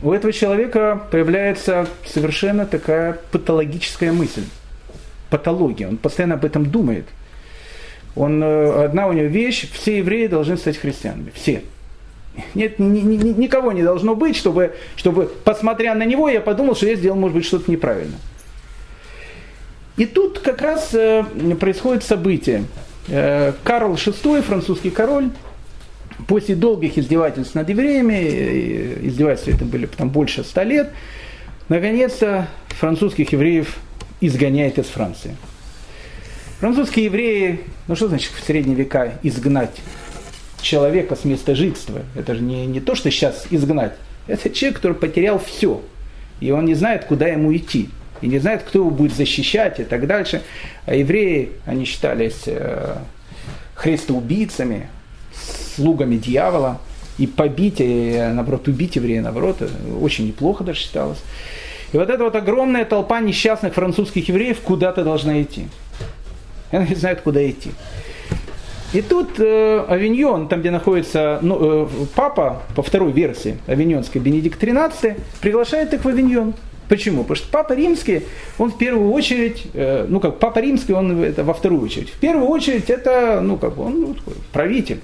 у 0.01 0.13
этого 0.13 0.33
человека 0.33 1.01
появляется 1.11 1.87
совершенно 2.05 2.65
такая 2.65 3.19
патологическая 3.31 4.11
мысль. 4.11 4.43
Патология. 5.29 5.87
Он 5.87 5.97
постоянно 5.97 6.35
об 6.35 6.45
этом 6.45 6.65
думает– 6.65 7.05
он, 8.15 8.43
э, 8.43 8.85
одна 8.85 9.07
у 9.07 9.13
него 9.13 9.27
вещь, 9.27 9.69
все 9.71 9.99
евреи 9.99 10.27
должны 10.27 10.57
стать 10.57 10.77
христианами. 10.77 11.31
Все. 11.33 11.63
Нет, 12.53 12.79
ни, 12.79 12.99
ни, 12.99 13.15
никого 13.15 13.71
не 13.71 13.83
должно 13.83 14.15
быть, 14.15 14.35
чтобы, 14.35 14.75
чтобы, 14.95 15.31
посмотря 15.43 15.93
на 15.95 16.03
него, 16.03 16.29
я 16.29 16.41
подумал, 16.41 16.75
что 16.75 16.87
я 16.87 16.95
сделал, 16.95 17.17
может 17.17 17.35
быть, 17.35 17.45
что-то 17.45 17.69
неправильно. 17.71 18.15
И 19.97 20.05
тут 20.05 20.39
как 20.39 20.61
раз 20.61 20.93
э, 20.93 21.23
происходит 21.59 22.03
событие. 22.03 22.65
Карл 23.07 23.95
VI, 23.95 24.43
французский 24.43 24.91
король, 24.91 25.29
после 26.27 26.55
долгих 26.55 26.97
издевательств 26.97 27.55
над 27.55 27.69
евреями, 27.69 28.13
э, 28.13 29.07
издевательства 29.07 29.51
это 29.51 29.65
были 29.65 29.85
там 29.85 30.09
больше 30.09 30.43
ста 30.43 30.63
лет, 30.63 30.91
наконец-то 31.69 32.47
французских 32.69 33.31
евреев 33.31 33.77
изгоняет 34.21 34.77
из 34.77 34.85
Франции. 34.85 35.35
Французские 36.59 37.05
евреи, 37.05 37.61
ну 37.87 37.95
что 37.95 38.09
значит 38.09 38.31
в 38.31 38.43
средние 38.45 38.75
века 38.75 39.13
изгнать 39.23 39.81
человека 40.61 41.15
с 41.15 41.23
места 41.23 41.55
жительства? 41.55 42.01
Это 42.15 42.35
же 42.35 42.41
не, 42.41 42.65
не 42.65 42.81
то, 42.81 42.95
что 42.95 43.09
сейчас 43.11 43.47
изгнать. 43.49 43.93
Это 44.27 44.49
человек, 44.49 44.77
который 44.77 44.97
потерял 44.97 45.39
все. 45.39 45.81
И 46.41 46.51
он 46.51 46.65
не 46.65 46.75
знает, 46.75 47.05
куда 47.05 47.27
ему 47.27 47.55
идти. 47.55 47.89
И 48.21 48.27
не 48.27 48.39
знает, 48.39 48.63
кто 48.63 48.79
его 48.79 48.89
будет 48.89 49.13
защищать 49.15 49.79
и 49.79 49.83
так 49.83 50.05
дальше. 50.05 50.41
А 50.85 50.93
евреи, 50.93 51.51
они 51.65 51.85
считались 51.85 52.43
э, 52.45 52.97
христоубийцами, 53.75 54.89
слугами 55.79 56.17
дьявола. 56.17 56.79
И 57.17 57.27
побить, 57.27 57.75
и, 57.79 58.17
наоборот, 58.33 58.67
убить 58.69 58.95
еврея, 58.95 59.21
наоборот, 59.21 59.57
очень 60.01 60.27
неплохо 60.27 60.63
даже 60.63 60.79
считалось. 60.79 61.19
И 61.91 61.97
вот 61.97 62.09
эта 62.09 62.23
вот 62.23 62.35
огромная 62.35 62.85
толпа 62.85 63.19
несчастных 63.19 63.73
французских 63.73 64.29
евреев 64.29 64.59
куда-то 64.61 65.03
должна 65.03 65.41
идти. 65.41 65.67
Она 66.71 66.85
не 66.85 66.95
знает, 66.95 67.21
куда 67.21 67.47
идти. 67.49 67.71
И 68.93 69.01
тут 69.01 69.39
э, 69.39 69.85
Авиньон, 69.87 70.47
там 70.47 70.61
где 70.61 70.71
находится 70.71 71.39
ну, 71.41 71.83
э, 71.83 71.87
папа, 72.15 72.63
по 72.75 72.81
второй 72.81 73.11
версии, 73.11 73.57
Авиньонский 73.67 74.19
Бенедикт 74.19 74.61
XIII, 74.61 75.19
приглашает 75.41 75.93
их 75.93 76.05
в 76.05 76.07
Авиньон. 76.07 76.53
Почему? 76.87 77.21
Потому 77.21 77.35
что 77.35 77.47
Папа 77.51 77.73
Римский, 77.73 78.23
он 78.57 78.71
в 78.71 78.77
первую 78.77 79.11
очередь, 79.11 79.67
э, 79.75 80.07
ну 80.09 80.19
как 80.19 80.39
Папа 80.39 80.57
Римский, 80.59 80.93
он 80.93 81.23
это 81.23 81.43
во 81.43 81.53
вторую 81.53 81.83
очередь. 81.83 82.09
В 82.09 82.19
первую 82.19 82.47
очередь 82.47 82.89
это, 82.89 83.41
ну 83.43 83.57
как 83.57 83.77
он 83.77 84.01
ну, 84.01 84.13
такой, 84.15 84.33
правитель. 84.51 84.99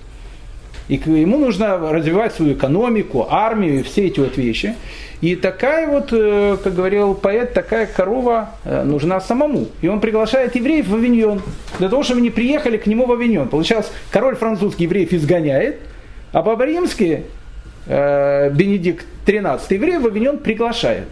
И 0.88 0.96
ему 0.96 1.38
нужно 1.38 1.78
развивать 1.78 2.34
свою 2.34 2.54
экономику, 2.54 3.28
армию 3.30 3.80
и 3.80 3.84
все 3.84 4.06
эти 4.06 4.20
вот 4.20 4.38
вещи. 4.38 4.76
И 5.22 5.36
такая 5.36 5.88
вот, 5.88 6.10
э, 6.12 6.58
как 6.64 6.76
говорил 6.76 7.16
поэт, 7.16 7.54
такая 7.54 7.88
корова 7.88 8.52
э, 8.64 8.84
нужна 8.84 9.20
самому. 9.20 9.68
И 9.82 9.88
он 9.88 10.00
приглашает 10.00 10.56
евреев 10.56 10.88
в 10.88 10.96
Авиньон, 10.96 11.42
для 11.80 11.90
того, 11.90 12.04
чтобы 12.04 12.20
они 12.20 12.30
приехали 12.30 12.78
к 12.78 12.86
нему 12.86 13.06
в 13.06 13.12
Авиньон. 13.12 13.48
Получалось, 13.48 13.92
король 14.12 14.36
французский 14.36 14.84
евреев 14.84 15.14
изгоняет, 15.14 15.80
а 16.32 16.44
Папа 16.44 16.64
Римский, 16.64 17.22
э, 17.88 18.52
Бенедикт 18.52 19.06
XIII, 19.26 19.62
евреев 19.70 20.02
в 20.04 20.08
Авиньон 20.08 20.38
приглашает. 20.38 21.08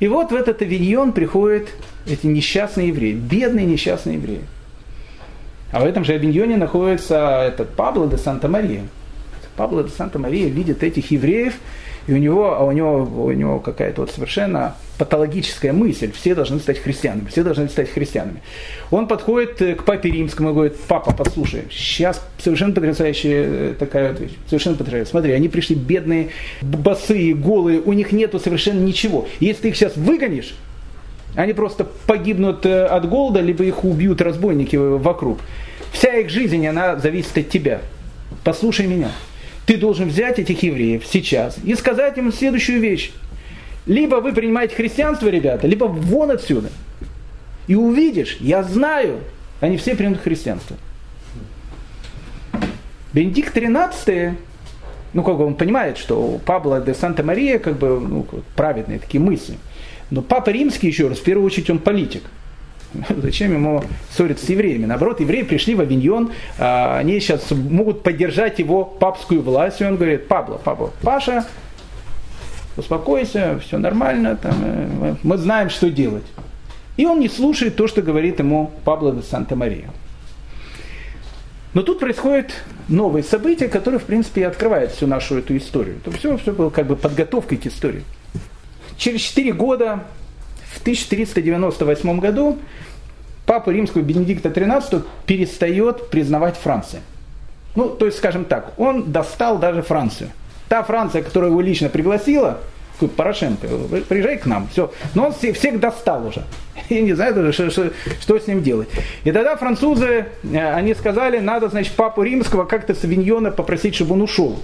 И 0.00 0.08
вот 0.08 0.32
в 0.32 0.34
этот 0.34 0.60
Авиньон 0.60 1.12
приходят 1.12 1.68
эти 2.06 2.26
несчастные 2.26 2.88
евреи, 2.88 3.12
бедные 3.12 3.64
несчастные 3.64 4.16
евреи. 4.16 4.40
А 5.72 5.80
в 5.80 5.84
этом 5.84 6.04
же 6.04 6.14
Авиньоне 6.14 6.56
находится 6.56 7.42
этот 7.42 7.70
Пабло 7.70 8.08
де 8.08 8.16
Санта-Мария. 8.16 8.82
Пабло 9.56 9.84
де 9.84 9.90
Санта-Мария 9.90 10.48
видит 10.48 10.82
этих 10.82 11.10
евреев, 11.10 11.54
и 12.06 12.12
у 12.12 12.16
него, 12.16 12.56
а 12.56 12.64
у 12.64 12.72
него, 12.72 13.02
у 13.02 13.30
него 13.30 13.60
какая-то 13.60 14.00
вот 14.00 14.10
совершенно 14.10 14.74
патологическая 14.98 15.72
мысль, 15.72 16.10
все 16.12 16.34
должны 16.34 16.58
стать 16.58 16.78
христианами, 16.78 17.26
все 17.28 17.42
должны 17.42 17.68
стать 17.68 17.90
христианами. 17.90 18.42
Он 18.90 19.06
подходит 19.06 19.78
к 19.78 19.84
папе 19.84 20.10
римскому 20.10 20.50
и 20.50 20.52
говорит, 20.52 20.76
папа, 20.88 21.14
послушай, 21.14 21.64
сейчас 21.70 22.22
совершенно 22.38 22.74
потрясающая 22.74 23.44
э, 23.46 23.74
такая 23.78 24.12
вот 24.12 24.20
вещь, 24.20 24.32
совершенно 24.46 24.76
потрясающая. 24.76 25.10
Смотри, 25.10 25.32
они 25.32 25.48
пришли 25.48 25.76
бедные, 25.76 26.30
босые, 26.62 27.34
голые, 27.34 27.80
у 27.80 27.92
них 27.92 28.12
нету 28.12 28.38
совершенно 28.38 28.80
ничего. 28.80 29.26
Если 29.38 29.62
ты 29.62 29.68
их 29.68 29.76
сейчас 29.76 29.96
выгонишь, 29.96 30.54
они 31.36 31.52
просто 31.52 31.86
погибнут 32.06 32.66
э, 32.66 32.86
от 32.86 33.08
голода, 33.08 33.40
либо 33.40 33.64
их 33.64 33.84
убьют 33.84 34.20
разбойники 34.20 34.76
вокруг. 34.76 35.38
Вся 35.92 36.14
их 36.16 36.30
жизнь, 36.30 36.66
она 36.66 36.96
зависит 36.96 37.36
от 37.38 37.48
тебя. 37.48 37.80
Послушай 38.44 38.86
меня. 38.86 39.10
Ты 39.66 39.76
должен 39.76 40.08
взять 40.08 40.38
этих 40.38 40.62
евреев 40.62 41.04
сейчас 41.06 41.58
и 41.62 41.74
сказать 41.74 42.18
им 42.18 42.32
следующую 42.32 42.80
вещь. 42.80 43.12
Либо 43.86 44.16
вы 44.16 44.32
принимаете 44.32 44.74
христианство, 44.74 45.28
ребята, 45.28 45.66
либо 45.66 45.84
вон 45.84 46.30
отсюда. 46.30 46.70
И 47.66 47.74
увидишь, 47.74 48.38
я 48.40 48.62
знаю, 48.62 49.18
они 49.60 49.76
все 49.76 49.94
примут 49.94 50.20
христианство. 50.20 50.76
Бенедикт 53.12 53.56
XIII, 53.56 54.34
ну 55.12 55.22
как 55.22 55.36
бы 55.36 55.46
он 55.46 55.54
понимает, 55.54 55.98
что 55.98 56.20
у 56.20 56.38
Пабла 56.38 56.80
де 56.80 56.94
Санта-Мария 56.94 57.58
как 57.58 57.78
бы 57.78 58.00
ну, 58.00 58.26
праведные 58.56 58.98
такие 58.98 59.20
мысли– 59.22 59.56
но 60.10 60.22
Папа 60.22 60.50
Римский, 60.50 60.88
еще 60.88 61.08
раз, 61.08 61.18
в 61.18 61.22
первую 61.22 61.46
очередь 61.46 61.70
он 61.70 61.78
политик. 61.78 62.22
Зачем 63.08 63.52
ему 63.52 63.84
ссориться 64.10 64.44
с 64.44 64.48
евреями? 64.48 64.86
Наоборот, 64.86 65.20
евреи 65.20 65.42
пришли 65.42 65.74
в 65.74 65.80
Авиньон, 65.80 66.32
а, 66.58 66.98
они 66.98 67.20
сейчас 67.20 67.50
могут 67.50 68.02
поддержать 68.02 68.58
его 68.58 68.84
папскую 68.84 69.42
власть. 69.42 69.80
И 69.80 69.84
он 69.84 69.96
говорит, 69.96 70.26
Пабло, 70.26 70.56
Пабло, 70.56 70.90
Паша, 71.02 71.46
успокойся, 72.76 73.60
все 73.64 73.78
нормально, 73.78 74.36
там, 74.36 74.54
э, 74.62 75.14
мы 75.22 75.36
знаем, 75.36 75.70
что 75.70 75.90
делать. 75.90 76.26
И 76.96 77.06
он 77.06 77.20
не 77.20 77.28
слушает 77.28 77.76
то, 77.76 77.86
что 77.86 78.02
говорит 78.02 78.40
ему 78.40 78.72
Пабло 78.84 79.12
де 79.12 79.22
Санта-Мария. 79.22 79.90
Но 81.72 81.82
тут 81.82 82.00
происходит 82.00 82.52
новые 82.88 83.22
события, 83.22 83.68
которые, 83.68 84.00
в 84.00 84.04
принципе, 84.04 84.40
и 84.40 84.44
открывают 84.44 84.90
всю 84.90 85.06
нашу 85.06 85.38
эту 85.38 85.56
историю. 85.56 85.98
Это 86.04 86.10
все, 86.16 86.36
все 86.36 86.52
было 86.52 86.70
как 86.70 86.86
бы 86.86 86.96
подготовкой 86.96 87.58
к 87.58 87.66
истории. 87.66 88.02
Через 89.00 89.22
4 89.22 89.52
года, 89.52 90.00
в 90.74 90.80
1398 90.82 92.20
году, 92.20 92.58
папа 93.46 93.70
римского 93.70 94.02
Бенедикта 94.02 94.50
XIII 94.50 95.02
перестает 95.24 96.10
признавать 96.10 96.58
Францию. 96.58 97.00
Ну, 97.76 97.88
то 97.88 98.04
есть, 98.04 98.18
скажем 98.18 98.44
так, 98.44 98.74
он 98.76 99.10
достал 99.10 99.58
даже 99.58 99.80
Францию. 99.80 100.28
Та 100.68 100.82
Франция, 100.82 101.22
которая 101.22 101.50
его 101.50 101.62
лично 101.62 101.88
пригласила, 101.88 102.58
Порошенко, 103.16 103.66
приезжай 104.06 104.36
к 104.36 104.44
нам, 104.44 104.68
все. 104.70 104.92
Но 105.14 105.28
он 105.28 105.32
всех 105.32 105.80
достал 105.80 106.26
уже. 106.26 106.42
Я 106.90 107.00
не 107.00 107.14
знаю 107.14 107.34
даже, 107.34 107.52
что, 107.54 107.70
что, 107.70 107.92
что 108.20 108.38
с 108.38 108.46
ним 108.46 108.62
делать. 108.62 108.90
И 109.24 109.32
тогда 109.32 109.56
французы, 109.56 110.26
э, 110.42 110.72
они 110.74 110.92
сказали, 110.92 111.38
надо, 111.38 111.70
значит, 111.70 111.94
папу 111.94 112.22
римского 112.22 112.66
как-то 112.66 112.94
с 112.94 113.02
Авиньона 113.02 113.50
попросить, 113.50 113.94
чтобы 113.94 114.12
он 114.12 114.20
ушел. 114.20 114.60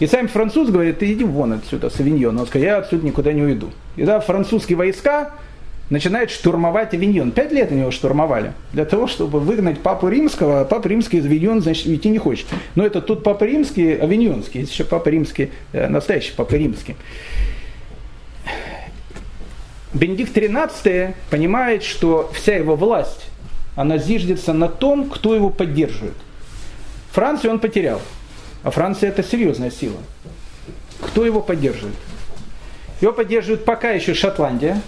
И 0.00 0.06
сам 0.06 0.28
француз 0.28 0.70
говорит, 0.70 0.98
ты 0.98 1.12
иди 1.12 1.24
вон 1.24 1.52
отсюда, 1.52 1.90
с 1.90 2.00
Авиньона. 2.00 2.40
Он 2.40 2.46
сказал, 2.46 2.66
я 2.66 2.78
отсюда 2.78 3.04
никуда 3.04 3.32
не 3.32 3.42
уйду. 3.42 3.70
И 3.96 4.00
тогда 4.00 4.20
французские 4.20 4.78
войска 4.78 5.32
начинают 5.90 6.30
штурмовать 6.30 6.94
Авиньон. 6.94 7.32
Пять 7.32 7.52
лет 7.52 7.70
они 7.70 7.82
его 7.82 7.90
штурмовали. 7.90 8.54
Для 8.72 8.86
того, 8.86 9.06
чтобы 9.06 9.40
выгнать 9.40 9.80
Папу 9.80 10.08
Римского. 10.08 10.62
А 10.62 10.64
Папа 10.64 10.88
Римский 10.88 11.18
из 11.18 11.26
Авиньона, 11.26 11.60
значит, 11.60 11.86
идти 11.86 12.08
не 12.08 12.18
хочет. 12.18 12.46
Но 12.76 12.86
это 12.86 13.02
тут 13.02 13.22
Папа 13.22 13.44
Римский, 13.44 13.92
Авиньонский. 13.92 14.60
Есть 14.60 14.72
еще 14.72 14.84
Папа 14.84 15.10
Римский, 15.10 15.50
э, 15.72 15.88
настоящий 15.88 16.32
Папа 16.34 16.54
Римский. 16.54 16.96
Бенедикт 19.92 20.34
XIII 20.34 21.14
понимает, 21.28 21.82
что 21.82 22.30
вся 22.32 22.54
его 22.56 22.74
власть, 22.76 23.26
она 23.76 23.98
зиждется 23.98 24.54
на 24.54 24.68
том, 24.68 25.10
кто 25.10 25.34
его 25.34 25.50
поддерживает. 25.50 26.14
Францию 27.10 27.50
он 27.50 27.58
потерял. 27.58 28.00
А 28.62 28.70
Франция 28.70 29.08
это 29.08 29.22
серьезная 29.22 29.70
сила. 29.70 29.98
Кто 31.00 31.24
его 31.24 31.40
поддерживает? 31.40 31.96
Его 33.00 33.12
поддерживает 33.12 33.64
пока 33.64 33.90
еще 33.90 34.12
Шотландия, 34.12 34.80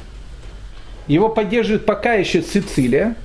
его 1.06 1.28
поддерживает 1.28 1.86
пока 1.86 2.14
еще 2.14 2.42
Сицилия, 2.42 3.16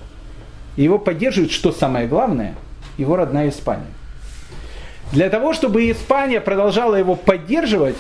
его 0.78 0.98
поддерживает, 0.98 1.52
что 1.52 1.72
самое 1.72 2.08
главное, 2.08 2.56
его 2.98 3.16
родная 3.16 3.50
Испания. 3.50 3.88
Для 5.12 5.30
того, 5.30 5.54
чтобы 5.54 5.90
Испания 5.90 6.40
продолжала 6.40 6.96
его 6.96 7.16
поддерживать, 7.16 7.98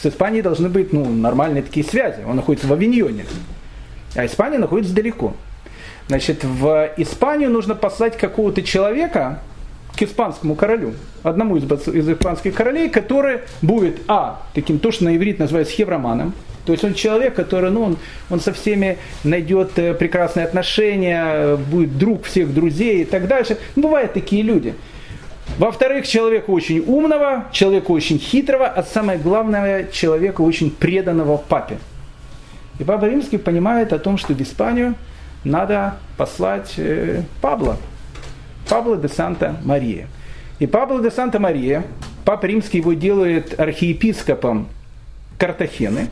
с 0.00 0.06
Испанией 0.06 0.42
должны 0.42 0.68
быть 0.68 0.92
ну, 0.92 1.04
нормальные 1.08 1.62
такие 1.62 1.86
связи. 1.86 2.22
Он 2.26 2.36
находится 2.36 2.66
в 2.66 2.72
Авиньоне, 2.72 3.24
а 4.14 4.26
Испания 4.26 4.58
находится 4.58 4.94
далеко. 4.94 5.34
Значит, 6.08 6.44
в 6.44 6.92
Испанию 6.96 7.50
нужно 7.50 7.74
послать 7.74 8.18
какого-то 8.18 8.62
человека, 8.62 9.40
к 9.96 10.02
испанскому 10.02 10.54
королю, 10.54 10.94
одному 11.22 11.56
из, 11.56 11.64
из 11.64 12.08
испанских 12.08 12.54
королей, 12.54 12.88
который 12.88 13.40
будет, 13.62 14.00
а, 14.08 14.42
таким, 14.54 14.78
то, 14.78 14.90
что 14.90 15.04
на 15.04 15.16
иврит 15.16 15.38
называется 15.38 15.74
хевроманом, 15.74 16.34
то 16.66 16.72
есть 16.72 16.84
он 16.84 16.94
человек, 16.94 17.34
который, 17.34 17.70
ну, 17.70 17.82
он, 17.82 17.96
он 18.30 18.40
со 18.40 18.52
всеми 18.52 18.98
найдет 19.22 19.78
э, 19.78 19.92
прекрасные 19.94 20.46
отношения, 20.46 21.56
будет 21.56 21.98
друг 21.98 22.24
всех 22.24 22.54
друзей 22.54 23.02
и 23.02 23.04
так 23.04 23.28
дальше. 23.28 23.58
Ну, 23.76 23.82
бывают 23.82 24.14
такие 24.14 24.42
люди. 24.42 24.74
Во-вторых, 25.58 26.08
человека 26.08 26.50
очень 26.50 26.80
умного, 26.80 27.44
человека 27.52 27.90
очень 27.90 28.18
хитрого, 28.18 28.66
а 28.66 28.82
самое 28.82 29.18
главное, 29.18 29.88
человека 29.92 30.40
очень 30.40 30.70
преданного 30.70 31.36
папе. 31.36 31.78
И 32.78 32.84
Папа 32.84 33.04
Римский 33.04 33.36
понимает 33.36 33.92
о 33.92 33.98
том, 33.98 34.16
что 34.16 34.32
в 34.32 34.40
Испанию 34.40 34.94
надо 35.44 35.96
послать 36.16 36.74
э, 36.78 37.22
Пабло, 37.42 37.76
Пабло 38.68 38.96
де 38.96 39.08
Санта-Мария. 39.08 40.06
И 40.58 40.66
Пабло 40.66 41.00
де 41.00 41.10
Санта-Мария, 41.10 41.84
Папа 42.24 42.46
Римский 42.46 42.78
его 42.78 42.94
делает 42.94 43.58
архиепископом 43.60 44.68
Картахены, 45.38 46.08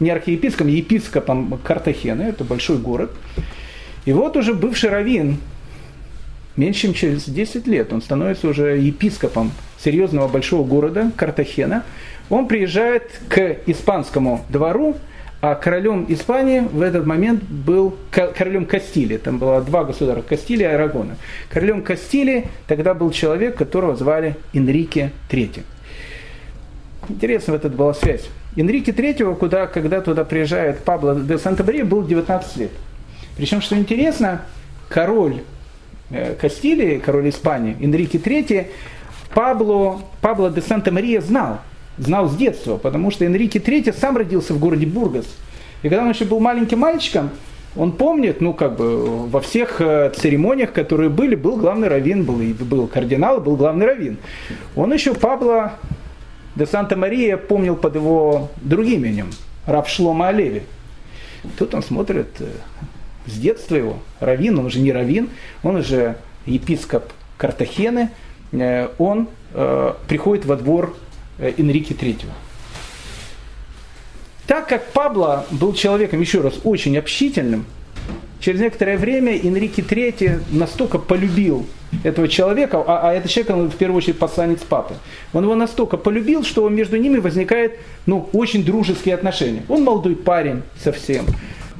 не 0.00 0.10
архиепископом, 0.10 0.68
а 0.68 0.70
епископом 0.70 1.58
Картахены, 1.62 2.22
это 2.22 2.44
большой 2.44 2.78
город. 2.78 3.12
И 4.04 4.12
вот 4.12 4.36
уже 4.36 4.52
бывший 4.54 4.90
раввин, 4.90 5.38
меньше 6.56 6.82
чем 6.82 6.94
через 6.94 7.24
10 7.24 7.66
лет, 7.66 7.92
он 7.92 8.02
становится 8.02 8.48
уже 8.48 8.78
епископом 8.78 9.52
серьезного 9.78 10.28
большого 10.28 10.66
города 10.66 11.10
Картахена. 11.16 11.84
Он 12.30 12.48
приезжает 12.48 13.20
к 13.28 13.58
испанскому 13.66 14.44
двору, 14.48 14.96
а 15.46 15.56
королем 15.56 16.06
Испании 16.08 16.60
в 16.60 16.80
этот 16.80 17.04
момент 17.04 17.42
был 17.42 17.94
королем 18.10 18.64
Кастилии. 18.64 19.18
Там 19.18 19.36
было 19.36 19.60
два 19.60 19.84
государства, 19.84 20.26
Кастилия 20.26 20.70
и 20.70 20.74
Арагона. 20.74 21.18
Королем 21.50 21.82
Кастилии 21.82 22.48
тогда 22.66 22.94
был 22.94 23.10
человек, 23.10 23.54
которого 23.54 23.94
звали 23.94 24.36
Энрике 24.54 25.12
III. 25.28 25.62
Интересно, 27.10 27.52
в 27.52 27.56
этот 27.56 27.74
была 27.74 27.92
связь. 27.92 28.26
Энрике 28.56 28.92
III, 28.92 29.36
куда, 29.36 29.66
когда 29.66 30.00
туда 30.00 30.24
приезжает 30.24 30.78
Пабло 30.78 31.14
де 31.14 31.36
Санта-Мария, 31.36 31.84
был 31.84 32.06
19 32.06 32.56
лет. 32.56 32.70
Причем, 33.36 33.60
что 33.60 33.76
интересно, 33.76 34.46
король 34.88 35.42
э, 36.08 36.36
Кастилии, 36.40 37.00
король 37.00 37.28
Испании, 37.28 37.76
Энрике 37.82 38.16
III, 38.16 38.68
Пабло, 39.34 40.00
Пабло 40.22 40.50
де 40.50 40.62
Санта-Мария 40.62 41.20
знал– 41.20 41.60
знал 41.98 42.28
с 42.28 42.36
детства, 42.36 42.76
потому 42.76 43.10
что 43.10 43.24
Энрике 43.24 43.58
III 43.58 43.94
сам 43.98 44.16
родился 44.16 44.54
в 44.54 44.58
городе 44.58 44.86
Бургас. 44.86 45.26
И 45.82 45.88
когда 45.88 46.02
он 46.02 46.10
еще 46.10 46.24
был 46.24 46.40
маленьким 46.40 46.80
мальчиком, 46.80 47.30
Он 47.76 47.90
помнит, 47.90 48.40
ну, 48.40 48.52
как 48.52 48.76
бы, 48.76 49.26
во 49.26 49.40
всех 49.40 49.80
э, 49.80 50.12
церемониях, 50.14 50.72
которые 50.72 51.10
были, 51.10 51.34
был 51.34 51.56
главный 51.56 51.88
раввин, 51.88 52.22
был, 52.24 52.36
был 52.36 52.86
кардинал, 52.86 53.40
был 53.40 53.56
главный 53.56 53.86
раввин. 53.86 54.16
Он 54.76 54.92
еще 54.92 55.12
Пабло 55.12 55.72
де 56.54 56.66
Санта-Мария 56.66 57.36
помнил 57.36 57.74
под 57.74 57.96
его 57.96 58.50
другим 58.62 59.04
именем, 59.04 59.30
Раб 59.66 59.88
Шлома 59.88 60.28
Олеви. 60.28 60.62
Тут 61.58 61.74
он 61.74 61.82
смотрит 61.82 62.28
э, 62.38 62.46
с 63.26 63.32
детства 63.32 63.74
его, 63.74 63.96
раввин, 64.20 64.56
он 64.58 64.66
уже 64.66 64.78
не 64.78 64.92
раввин, 64.92 65.30
он 65.64 65.76
уже 65.76 66.16
епископ 66.46 67.12
Картахены, 67.38 68.10
э, 68.52 68.88
он 68.98 69.28
приходит 70.08 70.46
во 70.46 70.56
двор 70.56 70.96
Энрике 71.38 71.94
III. 71.94 72.26
Так 74.46 74.68
как 74.68 74.92
Пабло 74.92 75.46
был 75.50 75.72
человеком, 75.72 76.20
еще 76.20 76.40
раз, 76.40 76.54
очень 76.64 76.98
общительным, 76.98 77.64
через 78.40 78.60
некоторое 78.60 78.98
время 78.98 79.36
Энрике 79.36 79.82
III 79.82 80.42
настолько 80.50 80.98
полюбил 80.98 81.66
этого 82.02 82.28
человека, 82.28 82.82
а, 82.86 83.08
а 83.08 83.14
этот 83.14 83.30
человек, 83.30 83.56
он 83.56 83.70
в 83.70 83.76
первую 83.76 83.98
очередь 83.98 84.18
посланец 84.18 84.60
папы, 84.60 84.94
он 85.32 85.44
его 85.44 85.54
настолько 85.54 85.96
полюбил, 85.96 86.44
что 86.44 86.68
между 86.68 86.98
ними 86.98 87.18
возникает 87.18 87.78
ну, 88.04 88.28
очень 88.32 88.64
дружеские 88.64 89.14
отношения. 89.14 89.62
Он 89.68 89.82
молодой 89.82 90.14
парень 90.14 90.62
совсем, 90.82 91.24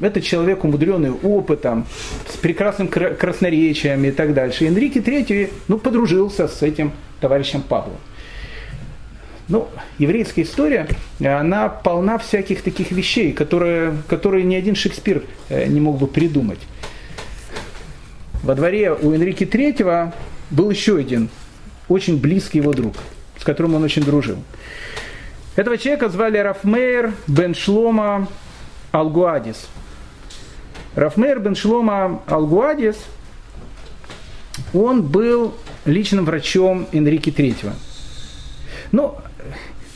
это 0.01 0.21
человек, 0.23 0.65
умудренный 0.65 1.13
опытом, 1.13 1.87
с 2.29 2.37
прекрасным 2.37 2.89
красноречием 2.89 4.05
и 4.05 4.11
так 4.11 4.35
дальше. 4.35 4.67
Энрике 4.67 5.01
III 5.01 5.53
ну, 5.69 5.79
подружился 5.79 6.49
с 6.49 6.63
этим 6.63 6.93
товарищем 7.21 7.63
Павлом. 7.63 7.97
Ну, 9.49 9.69
еврейская 9.99 10.43
история, 10.43 10.89
она 11.21 11.69
полна 11.69 12.17
всяких 12.19 12.63
таких 12.63 12.93
вещей, 12.93 13.33
которые, 13.33 13.97
которые 14.09 14.45
ни 14.45 14.55
один 14.55 14.75
Шекспир 14.75 15.25
э, 15.51 15.67
не 15.67 15.81
мог 15.81 15.99
бы 15.99 16.07
придумать. 16.07 16.61
Во 18.43 18.55
дворе 18.55 18.93
у 18.93 19.13
Энрике 19.13 19.45
III 19.45 20.13
был 20.51 20.71
еще 20.71 20.97
один 20.97 21.29
очень 21.89 22.19
близкий 22.19 22.59
его 22.59 22.73
друг, 22.73 22.95
с 23.39 23.45
которым 23.45 23.75
он 23.75 23.85
очень 23.85 24.03
дружил. 24.03 24.39
Этого 25.57 25.79
человека 25.79 26.09
звали 26.09 26.39
Рафмейр 26.39 27.13
бен 27.27 27.55
Шлома 27.55 28.29
Алгуадис. 28.93 29.67
Рафмейр 30.95 31.39
бен 31.39 31.55
Шлома 31.55 32.23
Алгуадис, 32.27 32.97
он 34.73 35.03
был 35.03 35.55
личным 35.85 36.25
врачом 36.25 36.87
Энрике 36.93 37.31
III. 37.31 37.73
Ну, 38.93 39.17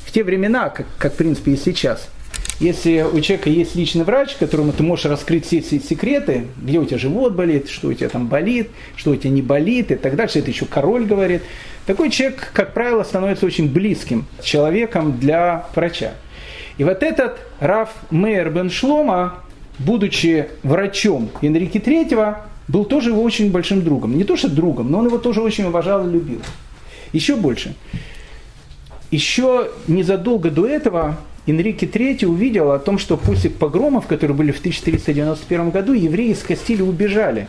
в 0.04 0.12
те 0.12 0.24
времена, 0.24 0.70
как, 0.70 0.86
как 0.98 1.14
в 1.14 1.16
принципе 1.16 1.52
и 1.52 1.56
сейчас, 1.56 2.08
если 2.60 3.02
у 3.02 3.20
человека 3.20 3.50
есть 3.50 3.76
личный 3.76 4.04
врач, 4.04 4.34
которому 4.34 4.72
ты 4.72 4.82
можешь 4.82 5.04
раскрыть 5.04 5.46
все 5.46 5.58
эти 5.58 5.78
секреты, 5.78 6.46
где 6.60 6.78
у 6.78 6.84
тебя 6.84 6.98
живот 6.98 7.34
болит, 7.34 7.68
что 7.68 7.88
у 7.88 7.92
тебя 7.92 8.08
там 8.08 8.26
болит, 8.26 8.70
что 8.96 9.12
у 9.12 9.16
тебя 9.16 9.30
не 9.30 9.42
болит 9.42 9.92
и 9.92 9.94
так 9.94 10.16
дальше, 10.16 10.40
это 10.40 10.50
еще 10.50 10.66
король 10.66 11.04
говорит, 11.04 11.42
такой 11.86 12.10
человек, 12.10 12.50
как 12.52 12.74
правило, 12.74 13.04
становится 13.04 13.46
очень 13.46 13.72
близким 13.72 14.26
человеком 14.42 15.18
для 15.18 15.66
врача. 15.74 16.14
И 16.78 16.84
вот 16.84 17.02
этот 17.02 17.38
Раф 17.60 17.90
Мейер 18.10 18.50
бен 18.50 18.70
Шлома, 18.70 19.42
будучи 19.78 20.48
врачом 20.62 21.30
Энрике 21.42 21.78
III, 21.78 22.36
был 22.66 22.84
тоже 22.84 23.10
его 23.10 23.22
очень 23.22 23.50
большим 23.50 23.82
другом. 23.82 24.16
Не 24.16 24.24
то 24.24 24.36
что 24.36 24.48
другом, 24.48 24.90
но 24.90 24.98
он 24.98 25.06
его 25.06 25.18
тоже 25.18 25.40
очень 25.40 25.64
уважал 25.64 26.08
и 26.08 26.12
любил. 26.12 26.40
Еще 27.12 27.36
больше. 27.36 27.74
Еще 29.10 29.70
незадолго 29.86 30.50
до 30.50 30.66
этого 30.66 31.16
Энрике 31.46 31.86
III 31.86 32.26
увидел 32.26 32.72
о 32.72 32.78
том, 32.78 32.98
что 32.98 33.16
после 33.16 33.48
погромов, 33.48 34.06
которые 34.06 34.36
были 34.36 34.52
в 34.52 34.58
1491 34.58 35.70
году, 35.70 35.94
евреи 35.94 36.32
из 36.32 36.42
Кастилии 36.42 36.82
убежали. 36.82 37.48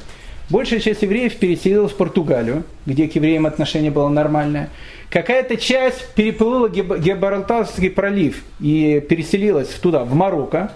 Большая 0.50 0.80
часть 0.80 1.04
евреев 1.04 1.36
переселилась 1.36 1.92
в 1.92 1.96
Португалию, 1.96 2.64
где 2.86 3.08
к 3.08 3.16
евреям 3.16 3.46
отношение 3.46 3.92
было 3.92 4.10
нормальное. 4.10 4.70
Какая-то 5.12 5.58
часть 5.58 6.14
переплыла 6.16 6.70
Гибралтарский 6.70 7.90
пролив 7.90 8.44
и 8.60 9.04
переселилась 9.08 9.68
туда, 9.68 10.06
в 10.06 10.14
Марокко. 10.16 10.72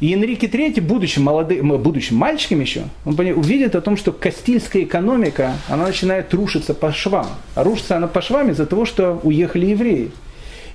И 0.00 0.14
Энрике 0.14 0.46
III, 0.46 0.80
будучи, 0.80 1.18
молодым, 1.18 1.76
будучи 1.78 2.12
мальчиком 2.12 2.60
еще, 2.60 2.84
он 3.04 3.18
увидит 3.18 3.74
о 3.74 3.80
том, 3.80 3.96
что 3.96 4.12
кастильская 4.12 4.84
экономика, 4.84 5.54
она 5.68 5.86
начинает 5.86 6.32
рушиться 6.32 6.72
по 6.72 6.92
швам. 6.92 7.26
А 7.56 7.64
рушится 7.64 7.96
она 7.96 8.06
по 8.06 8.22
швам 8.22 8.50
из-за 8.50 8.66
того, 8.66 8.84
что 8.84 9.20
уехали 9.24 9.66
евреи. 9.66 10.10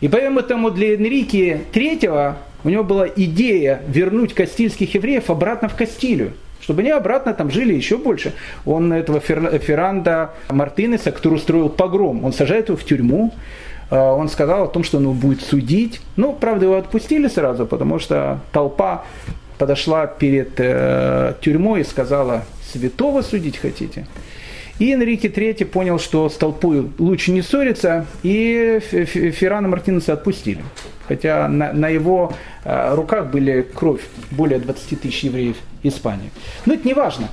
И 0.02 0.10
поэтому 0.10 0.72
для 0.72 0.96
Энрике 0.96 1.62
III 1.72 2.36
у 2.66 2.70
него 2.70 2.84
была 2.84 3.08
идея 3.08 3.82
вернуть 3.88 4.34
кастильских 4.34 4.94
евреев 4.96 5.30
обратно 5.30 5.70
в 5.70 5.76
Кастилию 5.76 6.34
чтобы 6.64 6.82
они 6.82 6.92
обратно 6.92 7.34
там 7.34 7.52
жили 7.52 7.74
еще 7.74 7.98
больше. 7.98 8.32
Он 8.66 8.94
этого 8.94 9.20
Ферранда 9.20 10.32
Мартинеса, 10.50 11.12
который 11.12 11.34
устроил 11.34 11.68
погром, 11.68 12.24
он 12.24 12.32
сажает 12.32 12.70
его 12.70 12.78
в 12.78 12.86
тюрьму, 12.86 13.34
он 14.00 14.30
сказал 14.30 14.64
о 14.64 14.68
том, 14.68 14.84
что 14.84 14.98
он 14.98 15.04
его 15.04 15.14
будет 15.14 15.42
судить. 15.42 16.02
Ну, 16.16 16.34
правда, 16.34 16.66
его 16.66 16.78
отпустили 16.78 17.28
сразу, 17.28 17.66
потому 17.66 18.00
что 18.00 18.40
толпа 18.52 19.04
подошла 19.58 20.08
перед 20.08 20.54
э, 20.58 21.36
тюрьмой 21.42 21.82
и 21.82 21.84
сказала, 21.84 22.44
святого 22.72 23.22
судить 23.22 23.58
хотите? 23.58 24.08
И 24.80 24.92
Энрике 24.92 25.28
III 25.28 25.66
понял, 25.66 26.00
что 26.00 26.28
с 26.28 26.36
толпой 26.36 26.90
лучше 26.98 27.32
не 27.32 27.44
ссориться, 27.44 28.08
и 28.24 28.80
Феррана 28.82 29.68
Мартинеса 29.68 30.14
отпустили. 30.14 30.64
Хотя 31.08 31.48
на, 31.48 31.74
на 31.74 31.90
его 31.90 32.34
э, 32.64 32.96
руках 32.96 33.28
были 33.28 33.62
кровь 33.62 34.02
более 34.32 34.60
20 34.60 35.02
тысяч 35.02 35.24
евреев 35.24 35.58
Испании. 35.84 36.32
Но 36.66 36.74
это 36.74 36.88
не 36.88 36.94
важно. 36.94 37.30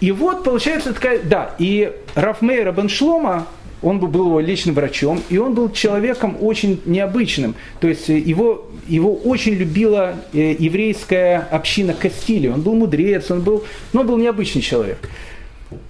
И 0.00 0.10
вот 0.12 0.44
получается 0.44 0.92
такая, 0.92 1.20
да, 1.22 1.54
и 1.58 1.92
Рафмейра 2.14 2.72
бен 2.72 2.88
Шлома, 2.88 3.46
он 3.82 3.98
был 3.98 4.26
его 4.26 4.40
личным 4.40 4.74
врачом, 4.74 5.22
и 5.28 5.38
он 5.38 5.54
был 5.54 5.70
человеком 5.70 6.36
очень 6.40 6.80
необычным. 6.86 7.54
То 7.80 7.88
есть 7.88 8.08
э, 8.08 8.18
его, 8.18 8.68
его 8.86 9.14
очень 9.14 9.54
любила 9.54 10.14
э, 10.32 10.54
еврейская 10.58 11.48
община 11.50 11.92
Кастилии. 11.92 12.48
Он 12.48 12.62
был 12.62 12.74
мудрец, 12.74 13.30
он 13.30 13.42
был, 13.42 13.64
но 13.92 14.00
он 14.02 14.06
был 14.06 14.16
необычный 14.18 14.62
человек. 14.62 14.98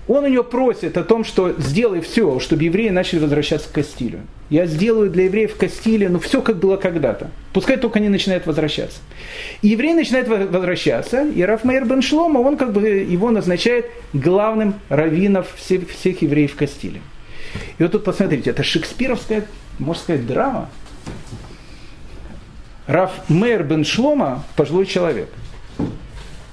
Он 0.09 0.24
у 0.24 0.28
него 0.28 0.45
просит 0.45 0.97
о 0.97 1.05
том, 1.05 1.24
что 1.24 1.55
сделай 1.59 2.01
все, 2.01 2.38
чтобы 2.38 2.64
евреи 2.64 2.90
начали 2.90 3.20
возвращаться 3.20 3.68
к 3.68 3.72
Кастилию. 3.72 4.22
Я 4.49 4.66
сделаю 4.66 5.11
для 5.11 5.24
евреев 5.24 5.57
Кастилию, 5.57 6.12
ну 6.12 6.18
все 6.18 6.43
как 6.43 6.59
было 6.59 6.76
когда-то. 6.76 7.30
Пускай 7.53 7.76
только 7.76 7.99
они 7.99 8.09
начинают 8.09 8.47
возвращаться. 8.47 9.01
И 9.62 9.68
евреи 9.68 9.95
начинают 9.95 10.28
возвращаться, 10.28 11.26
и 11.26 11.43
Рафмейр 11.43 11.84
бен 11.84 12.03
Шлома, 12.03 12.38
он 12.38 12.57
как 12.57 12.72
бы 12.72 12.82
его 12.86 13.30
назначает 13.30 13.86
главным 14.12 14.74
раввином 14.88 15.45
всех, 15.57 15.88
всех 15.88 16.22
евреев 16.22 16.55
Кастилии. 16.55 17.01
И 17.78 17.82
вот 17.82 17.92
тут 17.92 18.05
посмотрите, 18.05 18.50
это 18.50 18.62
шекспировская, 18.62 19.46
можно 19.78 20.03
сказать, 20.03 20.26
драма. 20.26 20.68
Раф 22.86 23.12
Мэр 23.28 23.62
бен 23.62 23.84
Шлома, 23.84 24.44
пожилой 24.57 24.86
человек, 24.86 25.28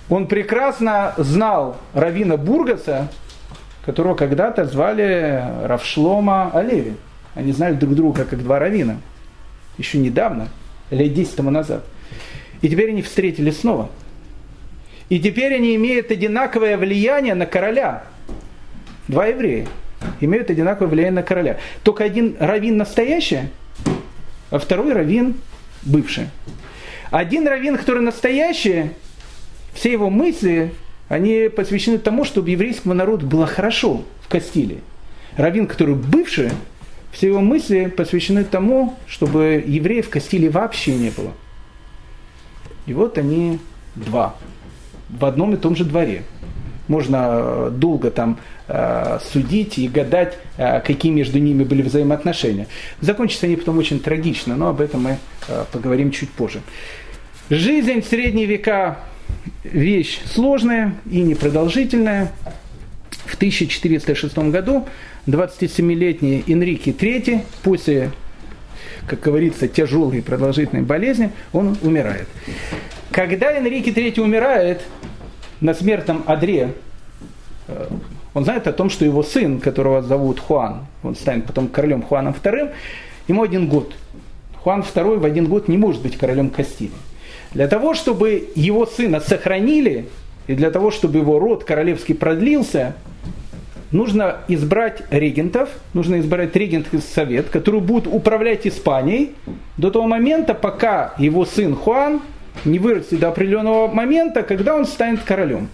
он 0.09 0.27
прекрасно 0.27 1.13
знал 1.17 1.77
Равина 1.93 2.37
Бургаса, 2.37 3.09
которого 3.85 4.15
когда-то 4.15 4.65
звали 4.65 5.43
Равшлома 5.63 6.51
Олеви. 6.53 6.95
Они 7.35 7.51
знали 7.51 7.75
друг 7.75 7.93
друга 7.95 8.25
как 8.25 8.41
два 8.41 8.59
равина. 8.59 8.97
Еще 9.77 9.97
недавно, 9.99 10.49
лет 10.89 11.13
10 11.13 11.35
тому 11.35 11.51
назад. 11.51 11.85
И 12.61 12.69
теперь 12.69 12.89
они 12.89 13.01
встретились 13.01 13.59
снова. 13.59 13.89
И 15.09 15.19
теперь 15.19 15.55
они 15.55 15.75
имеют 15.75 16.11
одинаковое 16.11 16.77
влияние 16.77 17.35
на 17.35 17.45
короля. 17.45 18.03
Два 19.07 19.27
еврея 19.27 19.67
имеют 20.19 20.49
одинаковое 20.49 20.89
влияние 20.89 21.13
на 21.13 21.23
короля. 21.23 21.57
Только 21.83 22.03
один 22.03 22.35
раввин 22.39 22.77
настоящий, 22.77 23.49
а 24.51 24.59
второй 24.59 24.93
раввин 24.93 25.35
бывший. 25.83 26.27
Один 27.11 27.47
раввин, 27.47 27.77
который 27.77 28.03
настоящий, 28.03 28.91
все 29.73 29.91
его 29.91 30.09
мысли, 30.09 30.73
они 31.07 31.49
посвящены 31.49 31.97
тому, 31.97 32.23
чтобы 32.23 32.51
еврейскому 32.51 32.93
народу 32.93 33.25
было 33.25 33.47
хорошо 33.47 34.03
в 34.21 34.27
Кастилии. 34.27 34.81
Раввин, 35.37 35.67
который 35.67 35.95
бывший, 35.95 36.51
все 37.11 37.27
его 37.27 37.39
мысли 37.39 37.85
посвящены 37.85 38.43
тому, 38.43 38.95
чтобы 39.07 39.63
евреев 39.65 40.07
в 40.07 40.09
Кастилии 40.09 40.47
вообще 40.47 40.95
не 40.95 41.09
было. 41.09 41.31
И 42.85 42.93
вот 42.93 43.17
они 43.17 43.59
два 43.95 44.35
в 45.09 45.25
одном 45.25 45.53
и 45.53 45.57
том 45.57 45.75
же 45.75 45.85
дворе. 45.85 46.23
Можно 46.89 47.69
долго 47.71 48.11
там 48.11 48.39
Э, 48.71 49.17
судить 49.33 49.79
и 49.79 49.87
гадать, 49.87 50.37
э, 50.57 50.79
какие 50.81 51.11
между 51.11 51.39
ними 51.39 51.63
были 51.63 51.81
взаимоотношения. 51.81 52.67
Закончатся 53.01 53.47
они 53.47 53.55
потом 53.55 53.79
очень 53.79 53.99
трагично, 53.99 54.55
но 54.55 54.67
об 54.67 54.79
этом 54.79 55.01
мы 55.01 55.17
э, 55.47 55.65
поговорим 55.71 56.11
чуть 56.11 56.29
позже. 56.29 56.61
Жизнь 57.49 58.01
в 58.01 58.05
средние 58.05 58.45
века 58.45 58.99
вещь 59.63 60.19
сложная 60.31 60.93
и 61.09 61.23
непродолжительная. 61.23 62.31
В 63.25 63.33
1406 63.37 64.37
году 64.37 64.87
27-летний 65.25 66.43
Энрике 66.45 66.91
III 66.91 67.41
после, 67.63 68.11
как 69.07 69.19
говорится, 69.19 69.67
тяжелой 69.67 70.19
и 70.19 70.21
продолжительной 70.21 70.83
болезни, 70.83 71.31
он 71.53 71.75
умирает. 71.81 72.27
Когда 73.11 73.51
Энрике 73.51 73.89
III 73.89 74.21
умирает, 74.21 74.83
на 75.61 75.73
смертном 75.73 76.23
одре, 76.25 76.73
э, 77.67 77.87
он 78.33 78.43
знает 78.43 78.67
о 78.67 78.73
том, 78.73 78.89
что 78.89 79.05
его 79.05 79.23
сын, 79.23 79.59
которого 79.59 80.01
зовут 80.01 80.39
Хуан, 80.39 80.85
он 81.03 81.15
станет 81.15 81.45
потом 81.45 81.67
королем 81.67 82.01
Хуаном 82.01 82.33
II, 82.41 82.71
ему 83.27 83.43
один 83.43 83.67
год. 83.67 83.93
Хуан 84.61 84.81
II 84.81 85.19
в 85.19 85.25
один 85.25 85.47
год 85.47 85.67
не 85.67 85.77
может 85.77 86.01
быть 86.01 86.17
королем 86.17 86.49
Кастилии. 86.49 86.91
Для 87.51 87.67
того, 87.67 87.93
чтобы 87.93 88.49
его 88.55 88.85
сына 88.85 89.19
сохранили, 89.19 90.07
и 90.47 90.53
для 90.53 90.71
того, 90.71 90.91
чтобы 90.91 91.19
его 91.19 91.39
род 91.39 91.63
королевский 91.63 92.15
продлился, 92.15 92.95
нужно 93.91 94.37
избрать 94.47 95.03
регентов, 95.09 95.69
нужно 95.93 96.19
избрать 96.19 96.55
регентский 96.55 96.99
совет, 96.99 97.49
который 97.49 97.81
будет 97.81 98.07
управлять 98.07 98.67
Испанией 98.67 99.31
до 99.77 99.89
того 99.89 100.07
момента, 100.07 100.53
пока 100.53 101.13
его 101.17 101.45
сын 101.45 101.75
Хуан 101.75 102.21
не 102.65 102.79
вырастет 102.79 103.19
до 103.19 103.29
определенного 103.29 103.87
момента, 103.87 104.43
когда 104.43 104.75
он 104.75 104.85
станет 104.85 105.23
королем. 105.23 105.69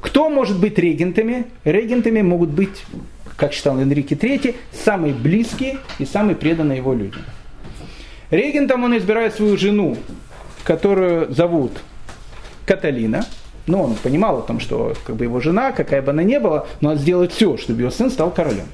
Кто 0.00 0.28
может 0.28 0.58
быть 0.58 0.78
регентами? 0.78 1.46
Регентами 1.64 2.22
могут 2.22 2.50
быть, 2.50 2.84
как 3.36 3.52
считал 3.52 3.78
Энрике 3.78 4.14
III, 4.14 4.54
самые 4.72 5.14
близкие 5.14 5.78
и 5.98 6.04
самые 6.04 6.36
преданные 6.36 6.78
его 6.78 6.94
люди. 6.94 7.18
Регентом 8.30 8.84
он 8.84 8.96
избирает 8.96 9.34
свою 9.34 9.56
жену, 9.56 9.96
которую 10.64 11.32
зовут 11.32 11.72
Каталина. 12.66 13.24
Но 13.66 13.82
он 13.82 13.94
понимал 13.94 14.38
о 14.38 14.42
том, 14.42 14.60
что 14.60 14.94
как 15.06 15.16
бы 15.16 15.24
его 15.24 15.40
жена, 15.40 15.72
какая 15.72 16.02
бы 16.02 16.10
она 16.10 16.22
ни 16.22 16.36
была, 16.36 16.66
но 16.82 16.90
он 16.90 16.98
сделает 16.98 17.32
все, 17.32 17.56
чтобы 17.56 17.80
его 17.80 17.90
сын 17.90 18.10
стал 18.10 18.30
королем. 18.30 18.66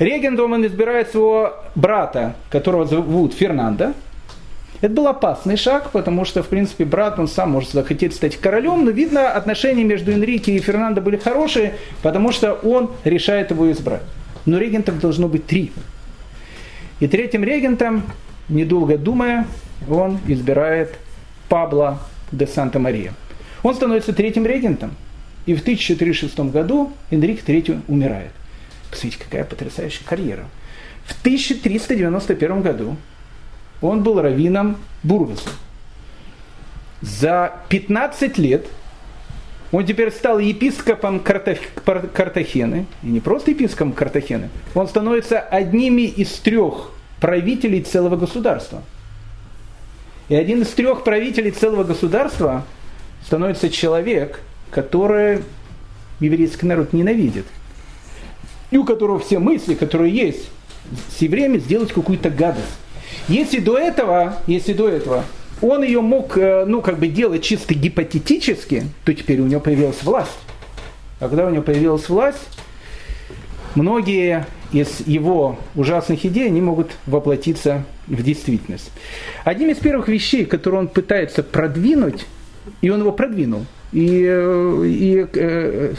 Регентом 0.00 0.52
он 0.52 0.66
избирает 0.66 1.10
своего 1.10 1.52
брата, 1.76 2.34
которого 2.50 2.84
зовут 2.84 3.34
Фернандо. 3.34 3.92
Это 4.84 4.92
был 4.92 5.08
опасный 5.08 5.56
шаг, 5.56 5.92
потому 5.92 6.26
что, 6.26 6.42
в 6.42 6.48
принципе, 6.48 6.84
брат, 6.84 7.18
он 7.18 7.26
сам 7.26 7.52
может 7.52 7.70
захотеть 7.70 8.14
стать 8.14 8.36
королем, 8.36 8.84
но 8.84 8.90
видно, 8.90 9.30
отношения 9.30 9.82
между 9.82 10.12
Энрике 10.12 10.54
и 10.54 10.58
Фернандо 10.58 11.00
были 11.00 11.16
хорошие, 11.16 11.76
потому 12.02 12.32
что 12.32 12.52
он 12.52 12.90
решает 13.02 13.50
его 13.50 13.72
избрать. 13.72 14.02
Но 14.44 14.58
регентов 14.58 15.00
должно 15.00 15.26
быть 15.26 15.46
три. 15.46 15.72
И 17.00 17.08
третьим 17.08 17.44
регентом, 17.44 18.02
недолго 18.50 18.98
думая, 18.98 19.46
он 19.88 20.18
избирает 20.26 20.94
Пабло 21.48 21.98
де 22.30 22.46
Санта-Мария. 22.46 23.14
Он 23.62 23.74
становится 23.74 24.12
третьим 24.12 24.44
регентом, 24.44 24.90
и 25.46 25.54
в 25.54 25.62
1306 25.62 26.38
году 26.50 26.92
Энрик 27.10 27.42
III 27.42 27.80
умирает. 27.88 28.32
Посмотрите, 28.90 29.24
какая 29.24 29.44
потрясающая 29.44 30.04
карьера. 30.04 30.44
В 31.06 31.18
1391 31.22 32.60
году 32.60 32.98
он 33.80 34.02
был 34.02 34.20
раввином 34.20 34.76
Бургаса. 35.02 35.50
За 37.00 37.60
15 37.68 38.38
лет 38.38 38.66
он 39.72 39.84
теперь 39.84 40.10
стал 40.10 40.38
епископом 40.38 41.20
Картахены, 41.20 42.86
и 43.02 43.06
не 43.06 43.20
просто 43.20 43.50
епископом 43.50 43.92
Картахены, 43.92 44.50
он 44.74 44.88
становится 44.88 45.40
одними 45.40 46.02
из 46.02 46.30
трех 46.34 46.90
правителей 47.20 47.82
целого 47.82 48.16
государства– 48.16 48.82
и 50.28 50.34
один 50.34 50.62
из 50.62 50.68
трех 50.68 51.04
правителей 51.04 51.50
целого 51.50 51.84
государства 51.84 52.64
становится 53.26 53.68
человек, 53.68 54.40
который 54.70 55.42
еврейский 56.20 56.66
народ 56.66 56.92
ненавидит. 56.92 57.46
И 58.70 58.78
у 58.78 58.84
которого 58.84 59.18
все 59.18 59.38
мысли, 59.38 59.74
которые 59.74 60.14
есть 60.14 60.50
с 61.16 61.20
евреями, 61.20 61.58
сделать 61.58 61.92
какую-то 61.92 62.30
гадость. 62.30 62.78
Если 63.28 63.58
до 63.58 63.78
этого, 63.78 64.38
если 64.46 64.72
до 64.72 64.88
этого 64.88 65.24
он 65.62 65.82
ее 65.82 66.00
мог, 66.00 66.36
э, 66.36 66.64
ну, 66.66 66.82
как 66.82 66.98
бы 66.98 67.08
делать 67.08 67.42
чисто 67.42 67.74
гипотетически, 67.74 68.84
то 69.04 69.14
теперь 69.14 69.40
у 69.40 69.46
него 69.46 69.60
появилась 69.60 70.02
власть. 70.02 70.38
А 71.20 71.28
когда 71.28 71.46
у 71.46 71.50
него 71.50 71.62
появилась 71.62 72.08
власть, 72.08 72.38
многие 73.74 74.46
из 74.72 75.06
его 75.06 75.58
ужасных 75.74 76.24
идей, 76.26 76.46
они 76.46 76.60
могут 76.60 76.92
воплотиться 77.06 77.84
в 78.06 78.22
действительность. 78.22 78.90
Одним 79.44 79.70
из 79.70 79.78
первых 79.78 80.08
вещей, 80.08 80.44
которые 80.44 80.80
он 80.80 80.88
пытается 80.88 81.42
продвинуть, 81.42 82.26
и 82.82 82.90
он 82.90 83.00
его 83.00 83.12
продвинул, 83.12 83.64
и, 83.92 84.24
э, 84.26 84.82
и, 84.86 85.26
э, 85.32 85.94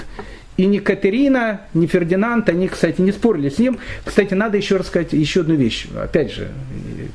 и 0.58 0.66
ни 0.66 0.80
Катерина, 0.80 1.62
ни 1.74 1.86
Фердинанд, 1.86 2.48
они, 2.50 2.68
кстати, 2.68 3.02
не 3.02 3.12
спорили 3.12 3.50
с 3.50 3.60
ним. 3.60 3.80
Кстати, 4.04 4.34
надо 4.34 4.58
еще 4.58 4.78
рассказать 4.78 5.14
еще 5.14 5.42
одну 5.42 5.56
вещь. 5.56 5.88
Опять 6.02 6.32
же, 6.32 6.52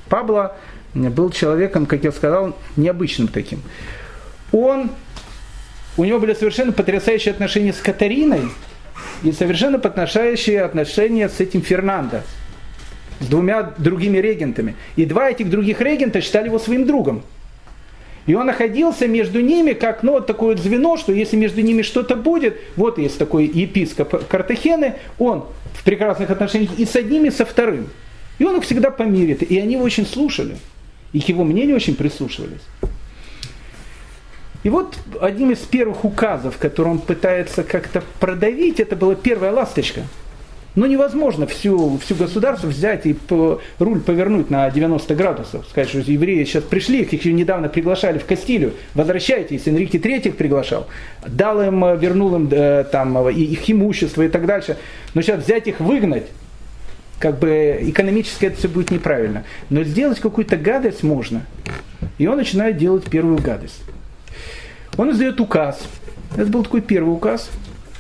Пабло 0.09 0.57
был 0.95 1.31
человеком, 1.31 1.87
как 1.87 2.05
я 2.05 2.13
сказал, 2.13 2.57
необычным 2.77 3.29
таким. 3.29 3.63
Он, 4.53 4.91
у 5.97 6.05
него 6.05 6.19
были 6.19 6.35
совершенно 6.35 6.73
потрясающие 6.73 7.33
отношения 7.33 7.73
с 7.73 7.79
Катариной, 7.79 8.43
и 9.23 9.33
совершенно 9.33 9.79
потрясающие 9.79 10.63
отношения 10.63 11.29
с 11.29 11.41
этим 11.41 11.63
Фернандо, 11.63 12.23
с 13.21 13.27
двумя 13.27 13.75
другими 13.79 14.19
регентами. 14.19 14.77
И 14.97 15.05
два 15.05 15.31
этих 15.31 15.51
других 15.51 15.81
регента 15.81 16.21
считали 16.21 16.47
его 16.47 16.59
своим 16.59 16.87
другом. 16.87 17.23
И 18.27 18.35
он 18.35 18.47
находился 18.47 19.09
между 19.09 19.41
ними, 19.41 19.73
как 19.73 20.03
ну, 20.03 20.13
вот 20.13 20.27
такое 20.27 20.57
звено, 20.57 20.97
что 20.97 21.13
если 21.13 21.37
между 21.37 21.63
ними 21.63 21.83
что-то 21.83 22.17
будет, 22.17 22.61
вот 22.77 22.99
есть 22.99 23.19
такой 23.19 23.47
епископ 23.47 24.27
Картахены, 24.29 24.97
он 25.19 25.47
в 25.75 25.85
прекрасных 25.85 26.31
отношениях 26.31 26.79
и 26.79 26.85
с 26.85 26.95
одним, 26.97 27.25
и 27.25 27.31
со 27.31 27.45
вторым. 27.45 27.89
И 28.39 28.45
он 28.45 28.57
их 28.57 28.65
всегда 28.65 28.91
помирит. 28.91 29.43
И 29.43 29.59
они 29.59 29.75
его 29.75 29.85
очень 29.85 30.07
слушали. 30.07 30.57
И 31.13 31.21
к 31.21 31.29
его 31.29 31.45
мнению 31.45 31.77
очень 31.77 31.95
прислушивались. 31.95 32.63
И 34.63 34.69
вот 34.69 34.99
одним 35.21 35.53
из 35.53 35.59
первых 35.59 36.05
указов, 36.05 36.59
который 36.59 36.89
он 36.89 36.99
пытается 36.99 37.65
как-то 37.65 38.03
продавить, 38.19 38.79
это 38.79 38.95
была 38.95 39.15
первая 39.15 39.53
ласточка. 39.53 40.03
Но 40.77 40.87
невозможно 40.87 41.47
всю, 41.47 41.99
всю 41.99 42.15
государство 42.15 42.69
взять 42.69 43.05
и 43.05 43.13
по, 43.13 43.61
руль 43.79 44.01
повернуть 44.01 44.51
на 44.51 44.71
90 44.71 45.15
градусов. 45.17 45.67
Сказать, 45.69 45.89
что 45.89 45.99
евреи 45.99 46.45
сейчас 46.45 46.63
пришли, 46.63 47.03
их 47.03 47.13
еще 47.13 47.33
недавно 47.33 47.69
приглашали 47.69 48.19
в 48.19 48.25
Кастилию, 48.25 48.75
возвращайтесь, 48.95 49.67
Энрике 49.67 49.99
III 49.99 50.33
приглашал, 50.33 50.87
дал 51.27 51.61
им, 51.61 51.85
э, 51.85 51.97
вернул 51.97 52.35
им 52.37 52.49
э, 52.53 52.85
там, 52.85 53.29
и 53.29 53.43
их 53.43 53.69
имущество 53.69 54.23
и 54.23 54.29
так 54.29 54.47
дальше. 54.47 54.77
Но 55.15 55.23
сейчас 55.23 55.45
взять 55.45 55.67
их, 55.67 55.81
выгнать, 55.81 56.27
как 57.19 57.39
бы 57.39 57.79
экономически 57.83 58.47
это 58.47 58.57
все 58.57 58.69
будет 58.69 58.93
неправильно. 58.93 59.45
Но 59.71 59.83
сделать 59.83 60.21
какую-то 60.21 60.57
гадость 60.57 61.03
можно. 61.03 61.45
И 62.19 62.27
он 62.27 62.37
начинает 62.37 62.77
делать 62.77 63.05
первую 63.05 63.39
гадость. 63.39 63.83
Он 64.97 65.11
издает 65.11 65.41
указ. 65.41 65.81
Это 66.37 66.47
был 66.47 66.63
такой 66.63 66.81
первый 66.81 67.11
указ, 67.11 67.51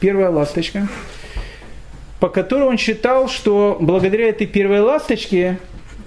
первая 0.00 0.30
ласточка, 0.30 0.88
по 2.20 2.28
которой 2.28 2.64
он 2.64 2.76
считал, 2.76 3.28
что 3.28 3.78
благодаря 3.80 4.28
этой 4.28 4.46
первой 4.46 4.80
ласточке 4.80 5.58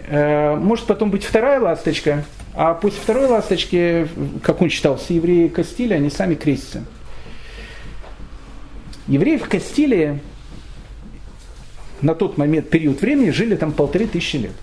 э, 0.07 0.55
может 0.55 0.85
потом 0.85 1.09
быть 1.09 1.23
вторая 1.23 1.59
ласточка, 1.59 2.23
а 2.53 2.75
после 2.75 3.01
второй 3.01 3.25
ласточки, 3.25 4.07
как 4.43 4.61
он 4.61 4.69
считал, 4.69 4.97
все 4.97 5.15
евреи 5.15 5.47
Кастилии, 5.47 5.95
они 5.95 6.11
сами 6.11 6.35
крестятся. 6.35 6.83
Евреи 9.07 9.37
в 9.37 9.49
Кастилии 9.49 10.19
на 12.01 12.13
тот 12.13 12.37
момент, 12.37 12.69
период 12.69 13.01
времени, 13.01 13.31
жили 13.31 13.55
там 13.55 13.71
полторы 13.71 14.05
тысячи 14.05 14.37
лет. 14.37 14.53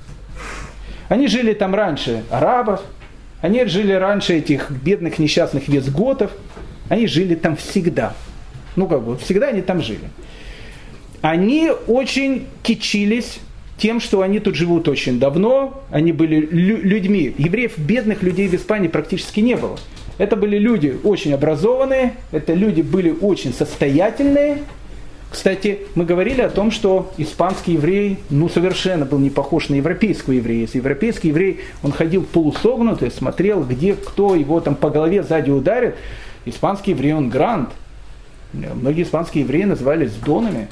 Они 1.09 1.27
жили 1.27 1.53
там 1.53 1.75
раньше 1.75 2.23
арабов, 2.31 2.81
они 3.41 3.65
жили 3.65 3.93
раньше 3.93 4.35
этих 4.35 4.71
бедных 4.71 5.19
несчастных 5.19 5.67
визготов. 5.69 6.31
Они 6.89 7.07
жили 7.07 7.35
там 7.35 7.57
всегда. 7.57 8.15
Ну 8.77 8.87
как 8.87 9.03
бы, 9.03 9.17
всегда 9.17 9.49
они 9.49 9.63
там 9.63 9.81
жили. 9.83 10.11
Они 11.23 11.71
очень 11.87 12.47
кичились 12.63 13.39
тем, 13.77 14.01
что 14.01 14.23
они 14.23 14.41
тут 14.41 14.55
живут 14.55 14.89
очень 14.89 15.19
давно, 15.19 15.83
они 15.91 16.13
были 16.13 16.37
лю- 16.37 16.83
людьми. 16.83 17.35
Евреев, 17.37 17.79
бедных 17.79 18.23
людей 18.23 18.49
в 18.49 18.55
Испании 18.55 18.89
практически 18.89 19.41
не 19.41 19.57
было. 19.57 19.79
Это 20.19 20.37
были 20.37 20.59
люди 20.59 20.99
очень 21.03 21.33
образованные, 21.33 22.15
это 22.31 22.53
люди 22.53 22.83
были 22.83 23.11
очень 23.11 23.55
состоятельные, 23.55 24.59
кстати, 25.31 25.83
мы 25.95 26.05
говорили 26.05 26.41
о 26.41 26.51
том, 26.51 26.73
что 26.73 27.13
испанский 27.17 27.75
еврей 27.75 28.19
ну, 28.31 28.49
совершенно 28.49 29.05
был 29.07 29.19
не 29.19 29.31
похож 29.31 29.69
на 29.69 29.77
европейского 29.77 30.33
еврея. 30.33 30.63
Если 30.63 30.79
европейский 30.79 31.29
еврей, 31.29 31.61
он 31.85 31.93
ходил 31.93 32.25
полусогнутый, 32.25 33.13
смотрел, 33.13 33.63
где 33.63 33.95
кто 33.95 34.35
его 34.35 34.61
там 34.61 34.75
по 34.75 34.91
голове 34.91 35.23
сзади 35.23 35.51
ударит. 35.51 35.95
Испанский 36.47 36.91
еврей, 36.91 37.15
он 37.15 37.31
грант. 37.31 37.71
Многие 38.53 39.05
испанские 39.05 39.45
евреи 39.45 39.63
назывались 39.63 40.11
донами. 40.15 40.67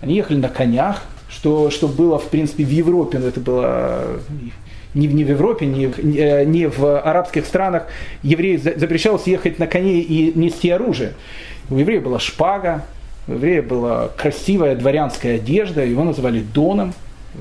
Они 0.00 0.16
ехали 0.16 0.38
на 0.38 0.48
конях, 0.48 1.02
что, 1.28 1.70
что 1.70 1.88
было, 1.88 2.18
в 2.18 2.28
принципе, 2.28 2.64
в 2.64 2.70
Европе, 2.70 3.18
но 3.18 3.28
это 3.28 3.40
было 3.40 4.20
не, 4.94 5.06
не 5.06 5.24
в 5.24 5.28
Европе, 5.28 5.66
не, 5.66 5.86
в, 5.86 5.98
не 5.98 6.66
в 6.66 7.00
арабских 7.00 7.46
странах. 7.46 7.86
Еврею 8.22 8.60
запрещалось 8.60 9.26
ехать 9.26 9.58
на 9.58 9.66
коне 9.66 10.00
и 10.00 10.38
нести 10.38 10.70
оружие. 10.70 11.14
У 11.70 11.76
еврея 11.76 12.00
была 12.00 12.18
шпага, 12.18 12.84
у 13.26 13.32
еврея 13.32 13.62
была 13.62 14.08
красивая 14.16 14.74
дворянская 14.74 15.36
одежда, 15.36 15.84
его 15.84 16.04
называли 16.04 16.40
Доном, 16.40 16.94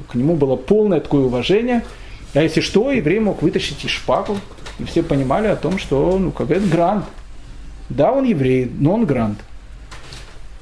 к 0.09 0.15
нему 0.15 0.35
было 0.35 0.55
полное 0.55 0.99
такое 0.99 1.23
уважение. 1.23 1.83
А 2.33 2.41
если 2.41 2.61
что, 2.61 2.91
еврей 2.91 3.19
мог 3.19 3.41
вытащить 3.41 3.85
и 3.85 3.87
шпагу, 3.87 4.37
и 4.79 4.83
все 4.83 5.01
понимали 5.01 5.47
о 5.47 5.55
том, 5.55 5.79
что 5.79 6.17
ну, 6.19 6.31
как 6.31 6.51
это 6.51 6.67
грант. 6.67 7.05
Да, 7.89 8.11
он 8.11 8.25
еврей, 8.25 8.69
но 8.79 8.93
он 8.93 9.05
грант. 9.05 9.39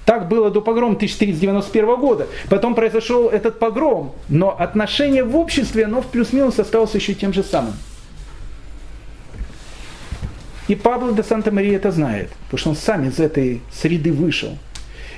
Так 0.05 0.27
было 0.27 0.51
до 0.51 0.61
погрома 0.61 0.95
1391 0.95 1.95
года. 1.95 2.27
Потом 2.49 2.75
произошел 2.75 3.27
этот 3.27 3.57
погром, 3.57 4.13
но 4.29 4.55
отношение 4.57 5.23
в 5.23 5.35
обществе, 5.35 5.85
оно 5.85 6.01
в 6.01 6.07
плюс-минус 6.07 6.59
осталось 6.59 6.93
еще 6.93 7.15
тем 7.15 7.33
же 7.33 7.43
самым. 7.43 7.73
И 10.67 10.75
Пабло 10.75 11.11
де 11.11 11.23
Санта-Мария 11.23 11.75
это 11.75 11.91
знает, 11.91 12.29
потому 12.45 12.59
что 12.59 12.69
он 12.71 12.75
сам 12.75 13.07
из 13.07 13.19
этой 13.19 13.61
среды 13.71 14.11
вышел. 14.11 14.57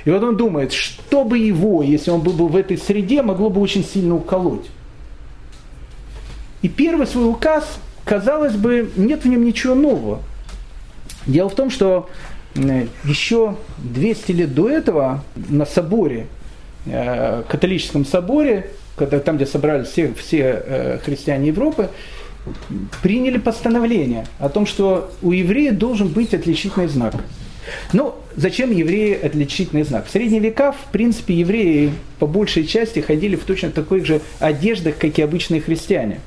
И 0.04 0.10
вот 0.10 0.22
он 0.22 0.36
думает, 0.36 0.72
что 0.72 1.24
бы 1.24 1.38
его, 1.38 1.82
если 1.82 2.10
он 2.10 2.20
был 2.20 2.32
бы 2.32 2.48
в 2.48 2.56
этой 2.56 2.78
среде, 2.78 3.22
могло 3.22 3.50
бы 3.50 3.60
очень 3.60 3.84
сильно 3.84 4.14
уколоть. 4.14 4.70
И 6.62 6.68
первый 6.68 7.06
свой 7.06 7.28
указ, 7.28 7.78
казалось 8.04 8.54
бы, 8.54 8.90
нет 8.96 9.24
в 9.24 9.28
нем 9.28 9.44
ничего 9.44 9.74
нового. 9.74 10.20
Дело 11.26 11.48
в 11.48 11.54
том, 11.54 11.70
что 11.70 12.08
еще 13.04 13.56
200 13.78 14.32
лет 14.32 14.54
до 14.54 14.68
этого 14.68 15.24
на 15.48 15.66
соборе, 15.66 16.26
э, 16.86 17.42
католическом 17.48 18.04
соборе, 18.04 18.70
там, 18.96 19.36
где 19.36 19.46
собрались 19.46 19.88
все, 19.88 20.12
все 20.14 20.62
э, 20.64 20.98
христиане 21.04 21.48
Европы, 21.48 21.88
приняли 23.02 23.38
постановление 23.38 24.26
о 24.38 24.48
том, 24.48 24.66
что 24.66 25.10
у 25.22 25.32
еврея 25.32 25.72
должен 25.72 26.08
быть 26.08 26.34
отличительный 26.34 26.88
знак. 26.88 27.14
Ну, 27.92 28.14
зачем 28.34 28.70
евреи 28.70 29.14
отличительный 29.14 29.82
знак? 29.82 30.06
В 30.06 30.10
средние 30.10 30.40
века, 30.40 30.72
в 30.72 30.90
принципе, 30.90 31.34
евреи 31.34 31.92
по 32.18 32.26
большей 32.26 32.66
части 32.66 33.00
ходили 33.00 33.36
в 33.36 33.44
точно 33.44 33.70
такой 33.70 34.04
же 34.04 34.20
одеждах, 34.38 34.96
как 34.98 35.18
и 35.18 35.22
обычные 35.22 35.60
христиане. 35.60 36.20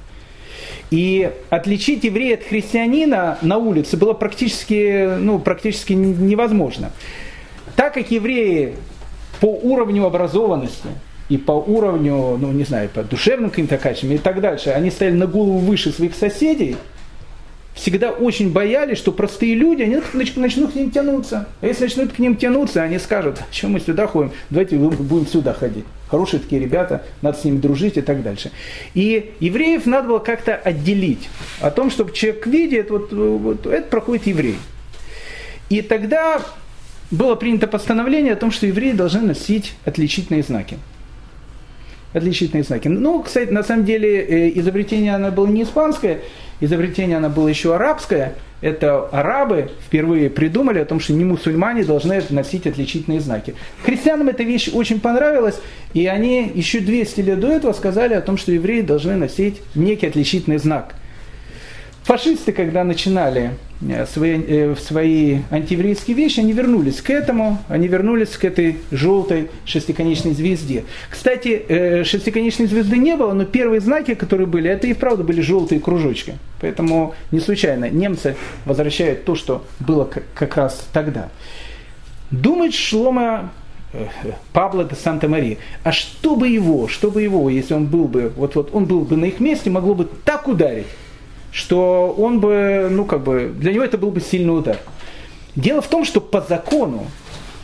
И 0.92 1.32
отличить 1.50 2.04
еврея 2.04 2.36
от 2.36 2.44
христианина 2.44 3.38
на 3.42 3.58
улице 3.58 3.96
было 3.96 4.12
практически, 4.12 5.16
ну, 5.18 5.40
практически 5.40 5.94
невозможно. 5.94 6.92
Так 7.78 7.94
как 7.94 8.12
евреи 8.12 8.76
по 9.40 9.46
уровню 9.46 10.06
образованности 10.06 10.90
и 11.30 11.38
по 11.38 11.54
уровню, 11.54 12.38
ну 12.38 12.52
не 12.52 12.66
знаю, 12.66 12.90
по 12.90 13.04
душевным 13.04 13.52
каким-то 13.52 13.78
качествам 13.78 14.12
и 14.12 14.18
так 14.18 14.42
дальше, 14.42 14.72
они 14.72 14.92
стояли 14.92 15.16
на 15.16 15.28
голову 15.28 15.60
выше 15.60 15.94
своих 15.94 16.14
соседей, 16.14 16.76
всегда 17.74 18.12
очень 18.12 18.52
боялись, 18.52 18.98
что 18.98 19.14
простые 19.14 19.56
люди, 19.56 19.84
они 19.84 20.02
начнут 20.36 20.74
к 20.74 20.76
ним 20.76 20.92
тянуться. 20.92 21.48
А 21.62 21.68
если 21.68 21.86
начнут 21.86 22.12
к 22.12 22.20
ним 22.20 22.36
тянуться, 22.36 22.84
они 22.84 23.00
скажут, 23.00 23.40
чем 23.50 23.72
мы 23.72 23.80
сюда 23.80 24.08
ходим, 24.08 24.34
давайте 24.50 24.76
будем 24.76 25.26
сюда 25.26 25.54
ходить. 25.54 25.86
Хорошие 26.12 26.42
такие 26.42 26.62
ребята, 26.62 27.06
надо 27.22 27.38
с 27.38 27.46
ними 27.46 27.58
дружить 27.58 27.96
и 27.96 28.02
так 28.02 28.22
дальше. 28.22 28.52
И 28.94 29.32
евреев 29.40 29.86
надо 29.86 30.10
было 30.10 30.20
как-то 30.20 30.56
отделить 30.56 31.30
о 31.62 31.72
том, 31.72 31.90
чтобы 31.90 32.12
человек 32.12 32.46
видит, 32.48 32.92
вот, 32.92 33.14
вот 33.14 33.66
это 33.66 33.88
проходит 33.88 34.28
еврей. 34.28 34.58
И 35.70 35.82
тогда 35.82 36.42
было 37.12 37.36
принято 37.36 37.66
постановление 37.66 38.34
о 38.34 38.36
том, 38.36 38.52
что 38.52 38.68
евреи 38.68 38.92
должны 38.92 39.22
носить 39.22 39.74
отличительные 39.86 40.44
знаки 40.44 40.78
отличительные 42.14 42.66
знаки. 42.66 42.90
Ну, 42.90 43.24
кстати, 43.24 43.52
на 43.52 43.64
самом 43.64 43.86
деле 43.86 44.20
э, 44.20 44.60
изобретение 44.60 45.16
оно 45.16 45.32
было 45.32 45.48
не 45.48 45.64
испанское, 45.64 46.20
изобретение 46.62 47.18
оно 47.18 47.30
было 47.30 47.50
еще 47.50 47.76
арабское. 47.76 48.36
Это 48.62 49.08
арабы 49.08 49.72
впервые 49.86 50.30
придумали 50.30 50.80
о 50.80 50.86
том, 50.86 51.00
что 51.00 51.14
не 51.14 51.26
мусульмане 51.26 51.84
должны 51.84 52.24
носить 52.30 52.68
отличительные 52.68 53.20
знаки. 53.20 53.56
Христианам 53.84 54.30
эта 54.30 54.44
вещь 54.44 54.70
очень 54.72 55.02
понравилась, 55.02 55.60
и 55.94 56.06
они 56.06 56.50
еще 56.54 56.80
200 56.80 57.22
лет 57.22 57.40
до 57.40 57.48
этого 57.48 57.74
сказали 57.74 58.14
о 58.14 58.22
том, 58.22 58.38
что 58.38 58.52
евреи 58.52 58.82
должны 58.82 59.16
носить 59.16 59.62
некий 59.76 60.08
отличительный 60.08 60.58
знак– 60.58 60.96
Фашисты, 62.04 62.52
когда 62.52 62.84
начинали 62.84 63.52
свои, 64.12 64.42
э, 64.42 64.76
свои 64.76 65.40
антиеврейские 65.50 66.16
вещи, 66.16 66.40
они 66.40 66.54
вернулись 66.54 67.02
к 67.02 67.10
этому, 67.10 67.58
они 67.68 67.88
вернулись 67.88 68.30
к 68.30 68.46
этой 68.46 68.78
желтой 68.92 69.50
шестиконечной 69.66 70.34
звезде. 70.34 70.86
Кстати, 71.10 71.64
э, 71.68 72.04
шестиконечной 72.04 72.68
звезды 72.68 72.98
не 72.98 73.16
было, 73.16 73.34
но 73.34 73.46
первые 73.46 73.82
знаки, 73.82 74.14
которые 74.14 74.48
были, 74.48 74.70
это 74.70 74.88
и 74.88 74.94
вправду 74.94 75.24
были 75.24 75.42
желтые 75.42 75.82
кружочки. 75.82 76.36
Поэтому 76.60 77.16
не 77.32 77.40
случайно 77.40 77.90
немцы 77.90 78.36
возвращают 78.66 79.26
то, 79.26 79.36
что 79.36 79.66
было 79.80 80.10
как 80.36 80.56
раз 80.58 80.88
тогда. 80.94 81.30
Думает 82.30 82.74
Шлома 82.74 83.52
Пабло 84.54 84.86
де 84.86 84.96
Санта-Мария. 84.96 85.58
А 85.84 85.92
что 85.92 86.36
бы 86.36 86.48
его, 86.48 86.88
что 86.88 87.12
бы 87.12 87.22
его, 87.22 87.50
если 87.50 87.74
он 87.74 87.88
был 87.88 88.06
бы, 88.06 88.32
вот, 88.36 88.56
вот 88.56 88.70
он 88.74 88.86
был 88.86 89.02
бы 89.02 89.18
на 89.18 89.26
их 89.26 89.40
месте, 89.40 89.70
могло 89.70 89.96
бы 89.96 90.08
так 90.24 90.48
ударить, 90.48 90.86
что 91.52 92.16
он 92.18 92.40
бы, 92.40 92.88
ну 92.90 93.06
как 93.06 93.22
бы, 93.24 93.54
для 93.56 93.74
него 93.74 93.84
это 93.84 93.98
был 93.98 94.12
бы 94.12 94.22
сильный 94.22 94.58
удар. 94.58 94.78
Дело 95.56 95.82
в 95.82 95.88
том, 95.88 96.06
что 96.06 96.22
по 96.22 96.42
закону 96.42 97.08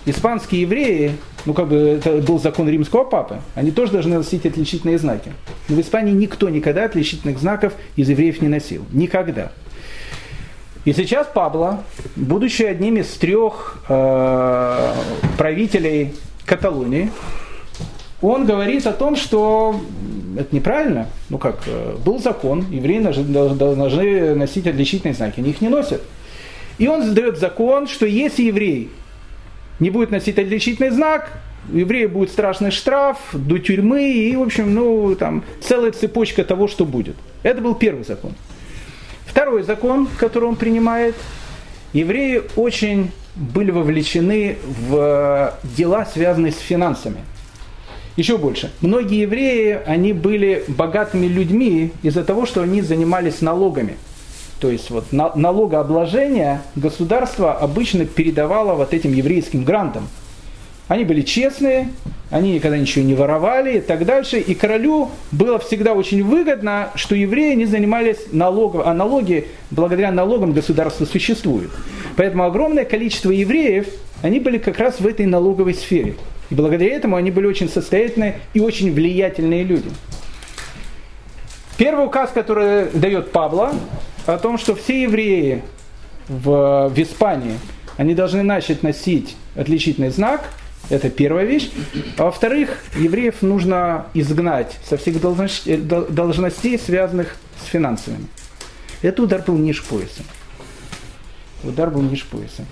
испанские 0.06 0.62
евреи, 0.62 1.14
ну 1.46 1.54
как 1.54 1.70
бы 1.70 1.76
это 1.76 2.18
был 2.18 2.40
закон 2.40 2.70
римского 2.70 3.04
папы, 3.04 3.40
они 3.56 3.72
тоже 3.72 3.94
должны 3.94 4.18
носить 4.18 4.46
отличительные 4.46 4.98
знаки. 4.98 5.32
Но 5.70 5.76
в 5.76 5.82
Испании 5.82 6.14
никто 6.14 6.50
никогда 6.50 6.84
отличительных 6.84 7.40
знаков 7.40 7.74
из 7.96 8.10
евреев 8.10 8.42
не 8.42 8.48
носил. 8.48 8.86
Никогда. 8.92 9.52
И 10.86 10.94
сейчас 10.94 11.28
Пабло, 11.28 11.84
будучи 12.16 12.64
одним 12.64 12.98
из 12.98 13.08
трех 13.08 13.84
э, 13.90 14.94
правителей 15.38 16.14
Каталонии, 16.46 17.12
он 18.22 18.46
говорит 18.46 18.88
о 18.88 18.94
том, 18.94 19.18
что 19.18 19.80
это 20.38 20.56
неправильно. 20.56 21.08
Ну 21.30 21.38
как, 21.38 21.64
э, 21.66 21.96
был 22.04 22.20
закон, 22.20 22.66
евреи 22.70 23.00
должны 23.00 24.36
носить 24.36 24.68
отличительные 24.68 25.14
знаки, 25.14 25.40
они 25.40 25.52
их 25.52 25.62
не 25.62 25.70
носят. 25.70 26.02
И 26.78 26.88
он 26.88 27.04
задает 27.04 27.38
закон, 27.38 27.88
что 27.88 28.06
если 28.06 28.44
еврей 28.44 28.92
не 29.80 29.90
будет 29.90 30.12
носить 30.12 30.38
отличительный 30.38 30.90
знак, 30.90 31.40
у 31.72 31.78
еврея 31.78 32.08
будет 32.08 32.30
страшный 32.30 32.72
штраф, 32.72 33.18
до 33.34 33.58
тюрьмы 33.58 34.12
и, 34.12 34.36
в 34.36 34.42
общем, 34.42 34.74
ну, 34.74 35.16
там, 35.16 35.44
целая 35.62 35.92
цепочка 35.92 36.44
того, 36.44 36.68
что 36.68 36.86
будет. 36.86 37.16
Это 37.44 37.62
был 37.62 37.76
первый 37.76 38.06
закон. 38.06 38.34
Второй 39.26 39.64
закон, 39.64 40.08
который 40.18 40.46
он 40.46 40.56
принимает, 40.56 41.16
евреи 41.94 42.44
очень 42.56 43.12
были 43.36 43.72
вовлечены 43.72 44.58
в 44.88 45.54
дела, 45.64 46.06
связанные 46.06 46.52
с 46.52 46.60
финансами– 46.60 47.18
еще 48.18 48.38
больше. 48.38 48.72
Многие 48.82 49.22
евреи, 49.22 49.80
они 49.86 50.12
были 50.12 50.66
богатыми 50.68 51.28
людьми 51.28 51.92
из-за 52.04 52.24
того, 52.24 52.46
что 52.46 52.62
они 52.62 52.82
занимались 52.82 53.42
налогами. 53.42 53.96
То 54.60 54.72
есть 54.72 54.90
вот 54.90 55.06
налогообложение 55.12 56.62
государство 56.76 57.54
обычно 57.54 58.06
передавало 58.06 58.74
вот 58.74 58.94
этим 58.94 59.14
еврейским 59.14 59.64
грантам. 59.64 60.08
Они 60.88 61.04
были 61.04 61.22
честные, 61.22 61.90
они 62.32 62.54
никогда 62.54 62.78
ничего 62.78 63.06
не 63.06 63.14
воровали 63.14 63.78
и 63.78 63.82
так 63.82 64.06
дальше. 64.06 64.40
И 64.40 64.56
королю 64.56 65.10
было 65.32 65.60
всегда 65.60 65.94
очень 65.94 66.24
выгодно, 66.24 66.90
что 66.96 67.14
евреи 67.14 67.54
не 67.54 67.66
занимались 67.66 68.18
налогом, 68.32 68.82
а 68.86 68.94
налоги, 68.94 69.48
благодаря 69.70 70.12
налогам 70.12 70.54
государство 70.54 71.06
существует. 71.06 71.70
Поэтому 72.16 72.46
огромное 72.46 72.86
количество 72.86 73.30
евреев, 73.30 73.88
они 74.24 74.40
были 74.40 74.58
как 74.58 74.80
раз 74.80 75.00
в 75.00 75.06
этой 75.06 75.28
налоговой 75.28 75.76
сфере. 75.76 76.16
И 76.50 76.56
благодаря 76.56 76.96
этому 76.96 77.16
они 77.16 77.32
были 77.32 77.46
очень 77.46 77.70
состоятельные 77.70 78.40
и 78.54 78.60
очень 78.60 78.94
влиятельные 78.94 79.64
люди. 79.64 79.90
Первый 81.78 82.06
указ, 82.06 82.32
который 82.32 82.90
дает 82.92 83.32
Пабло, 83.32 83.74
о 84.26 84.38
том, 84.38 84.58
что 84.58 84.76
все 84.76 85.04
евреи 85.04 85.64
в, 86.28 86.90
в 86.90 87.00
Испании, 87.00 87.60
они 87.98 88.14
должны 88.14 88.44
начать 88.44 88.84
носить 88.84 89.36
отличительный 89.56 90.10
знак, 90.10 90.50
это 90.90 91.10
первая 91.10 91.46
вещь. 91.46 91.70
А 92.18 92.26
во-вторых, 92.26 92.84
евреев 92.96 93.42
нужно 93.42 94.08
изгнать 94.14 94.78
со 94.84 94.98
всех 94.98 95.20
должностей, 95.22 96.80
связанных 96.80 97.36
с 97.64 97.68
финансами. 97.68 98.28
Это 99.02 99.24
удар 99.24 99.42
был 99.42 99.56
ниже 99.56 99.84
пояса. 99.84 100.24
Удар 101.64 101.90
был 101.90 102.02
ниже 102.02 102.26
пояса 102.26 102.66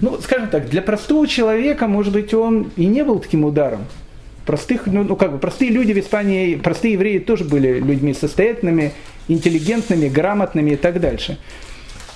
ну, 0.00 0.20
скажем 0.20 0.48
так, 0.48 0.68
для 0.68 0.82
простого 0.82 1.26
человека, 1.26 1.88
может 1.88 2.12
быть, 2.12 2.32
он 2.32 2.70
и 2.76 2.86
не 2.86 3.02
был 3.02 3.18
таким 3.18 3.44
ударом. 3.44 3.84
Простых, 4.46 4.86
ну, 4.86 5.02
ну 5.02 5.16
как 5.16 5.32
бы, 5.32 5.38
простые 5.38 5.70
люди 5.70 5.92
в 5.92 5.98
Испании, 5.98 6.54
простые 6.54 6.94
евреи 6.94 7.18
тоже 7.18 7.44
были 7.44 7.80
людьми 7.80 8.14
состоятельными, 8.14 8.92
интеллигентными, 9.26 10.08
грамотными 10.08 10.70
и 10.70 10.76
так 10.76 11.00
дальше. 11.00 11.38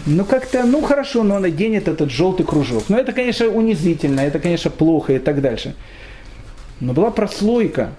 Ну 0.07 0.24
как-то, 0.24 0.64
ну 0.64 0.80
хорошо, 0.80 1.22
но 1.24 1.37
он 1.37 1.45
оденет 1.45 1.89
этот 1.89 2.11
желтый 2.11 2.47
кружок. 2.47 2.85
Но 2.89 2.99
это, 2.99 3.12
конечно, 3.12 3.49
унизительно, 3.49 4.20
это, 4.20 4.39
конечно, 4.39 4.70
плохо 4.70 5.14
и 5.14 5.18
так 5.18 5.41
дальше. 5.41 5.74
Но 6.80 6.93
была 6.93 7.11
прослойка, 7.11 7.93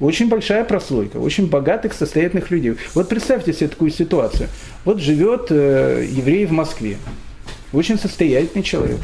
очень 0.00 0.28
большая 0.28 0.64
прослойка, 0.64 1.18
очень 1.18 1.48
богатых, 1.48 1.92
состоятельных 1.92 2.50
людей. 2.50 2.74
Вот 2.94 3.08
представьте 3.08 3.52
себе 3.52 3.68
такую 3.68 3.90
ситуацию. 3.90 4.48
Вот 4.84 4.98
живет 4.98 5.46
э, 5.50 6.06
еврей 6.10 6.46
в 6.46 6.52
Москве 6.52 6.96
очень 7.72 7.98
состоятельный 7.98 8.62
человек. 8.62 9.00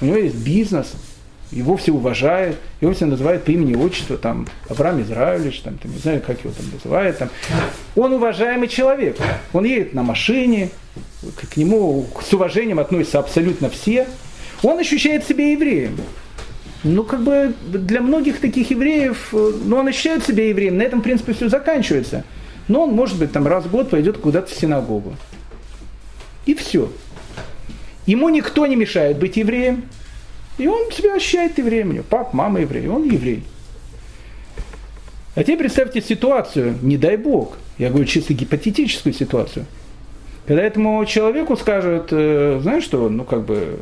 У 0.00 0.04
него 0.04 0.16
есть 0.16 0.36
бизнес, 0.36 0.92
его 1.50 1.76
все 1.76 1.92
уважают, 1.92 2.56
его 2.80 2.92
все 2.92 3.06
называют 3.06 3.44
по 3.44 3.50
имени 3.50 3.74
отчеству, 3.76 4.18
там, 4.18 4.46
Авраам 4.68 5.00
Израилевич, 5.02 5.60
там, 5.60 5.78
там, 5.78 5.92
не 5.92 5.98
знаю, 5.98 6.20
как 6.26 6.40
его 6.40 6.52
там 6.52 6.66
называют, 6.72 7.18
там. 7.18 7.30
Он 7.94 8.12
уважаемый 8.12 8.68
человек, 8.68 9.16
он 9.52 9.64
едет 9.64 9.94
на 9.94 10.02
машине, 10.02 10.70
к 11.50 11.56
нему 11.56 12.06
с 12.22 12.32
уважением 12.32 12.78
относятся 12.78 13.18
абсолютно 13.18 13.70
все, 13.70 14.06
Он 14.62 14.78
ощущает 14.78 15.26
себя 15.26 15.52
евреем. 15.52 15.96
Ну, 16.82 17.04
как 17.04 17.22
бы 17.22 17.52
для 17.66 18.00
многих 18.00 18.40
таких 18.40 18.70
евреев, 18.70 19.28
ну, 19.32 19.76
он 19.76 19.88
ощущает 19.88 20.24
себя 20.24 20.48
евреем, 20.48 20.78
на 20.78 20.82
этом, 20.82 21.00
в 21.00 21.02
принципе, 21.02 21.32
все 21.32 21.48
заканчивается. 21.48 22.24
Но 22.68 22.84
он, 22.84 22.92
может 22.92 23.18
быть, 23.18 23.32
там 23.32 23.46
раз 23.46 23.64
в 23.64 23.70
год 23.70 23.90
пойдет 23.90 24.18
куда-то 24.18 24.52
в 24.52 24.58
синагогу. 24.58 25.16
И 26.46 26.54
все. 26.54 26.90
Ему 28.06 28.28
никто 28.28 28.66
не 28.66 28.76
мешает 28.76 29.18
быть 29.18 29.36
евреем. 29.36 29.84
И 30.58 30.66
он 30.68 30.90
себя 30.90 31.14
ощущает 31.14 31.58
евреем. 31.58 32.02
Пап, 32.08 32.32
мама 32.32 32.60
еврей, 32.60 32.88
он 32.88 33.04
еврей. 33.04 33.42
А 35.34 35.42
теперь 35.42 35.58
представьте 35.58 36.00
ситуацию, 36.00 36.78
не 36.80 36.96
дай 36.96 37.18
бог, 37.18 37.58
я 37.76 37.90
говорю 37.90 38.06
чисто 38.06 38.32
гипотетическую 38.32 39.12
ситуацию, 39.12 39.66
когда 40.46 40.62
этому 40.62 41.04
человеку 41.04 41.58
скажут, 41.58 42.08
э, 42.10 42.58
знаешь 42.62 42.84
что, 42.84 43.10
ну 43.10 43.24
как 43.24 43.44
бы, 43.44 43.80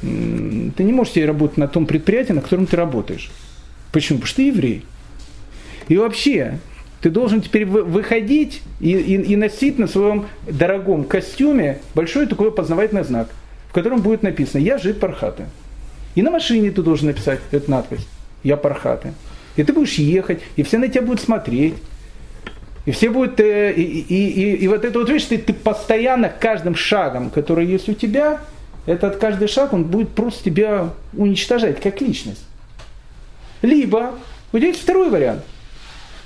ты 0.00 0.84
не 0.84 0.92
можешь 0.92 1.14
себе 1.14 1.26
работать 1.26 1.58
на 1.58 1.66
том 1.66 1.86
предприятии, 1.86 2.34
на 2.34 2.40
котором 2.40 2.66
ты 2.66 2.76
работаешь. 2.76 3.32
Почему? 3.90 4.18
Потому 4.18 4.28
что 4.28 4.36
ты 4.36 4.42
еврей. 4.46 4.84
И 5.88 5.96
вообще, 5.96 6.60
ты 7.04 7.10
должен 7.10 7.42
теперь 7.42 7.66
выходить 7.66 8.62
и, 8.80 8.92
и, 8.92 9.20
и 9.20 9.36
носить 9.36 9.78
на 9.78 9.86
своем 9.86 10.24
дорогом 10.50 11.04
костюме 11.04 11.80
большой 11.94 12.26
такой 12.26 12.50
познавательный 12.50 13.04
знак, 13.04 13.28
в 13.68 13.74
котором 13.74 14.00
будет 14.00 14.22
написано 14.22 14.62
«Я 14.62 14.78
жид 14.78 15.00
Пархаты». 15.00 15.44
И 16.14 16.22
на 16.22 16.30
машине 16.30 16.70
ты 16.70 16.80
должен 16.80 17.08
написать 17.08 17.40
эту 17.50 17.70
надпись 17.70 18.06
«Я 18.42 18.56
Пархаты». 18.56 19.12
И 19.56 19.62
ты 19.64 19.74
будешь 19.74 19.96
ехать, 19.96 20.40
и 20.56 20.62
все 20.62 20.78
на 20.78 20.88
тебя 20.88 21.02
будут 21.02 21.20
смотреть. 21.20 21.74
И 22.86 22.90
все 22.90 23.10
будут, 23.10 23.38
э, 23.38 23.74
и, 23.74 23.82
и, 23.82 24.30
и, 24.30 24.56
и 24.64 24.68
вот 24.68 24.82
это 24.82 24.98
вот 24.98 25.10
видишь, 25.10 25.26
ты, 25.26 25.36
ты 25.36 25.52
постоянно 25.52 26.30
каждым 26.30 26.74
шагом, 26.74 27.28
который 27.28 27.66
есть 27.66 27.86
у 27.90 27.92
тебя, 27.92 28.40
этот 28.86 29.16
каждый 29.16 29.48
шаг, 29.48 29.74
он 29.74 29.84
будет 29.84 30.08
просто 30.08 30.42
тебя 30.42 30.88
уничтожать 31.12 31.82
как 31.82 32.00
личность. 32.00 32.46
Либо, 33.60 34.12
тебя 34.52 34.68
есть 34.68 34.80
второй 34.80 35.10
вариант. 35.10 35.42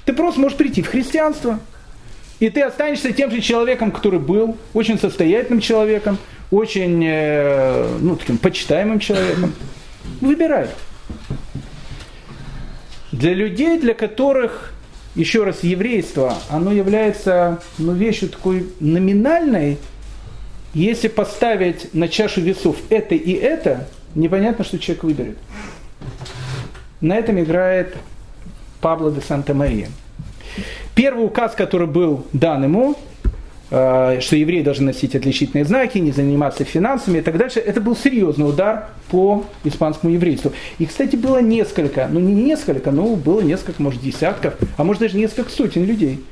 Ты 0.08 0.14
просто 0.14 0.40
можешь 0.40 0.56
прийти 0.56 0.80
в 0.80 0.88
христианство, 0.88 1.60
и 2.40 2.48
ты 2.48 2.62
останешься 2.62 3.12
тем 3.12 3.30
же 3.30 3.42
человеком, 3.42 3.92
который 3.92 4.18
был, 4.18 4.56
очень 4.72 4.98
состоятельным 4.98 5.60
человеком, 5.60 6.16
очень, 6.50 7.04
э, 7.04 7.98
ну, 8.00 8.16
таким 8.16 8.38
почитаемым 8.38 9.00
человеком. 9.00 9.52
Выбирай. 10.22 10.68
Для 13.12 13.34
людей, 13.34 13.78
для 13.78 13.92
которых, 13.92 14.72
еще 15.14 15.44
раз, 15.44 15.62
еврейство, 15.62 16.38
оно 16.48 16.72
является 16.72 17.60
ну, 17.76 17.92
вещью 17.92 18.30
такой 18.30 18.66
номинальной, 18.80 19.76
если 20.72 21.08
поставить 21.08 21.92
на 21.92 22.08
чашу 22.08 22.40
весов 22.40 22.76
это 22.88 23.14
и 23.14 23.32
это, 23.32 23.86
непонятно, 24.14 24.64
что 24.64 24.78
человек 24.78 25.04
выберет. 25.04 25.36
На 27.02 27.18
этом 27.18 27.38
играет 27.38 27.94
Пабло 28.80 29.10
де 29.10 29.20
Санта-Мария. 29.20 29.88
Первый 30.94 31.24
указ, 31.26 31.54
который 31.54 31.86
был 31.86 32.26
дан 32.32 32.64
ему, 32.64 32.96
Э, 33.70 34.18
что 34.20 34.36
евреи 34.36 34.62
должны 34.62 34.86
носить 34.86 35.14
отличительные 35.14 35.64
знаки, 35.64 35.98
не 35.98 36.10
заниматься 36.10 36.64
финансами 36.64 37.18
и 37.18 37.20
так 37.20 37.36
дальше. 37.36 37.60
Это 37.60 37.80
был 37.80 37.94
серьезный 37.94 38.48
удар 38.48 38.88
по 39.10 39.44
испанскому 39.64 40.12
еврейству. 40.12 40.52
И, 40.78 40.86
кстати, 40.86 41.16
было 41.16 41.42
несколько, 41.42 42.08
ну 42.10 42.18
не 42.18 42.32
несколько, 42.32 42.90
но 42.90 43.14
было 43.14 43.42
несколько, 43.42 43.82
может, 43.82 44.00
десятков, 44.00 44.54
а 44.78 44.84
может 44.84 45.02
даже 45.02 45.18
несколько 45.18 45.50
сотен 45.50 45.84
людей, 45.84 46.24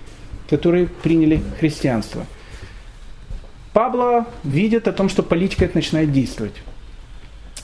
которые 0.48 0.86
приняли 0.86 1.42
христианство. 1.60 2.24
Пабло 3.74 4.26
видит 4.42 4.88
о 4.88 4.92
том, 4.92 5.10
что 5.10 5.22
политика 5.22 5.66
это 5.66 5.76
начинает 5.76 6.12
действовать. 6.12 6.54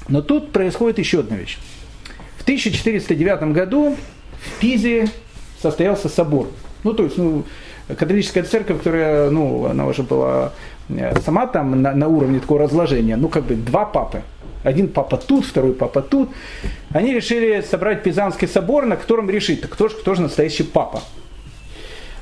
Но 0.09 0.21
тут 0.21 0.53
происходит 0.53 0.99
еще 0.99 1.21
одна 1.21 1.37
вещь. 1.37 1.57
В 2.37 2.43
1409 2.43 3.55
году 3.55 3.97
в 4.45 4.61
Пизе 4.61 5.09
состоялся 5.61 6.09
собор. 6.09 6.49
Ну, 6.85 6.95
то 6.95 7.05
есть, 7.05 7.19
ну, 7.19 7.45
католическая 7.89 8.43
церковь, 8.45 8.79
которая, 8.79 9.31
ну, 9.31 9.67
она 9.67 9.87
уже 9.87 10.03
была 10.03 10.53
э, 10.89 11.19
сама 11.21 11.47
там 11.47 11.83
на, 11.83 11.93
на 11.93 12.09
уровне 12.09 12.41
такого 12.41 12.61
разложения, 12.61 13.17
ну, 13.17 13.29
как 13.29 13.45
бы 13.45 13.55
два 13.55 13.85
папы. 13.85 14.23
Один 14.65 14.89
папа 14.89 15.17
тут, 15.17 15.45
второй 15.45 15.73
папа 15.73 16.03
тут. 16.03 16.31
Они 16.91 17.13
решили 17.13 17.65
собрать 17.69 18.03
Пизанский 18.03 18.47
собор, 18.47 18.87
на 18.87 18.97
котором 18.97 19.29
решить, 19.29 19.61
кто 19.63 19.89
же, 19.89 19.97
кто 19.97 20.15
же 20.15 20.23
настоящий 20.23 20.63
папа. 20.63 21.03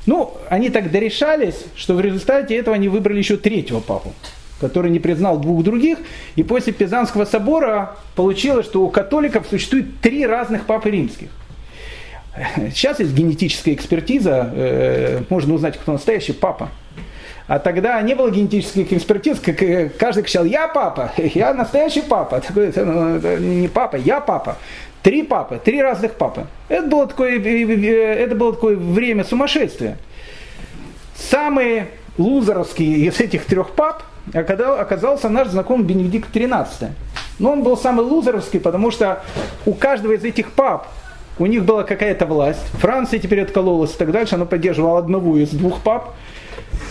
Ну, 0.07 0.33
они 0.49 0.69
так 0.69 0.91
дорешались, 0.91 1.65
что 1.75 1.93
в 1.93 2.01
результате 2.01 2.55
этого 2.55 2.75
они 2.75 2.87
выбрали 2.87 3.19
еще 3.19 3.37
третьего 3.37 3.79
папу, 3.79 4.13
который 4.59 4.89
не 4.89 4.99
признал 4.99 5.39
двух 5.39 5.63
других. 5.63 5.99
И 6.35 6.41
после 6.41 6.73
Пизанского 6.73 7.25
собора 7.25 7.97
получилось, 8.15 8.65
что 8.65 8.81
у 8.81 8.89
католиков 8.89 9.45
существует 9.47 10.01
три 10.01 10.25
разных 10.25 10.65
папы 10.65 10.89
римских. 10.89 11.29
Сейчас 12.73 12.99
есть 12.99 13.13
генетическая 13.13 13.73
экспертиза, 13.73 14.49
э, 14.53 15.23
можно 15.29 15.53
узнать, 15.53 15.77
кто 15.77 15.91
настоящий 15.91 16.33
папа. 16.33 16.69
А 17.47 17.59
тогда 17.59 18.01
не 18.01 18.15
было 18.15 18.31
генетических 18.31 18.93
экспертиз, 18.93 19.39
как 19.39 19.61
э, 19.61 19.89
каждый 19.89 20.23
кричал, 20.23 20.45
я 20.45 20.67
папа, 20.69 21.11
я 21.17 21.53
настоящий 21.53 22.01
папа. 22.01 22.39
Такой, 22.39 22.71
ну, 22.75 23.17
не 23.37 23.67
папа, 23.67 23.97
я 23.97 24.21
папа. 24.21 24.57
Три 25.03 25.23
папы, 25.23 25.59
три 25.63 25.81
разных 25.81 26.13
папы. 26.13 26.45
Это 26.69 26.87
было 26.87 27.07
такое, 27.07 27.39
э, 27.39 28.15
это 28.23 28.35
было 28.35 28.53
такое 28.53 28.77
время 28.77 29.25
сумасшествия. 29.25 29.97
Самый 31.15 31.87
лузеровский 32.17 33.07
из 33.07 33.19
этих 33.19 33.45
трех 33.45 33.71
пап 33.71 34.03
оказался 34.33 35.27
наш 35.27 35.49
знакомый 35.49 35.85
Бенедикт 35.85 36.33
XIII. 36.33 36.91
Но 37.39 37.51
он 37.51 37.63
был 37.63 37.75
самый 37.75 38.05
лузеровский, 38.05 38.59
потому 38.59 38.91
что 38.91 39.23
у 39.65 39.73
каждого 39.73 40.13
из 40.13 40.23
этих 40.23 40.51
пап 40.51 40.87
у 41.41 41.47
них 41.47 41.65
была 41.65 41.83
какая-то 41.83 42.27
власть, 42.27 42.61
Франция 42.73 43.19
теперь 43.19 43.41
откололась 43.41 43.95
и 43.95 43.97
так 43.97 44.11
дальше, 44.11 44.35
она 44.35 44.45
поддерживала 44.45 44.99
одного 44.99 45.37
из 45.37 45.49
двух 45.49 45.81
пап. 45.81 46.13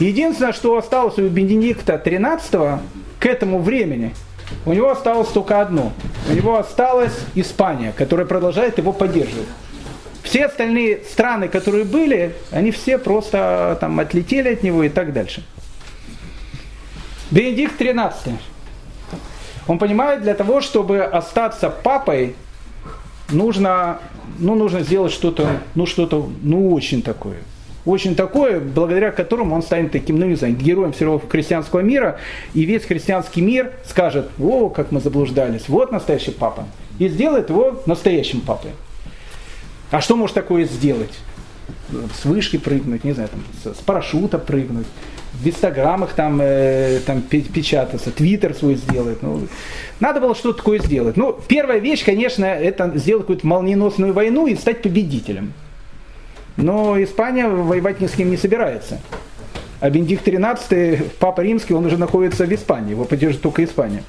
Единственное, 0.00 0.52
что 0.52 0.76
осталось 0.76 1.18
у 1.18 1.28
Бенедикта 1.28 2.02
XIII 2.04 2.80
к 3.20 3.26
этому 3.26 3.60
времени, 3.60 4.12
у 4.66 4.72
него 4.72 4.90
осталось 4.90 5.28
только 5.28 5.60
одно. 5.60 5.92
У 6.28 6.32
него 6.32 6.58
осталась 6.58 7.16
Испания, 7.36 7.92
которая 7.96 8.26
продолжает 8.26 8.78
его 8.78 8.92
поддерживать. 8.92 9.46
Все 10.24 10.46
остальные 10.46 11.04
страны, 11.08 11.46
которые 11.46 11.84
были, 11.84 12.34
они 12.50 12.72
все 12.72 12.98
просто 12.98 13.78
там 13.80 14.00
отлетели 14.00 14.52
от 14.52 14.64
него 14.64 14.82
и 14.82 14.88
так 14.88 15.12
дальше. 15.12 15.44
Бенедикт 17.30 17.80
XIII. 17.80 18.34
Он 19.68 19.78
понимает, 19.78 20.22
для 20.22 20.34
того, 20.34 20.60
чтобы 20.60 21.02
остаться 21.02 21.70
папой, 21.70 22.34
нужно, 23.32 24.00
ну, 24.38 24.54
нужно 24.54 24.80
сделать 24.80 25.12
что-то, 25.12 25.60
ну, 25.74 25.86
что-то, 25.86 26.28
ну, 26.42 26.72
очень 26.72 27.02
такое. 27.02 27.38
Очень 27.86 28.14
такое, 28.14 28.60
благодаря 28.60 29.10
которому 29.10 29.54
он 29.54 29.62
станет 29.62 29.90
таким, 29.92 30.18
ну 30.18 30.26
не 30.26 30.34
знаю, 30.34 30.54
героем 30.54 30.92
всего 30.92 31.18
христианского 31.18 31.80
мира, 31.80 32.18
и 32.52 32.64
весь 32.64 32.84
христианский 32.84 33.40
мир 33.40 33.72
скажет, 33.86 34.28
о, 34.38 34.68
как 34.68 34.92
мы 34.92 35.00
заблуждались, 35.00 35.68
вот 35.68 35.90
настоящий 35.90 36.30
папа. 36.30 36.66
И 36.98 37.08
сделает 37.08 37.48
его 37.48 37.80
настоящим 37.86 38.42
папой. 38.42 38.72
А 39.90 40.00
что 40.00 40.14
может 40.16 40.34
такое 40.34 40.64
сделать? 40.64 41.12
С 42.20 42.24
вышки 42.24 42.56
прыгнуть, 42.56 43.04
не 43.04 43.12
знаю, 43.12 43.30
там, 43.30 43.74
с 43.74 43.78
парашюта 43.78 44.38
прыгнуть, 44.38 44.86
в 45.32 45.46
инстаграмах 45.46 46.12
там, 46.12 46.40
э, 46.42 47.00
там 47.06 47.22
печататься, 47.22 48.10
твиттер 48.10 48.54
свой 48.54 48.74
сделать. 48.74 49.22
Ну, 49.22 49.46
надо 50.00 50.20
было 50.20 50.34
что-то 50.34 50.58
такое 50.58 50.78
сделать. 50.80 51.16
Ну, 51.16 51.38
первая 51.48 51.78
вещь, 51.78 52.04
конечно, 52.04 52.44
это 52.44 52.92
сделать 52.96 53.22
какую-то 53.22 53.46
молниеносную 53.46 54.12
войну 54.12 54.46
и 54.46 54.54
стать 54.56 54.82
победителем. 54.82 55.52
Но 56.56 57.02
Испания 57.02 57.48
воевать 57.48 58.00
ни 58.00 58.06
с 58.06 58.12
кем 58.12 58.30
не 58.30 58.36
собирается. 58.36 59.00
А 59.80 59.88
Бенедикт 59.88 60.28
XIII, 60.28 61.10
Папа 61.18 61.40
Римский, 61.40 61.72
он 61.72 61.86
уже 61.86 61.96
находится 61.96 62.44
в 62.44 62.52
Испании, 62.52 62.90
его 62.90 63.04
поддержит 63.04 63.40
только 63.40 63.64
Испания. 63.64 64.02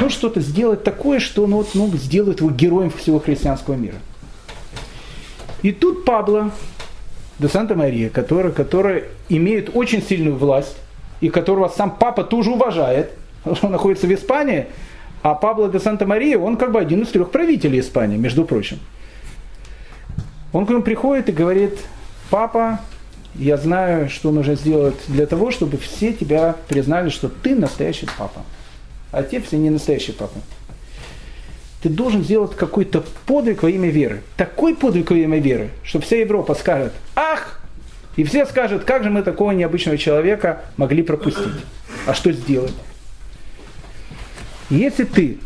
Ну, 0.00 0.08
что-то 0.08 0.40
сделать 0.40 0.82
такое, 0.82 1.20
что 1.20 1.46
ну, 1.46 1.58
вот, 1.58 1.70
ну, 1.74 1.88
сделает 1.96 2.40
его 2.40 2.50
героем 2.50 2.90
всего 2.90 3.20
христианского 3.20 3.74
мира. 3.74 3.96
И 5.64 5.72
тут 5.72 6.04
Пабло 6.04 6.50
де 7.38 7.48
Санта-Мария, 7.48 8.10
который, 8.10 8.52
который 8.52 9.04
имеет 9.30 9.74
очень 9.74 10.02
сильную 10.02 10.36
власть, 10.36 10.76
и 11.22 11.30
которого 11.30 11.68
сам 11.68 11.96
папа 11.96 12.22
тоже 12.22 12.50
уважает, 12.50 13.12
он 13.46 13.72
находится 13.72 14.06
в 14.06 14.12
Испании, 14.12 14.66
а 15.22 15.34
Пабло 15.34 15.70
де 15.70 15.80
Санта-Мария, 15.80 16.38
он 16.38 16.58
как 16.58 16.70
бы 16.70 16.78
один 16.78 17.00
из 17.00 17.08
трех 17.08 17.30
правителей 17.30 17.80
Испании, 17.80 18.18
между 18.18 18.44
прочим. 18.44 18.78
Он 20.52 20.66
к 20.66 20.68
нему 20.68 20.82
приходит 20.82 21.30
и 21.30 21.32
говорит, 21.32 21.78
папа, 22.28 22.80
я 23.34 23.56
знаю, 23.56 24.10
что 24.10 24.32
нужно 24.32 24.56
сделать 24.56 24.96
для 25.08 25.24
того, 25.24 25.50
чтобы 25.50 25.78
все 25.78 26.12
тебя 26.12 26.56
признали, 26.68 27.08
что 27.08 27.30
ты 27.30 27.54
настоящий 27.54 28.06
папа. 28.18 28.42
А 29.12 29.22
те 29.22 29.40
все 29.40 29.56
не 29.56 29.70
настоящие 29.70 30.14
папы 30.14 30.40
ты 31.84 31.90
должен 31.90 32.24
сделать 32.24 32.56
какой-то 32.56 33.04
подвиг 33.26 33.62
во 33.62 33.68
имя 33.68 33.90
веры. 33.90 34.22
Такой 34.38 34.74
подвиг 34.74 35.10
во 35.10 35.18
имя 35.18 35.38
веры, 35.38 35.68
что 35.82 36.00
вся 36.00 36.16
Европа 36.16 36.54
скажет, 36.54 36.94
ах, 37.14 37.60
и 38.16 38.24
все 38.24 38.46
скажут, 38.46 38.84
как 38.84 39.04
же 39.04 39.10
мы 39.10 39.20
такого 39.20 39.50
необычного 39.50 39.98
человека 39.98 40.62
могли 40.78 41.02
пропустить. 41.02 41.52
А 42.06 42.14
что 42.14 42.32
сделать? 42.32 42.72
Если 44.70 45.04
ты 45.04 45.36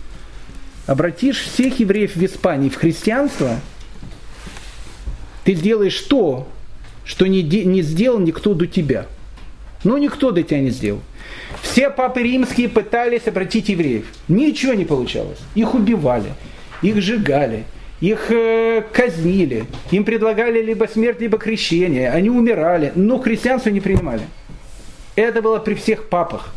обратишь 0.86 1.40
всех 1.40 1.81
евреев 1.81 2.15
в 2.15 2.24
Испании 2.24 2.69
в 2.69 2.77
христианство, 2.77 3.59
ты 5.43 5.55
сделаешь 5.55 6.01
то, 6.02 6.47
что 7.05 7.27
не, 7.27 7.43
не 7.43 7.82
сделал 7.82 8.20
никто 8.20 8.55
до 8.55 8.69
тебя. 8.69 9.06
Ну, 9.82 9.97
никто 9.97 10.31
до 10.31 10.44
тебя 10.44 10.60
не 10.60 10.70
сделал. 10.70 11.02
Все 11.62 11.91
папы 11.91 12.23
римские 12.23 12.69
пытались 12.69 13.27
обратить 13.27 13.69
евреев. 13.69 14.07
Ничего 14.29 14.75
не 14.75 14.85
получалось. 14.85 15.39
Их 15.55 15.75
убивали, 15.75 16.33
их 16.83 17.01
сжигали, 17.01 17.65
их 18.01 18.31
э, 18.31 18.83
казнили, 18.93 19.66
им 19.91 20.05
предлагали 20.05 20.62
либо 20.62 20.87
смерть, 20.87 21.20
либо 21.20 21.39
крещение. 21.39 22.11
Они 22.11 22.31
умирали, 22.31 22.93
но 22.95 23.19
христианство 23.19 23.70
не 23.70 23.81
принимали. 23.81 24.23
Это 25.16 25.43
было 25.43 25.59
при 25.59 25.75
всех 25.75 26.09
папах. 26.09 26.55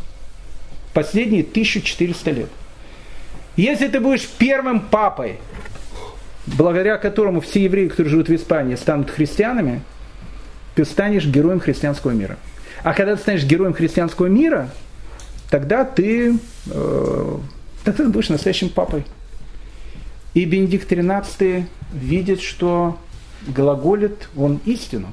Последние 0.94 1.42
1400 1.42 2.30
лет. 2.30 2.48
Если 3.56 3.88
ты 3.88 3.98
будешь 4.00 4.26
первым 4.26 4.80
папой, 4.80 5.36
благодаря 6.46 6.96
которому 6.96 7.40
все 7.40 7.64
евреи, 7.64 7.88
которые 7.88 8.10
живут 8.10 8.28
в 8.28 8.34
Испании, 8.34 8.76
станут 8.76 9.10
христианами, 9.10 9.82
ты 10.74 10.84
станешь 10.84 11.26
героем 11.26 11.60
христианского 11.60 12.12
мира. 12.12 12.38
А 12.82 12.94
когда 12.94 13.14
ты 13.14 13.22
станешь 13.22 13.44
героем 13.44 13.74
христианского 13.74 14.26
мира, 14.26 14.70
тогда 15.50 15.84
ты, 15.84 16.38
э, 16.66 17.38
тогда 17.84 18.04
ты 18.04 18.10
будешь 18.10 18.28
настоящим 18.28 18.70
папой. 18.70 19.04
И 20.34 20.44
Бенедикт 20.44 20.90
XIII 20.90 21.66
видит, 21.92 22.40
что 22.40 22.98
глаголит 23.46 24.28
он 24.36 24.60
истину. 24.64 25.12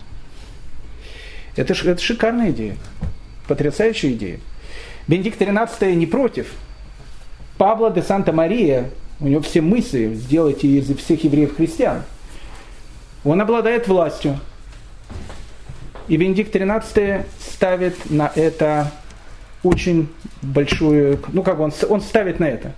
Это, 1.56 1.74
это 1.74 2.02
шикарная 2.02 2.52
идея, 2.52 2.78
потрясающая 3.48 4.14
идея. 4.14 4.40
Бенедикт 5.08 5.42
XIII 5.42 5.94
не 5.96 6.06
против. 6.06 6.48
Пабло 7.58 7.92
де 7.92 8.02
Санта-Мария, 8.02 8.90
у 9.20 9.28
него 9.28 9.42
все 9.42 9.62
мысли 9.62 10.14
сделать 10.14 10.64
из 10.64 10.96
всех 10.98 11.24
евреев 11.24 11.58
христиан. 11.58 12.04
Он 13.26 13.42
обладает 13.42 13.88
властью. 13.88 14.40
И 16.10 16.18
Бенедикт 16.18 16.54
XIII 16.54 17.24
ставит 17.40 18.10
на 18.10 18.32
это 18.36 18.92
очень 19.64 20.10
большую, 20.42 21.20
ну 21.32 21.44
как 21.44 21.60
он, 21.60 21.72
он 21.88 22.02
ставит 22.02 22.40
на 22.40 22.46
это. 22.46 22.74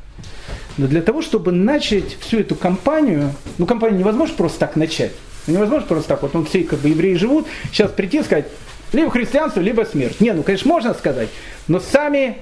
Но 0.77 0.87
для 0.87 1.01
того, 1.01 1.21
чтобы 1.21 1.51
начать 1.51 2.17
всю 2.19 2.39
эту 2.39 2.55
кампанию, 2.55 3.33
ну 3.57 3.65
кампанию 3.65 3.99
невозможно 3.99 4.35
просто 4.35 4.59
так 4.59 4.75
начать. 4.75 5.11
Невозможно 5.47 5.87
просто 5.87 6.09
так, 6.09 6.21
вот 6.21 6.33
ну, 6.33 6.45
все 6.45 6.63
как 6.63 6.79
бы 6.79 6.89
евреи 6.89 7.15
живут, 7.15 7.47
сейчас 7.71 7.91
прийти 7.91 8.19
и 8.19 8.23
сказать, 8.23 8.45
либо 8.93 9.09
христианство, 9.09 9.61
либо 9.61 9.83
смерть. 9.83 10.19
Не, 10.19 10.33
ну 10.33 10.43
конечно 10.43 10.67
можно 10.67 10.93
сказать, 10.93 11.29
но 11.67 11.79
сами 11.79 12.37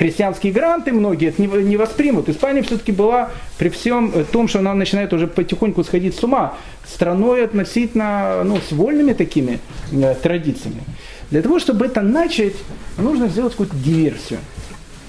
христианские 0.00 0.52
гранты 0.52 0.92
многие 0.92 1.28
это 1.28 1.42
не, 1.42 1.76
воспримут. 1.76 2.30
Испания 2.30 2.62
все-таки 2.62 2.90
была 2.90 3.30
при 3.58 3.68
всем 3.68 4.24
том, 4.32 4.48
что 4.48 4.60
она 4.60 4.72
начинает 4.72 5.12
уже 5.12 5.26
потихоньку 5.26 5.84
сходить 5.84 6.16
с 6.16 6.24
ума, 6.24 6.54
страной 6.88 7.44
относительно 7.44 8.42
ну, 8.44 8.56
с 8.56 8.72
вольными 8.72 9.12
такими 9.12 9.60
э, 9.92 10.14
традициями. 10.22 10.82
Для 11.30 11.42
того, 11.42 11.58
чтобы 11.58 11.84
это 11.84 12.00
начать, 12.00 12.54
нужно 12.96 13.28
сделать 13.28 13.52
какую-то 13.52 13.76
диверсию 13.76 14.38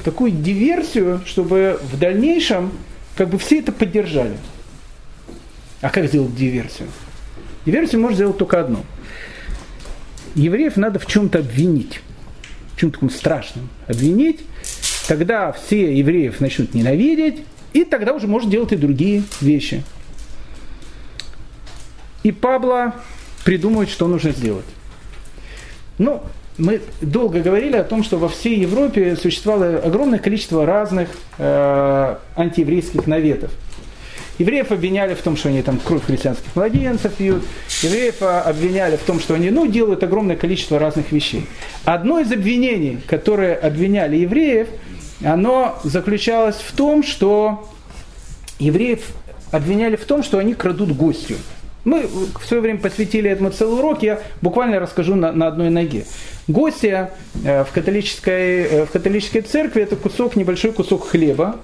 такую 0.04 0.32
диверсию, 0.32 1.22
чтобы 1.26 1.80
в 1.92 1.98
дальнейшем 1.98 2.72
как 3.16 3.30
бы 3.30 3.38
все 3.38 3.60
это 3.60 3.72
поддержали. 3.72 4.36
А 5.82 5.90
как 5.90 6.08
сделать 6.08 6.36
диверсию? 6.36 6.90
Диверсию 7.66 8.02
можно 8.02 8.16
сделать 8.16 8.38
только 8.38 8.60
одно. 8.60 8.84
Евреев 10.36 10.78
надо 10.78 11.00
в 11.00 11.06
чем-то 11.06 11.40
обвинить, 11.40 12.02
в 12.76 12.80
чем-то 12.80 12.96
таком 12.96 13.10
страшном 13.10 13.70
обвинить, 13.88 14.42
тогда 15.12 15.52
все 15.52 15.94
евреев 15.94 16.40
начнут 16.40 16.74
ненавидеть, 16.74 17.44
и 17.74 17.84
тогда 17.84 18.14
уже 18.14 18.28
можно 18.28 18.50
делать 18.50 18.72
и 18.72 18.78
другие 18.78 19.24
вещи. 19.42 19.84
И 22.24 22.32
Пабло 22.32 22.96
придумывает, 23.44 23.90
что 23.90 24.08
нужно 24.08 24.32
сделать. 24.32 24.64
Ну, 25.98 26.24
мы 26.58 26.80
долго 27.02 27.42
говорили 27.42 27.76
о 27.76 27.84
том, 27.84 28.06
что 28.06 28.20
во 28.20 28.30
всей 28.30 28.58
Европе 28.62 29.18
существовало 29.18 29.80
огромное 29.80 30.18
количество 30.18 30.66
разных 30.66 31.10
э, 31.38 32.16
антиеврейских 32.38 33.06
наветов. 33.06 33.52
Евреев 34.40 34.72
обвиняли 34.72 35.14
в 35.14 35.22
том, 35.22 35.36
что 35.36 35.50
они 35.50 35.62
там 35.62 35.78
кровь 35.78 36.06
христианских 36.06 36.56
младенцев 36.56 37.14
пьют. 37.16 37.44
Евреев 37.84 38.22
а, 38.22 38.44
обвиняли 38.44 38.96
в 38.96 39.02
том, 39.02 39.20
что 39.20 39.34
они 39.34 39.50
ну, 39.50 39.68
делают 39.68 40.04
огромное 40.04 40.38
количество 40.38 40.80
разных 40.80 41.12
вещей. 41.12 41.48
Одно 41.84 42.20
из 42.20 42.32
обвинений, 42.32 43.00
которое 43.08 43.56
обвиняли 43.56 44.16
евреев, 44.16 44.70
оно 45.24 45.80
заключалось 45.84 46.56
в 46.56 46.76
том, 46.76 47.04
что 47.04 47.68
евреев 48.60 49.02
обвиняли 49.52 49.96
в 49.96 50.06
том, 50.06 50.24
что 50.24 50.38
они 50.38 50.54
крадут 50.54 50.96
гостью. 50.96 51.38
Мы 51.84 52.08
в 52.08 52.46
свое 52.46 52.62
время 52.62 52.80
посвятили 52.80 53.30
этому 53.30 53.50
целый 53.50 53.80
урок, 53.80 54.04
я 54.04 54.22
буквально 54.42 54.80
расскажу 54.80 55.16
на, 55.16 55.32
на 55.32 55.48
одной 55.48 55.70
ноге. 55.70 56.06
Гостья 56.48 57.12
э, 57.44 57.64
в 57.64 57.72
католической, 57.72 58.64
э, 58.64 58.86
в 58.86 58.92
католической 58.92 59.42
церкви 59.42 59.82
это 59.82 59.96
кусок, 59.96 60.36
небольшой 60.36 60.74
кусок 60.74 61.08
хлеба, 61.08 61.58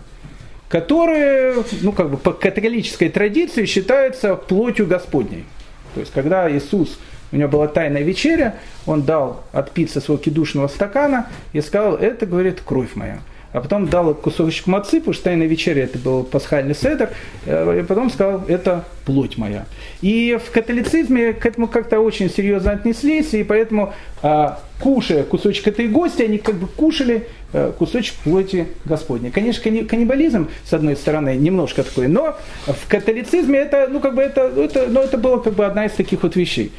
который, 0.69 1.63
ну 1.81 1.91
как 1.91 2.09
бы 2.09 2.17
по 2.17 2.33
католической 2.33 3.09
традиции 3.09 3.65
считается 3.65 4.35
плотью 4.35 4.87
Господней. 4.87 5.45
То 5.93 5.99
есть 5.99 6.11
когда 6.11 6.51
Иисус, 6.51 6.97
у 7.31 7.35
него 7.35 7.49
была 7.49 7.67
тайная 7.67 8.01
вечеря, 8.01 8.55
он 8.87 9.03
дал 9.03 9.43
отпиться 9.51 10.01
своего 10.01 10.21
кидушного 10.21 10.67
стакана 10.67 11.27
и 11.53 11.61
сказал, 11.61 11.95
это, 11.95 12.25
говорит, 12.25 12.61
кровь 12.65 12.95
моя 12.95 13.19
а 13.57 13.61
потом 13.61 13.87
дал 13.87 14.13
кусочек 14.13 14.67
мацы, 14.67 14.99
потому 14.99 15.15
что 15.15 15.23
тайная 15.23 15.47
вечеря 15.47 15.85
это 15.85 15.97
был 15.97 16.23
пасхальный 16.23 16.75
седер, 16.75 17.09
э, 17.47 17.79
и 17.79 17.83
потом 17.83 18.11
сказал, 18.11 18.43
это 18.47 18.85
плоть 19.03 19.37
моя. 19.37 19.65
И 20.01 20.37
в 20.45 20.51
католицизме 20.51 21.33
к 21.33 21.43
этому 21.43 21.67
как-то 21.67 21.99
очень 21.99 22.29
серьезно 22.29 22.71
отнеслись, 22.73 23.33
и 23.33 23.43
поэтому, 23.43 23.93
а, 24.21 24.59
кушая 24.79 25.23
кусочек 25.23 25.67
этой 25.69 25.87
гости, 25.87 26.21
они 26.21 26.37
как 26.37 26.55
бы 26.55 26.67
кушали 26.67 27.27
э, 27.51 27.71
кусочек 27.75 28.13
плоти 28.23 28.67
Господней. 28.85 29.31
Конечно, 29.31 29.63
каннибализм, 29.85 30.49
с 30.63 30.73
одной 30.73 30.95
стороны, 30.95 31.35
немножко 31.35 31.81
такой, 31.81 32.07
но 32.07 32.37
в 32.67 32.87
католицизме 32.87 33.57
это, 33.57 33.87
ну, 33.89 33.99
как 33.99 34.13
бы 34.13 34.21
это, 34.21 34.41
это, 34.41 34.85
ну, 34.87 35.01
это 35.01 35.17
было 35.17 35.39
как 35.39 35.53
бы 35.53 35.65
одна 35.65 35.85
из 35.85 35.93
таких 35.93 36.21
вот 36.21 36.35
вещей. 36.35 36.71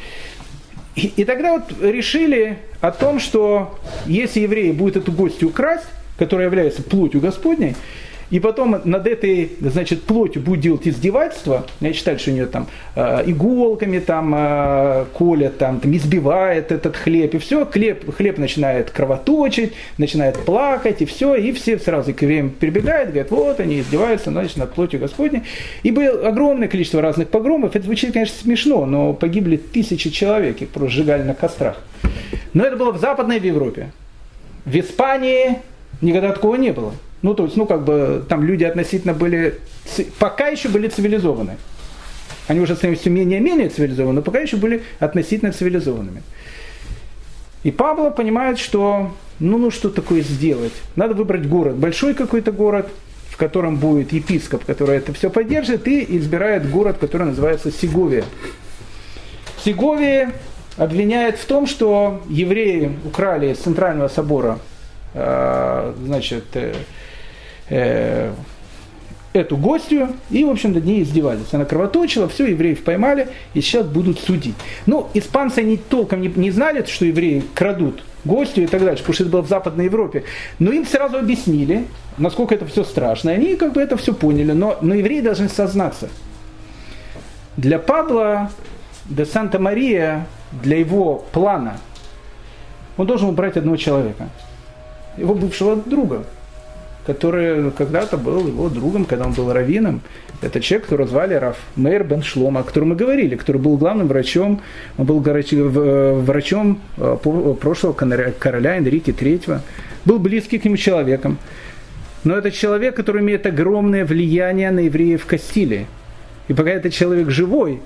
И, 0.95 1.13
и 1.17 1.25
тогда 1.25 1.55
вот 1.55 1.73
решили 1.81 2.59
о 2.81 2.93
том, 2.93 3.19
что 3.19 3.77
если 4.07 4.41
евреи 4.41 4.71
будут 4.71 4.99
эту 4.99 5.11
гостью 5.11 5.49
украсть, 5.49 5.85
которая 6.19 6.47
является 6.47 6.83
плотью 6.83 7.21
Господней, 7.21 7.75
и 8.31 8.41
потом 8.41 8.77
над 8.85 9.07
этой, 9.07 9.53
значит, 9.61 10.03
плотью 10.03 10.43
будет 10.43 10.61
делать 10.61 10.87
издевательство. 10.87 11.67
Я 11.81 11.93
читаю, 11.95 12.19
что 12.19 12.31
у 12.31 12.35
нее 12.35 12.47
там 12.47 12.67
э, 12.95 13.23
иголками 13.27 14.01
там 14.01 14.35
э, 14.37 15.07
колят, 15.15 15.57
там, 15.57 15.81
там 15.81 15.97
избивает 15.97 16.71
этот 16.71 16.95
хлеб, 16.97 17.35
и 17.35 17.39
все, 17.39 17.65
хлеб, 17.65 18.15
хлеб 18.15 18.37
начинает 18.37 18.91
кровоточить, 18.91 19.73
начинает 19.97 20.39
плакать, 20.45 21.01
и 21.01 21.07
все, 21.07 21.37
и 21.37 21.53
все 21.53 21.79
сразу 21.79 22.13
к 22.13 22.21
евреям 22.21 22.51
прибегают, 22.51 23.11
говорят, 23.11 23.31
вот 23.31 23.61
они 23.61 23.81
издеваются, 23.81 24.31
значит, 24.31 24.59
над 24.59 24.75
плотью 24.75 25.01
Господней. 25.01 25.45
И 25.83 25.91
было 25.91 26.29
огромное 26.29 26.69
количество 26.69 27.01
разных 27.01 27.29
погромов. 27.29 27.77
Это 27.77 27.87
звучит, 27.87 28.13
конечно, 28.13 28.37
смешно, 28.39 28.85
но 28.85 29.15
погибли 29.15 29.57
тысячи 29.57 30.11
человек, 30.11 30.61
их 30.61 30.69
просто 30.69 30.97
сжигали 30.97 31.23
на 31.23 31.35
кострах. 31.35 31.79
Но 32.53 32.65
это 32.65 32.77
было 32.77 32.93
в 32.93 32.99
Западной 32.99 33.41
Европе. 33.41 33.91
В 34.67 34.79
Испании 34.79 35.57
Никогда 36.01 36.33
такого 36.33 36.57
не 36.57 36.73
было. 36.73 36.93
Ну, 37.23 37.35
то 37.35 37.45
есть, 37.45 37.57
ну, 37.57 37.67
как 37.67 37.85
бы, 37.85 38.25
там 38.29 38.45
люди 38.45 38.65
относительно 38.65 39.13
были, 39.13 39.59
пока 40.19 40.49
еще 40.49 40.69
были 40.69 40.89
цивилизованы. 40.89 41.57
Они 42.47 42.61
уже 42.61 42.77
становятся 42.77 43.11
менее-менее 43.11 43.69
цивилизованы, 43.69 44.15
но 44.15 44.23
пока 44.23 44.39
еще 44.39 44.57
были 44.57 44.83
относительно 45.01 45.53
цивилизованными. 45.53 46.23
И 47.65 47.71
Павло 47.73 48.11
понимает, 48.11 48.59
что, 48.59 49.13
ну, 49.41 49.59
ну, 49.59 49.71
что 49.71 49.91
такое 49.91 50.23
сделать? 50.23 50.73
Надо 50.95 51.15
выбрать 51.15 51.47
город, 51.47 51.75
большой 51.77 52.15
какой-то 52.15 52.53
город, 52.53 52.89
в 53.31 53.37
котором 53.37 53.77
будет 53.77 54.13
епископ, 54.13 54.65
который 54.65 54.99
это 54.99 55.13
все 55.13 55.29
поддержит, 55.29 55.89
и 55.89 56.17
избирает 56.17 56.71
город, 56.71 56.99
который 57.01 57.27
называется 57.27 57.73
Сеговия. 57.73 58.25
Сеговия 59.65 60.33
обвиняет 60.77 61.39
в 61.39 61.45
том, 61.45 61.67
что 61.67 62.23
евреи 62.29 62.97
украли 63.05 63.53
из 63.53 63.59
Центрального 63.59 64.09
собора 64.09 64.61
значит, 65.15 66.45
э, 66.55 66.75
э, 67.71 68.33
эту 69.33 69.57
гостью 69.57 70.11
и, 70.31 70.45
в 70.45 70.51
общем, 70.51 70.73
над 70.73 70.85
ней 70.85 71.03
издевались. 71.03 71.53
Она 71.53 71.65
кровоточила, 71.65 72.29
все, 72.29 72.47
евреев 72.47 72.83
поймали 72.85 73.29
и 73.55 73.61
сейчас 73.61 73.87
будут 73.87 74.19
судить. 74.19 74.57
Ну, 74.87 75.09
испанцы 75.15 75.61
они 75.61 75.77
толком 75.77 76.21
не, 76.21 76.29
не 76.29 76.51
знали, 76.51 76.85
что 76.85 77.05
евреи 77.05 77.43
крадут 77.55 78.05
гостю 78.25 78.63
и 78.63 78.67
так 78.67 78.85
дальше, 78.85 79.03
потому 79.03 79.15
что 79.15 79.23
это 79.25 79.33
было 79.33 79.43
в 79.43 79.49
Западной 79.49 79.85
Европе. 79.87 80.25
Но 80.59 80.73
им 80.73 80.87
сразу 80.87 81.19
объяснили, 81.19 81.87
насколько 82.19 82.55
это 82.55 82.67
все 82.67 82.85
страшно. 82.85 83.31
И 83.31 83.35
они 83.35 83.57
как 83.57 83.73
бы 83.73 83.81
это 83.81 83.97
все 83.97 84.13
поняли. 84.13 84.53
Но, 84.53 84.77
но 84.81 84.95
евреи 84.95 85.21
должны 85.21 85.49
сознаться. 85.49 86.09
Для 87.57 87.79
Павла 87.79 88.51
де 89.07 89.25
Санта-Мария, 89.25 90.27
для 90.53 90.79
его 90.79 91.25
плана, 91.33 91.79
он 92.97 93.07
должен 93.07 93.29
убрать 93.29 93.57
одного 93.57 93.77
человека– 93.77 94.29
его 95.19 95.35
бывшего 95.35 95.77
друга, 95.77 96.25
который 97.07 97.71
когда-то 97.73 98.17
был 98.17 98.47
его 98.47 98.69
другом, 98.69 99.05
когда 99.05 99.27
он 99.27 99.33
был 99.33 99.53
раввином. 99.53 100.03
Это 100.41 100.61
человек, 100.61 100.85
которого 100.85 101.09
звали 101.09 101.35
Раф 101.35 101.57
Мейр 101.75 102.05
Бен 102.05 102.23
Шлома, 102.23 102.61
о 102.61 102.63
котором 102.63 102.91
мы 102.91 102.97
говорили, 102.97 103.35
который 103.35 103.61
был 103.61 103.77
главным 103.77 104.07
врачом, 104.07 104.61
он 104.97 105.05
был 105.05 105.21
врачом 105.21 106.81
э, 106.97 107.17
прошлого 107.61 107.93
короля 107.93 108.77
Энрике 108.77 109.13
III, 109.13 109.61
был 110.05 110.19
близкий 110.19 110.59
к 110.59 110.65
нему 110.65 110.77
человеком. 110.77 111.39
Но 112.25 112.35
это 112.37 112.51
человек, 112.51 112.95
который 112.95 113.23
имеет 113.23 113.47
огромное 113.47 114.05
влияние 114.05 114.71
на 114.71 114.81
евреев 114.81 115.23
в 115.23 115.27
Кастилии. 115.27 115.87
И 116.49 116.55
пока 116.55 116.71
этот 116.71 116.93
человек 116.93 117.31
живой, 117.31 117.81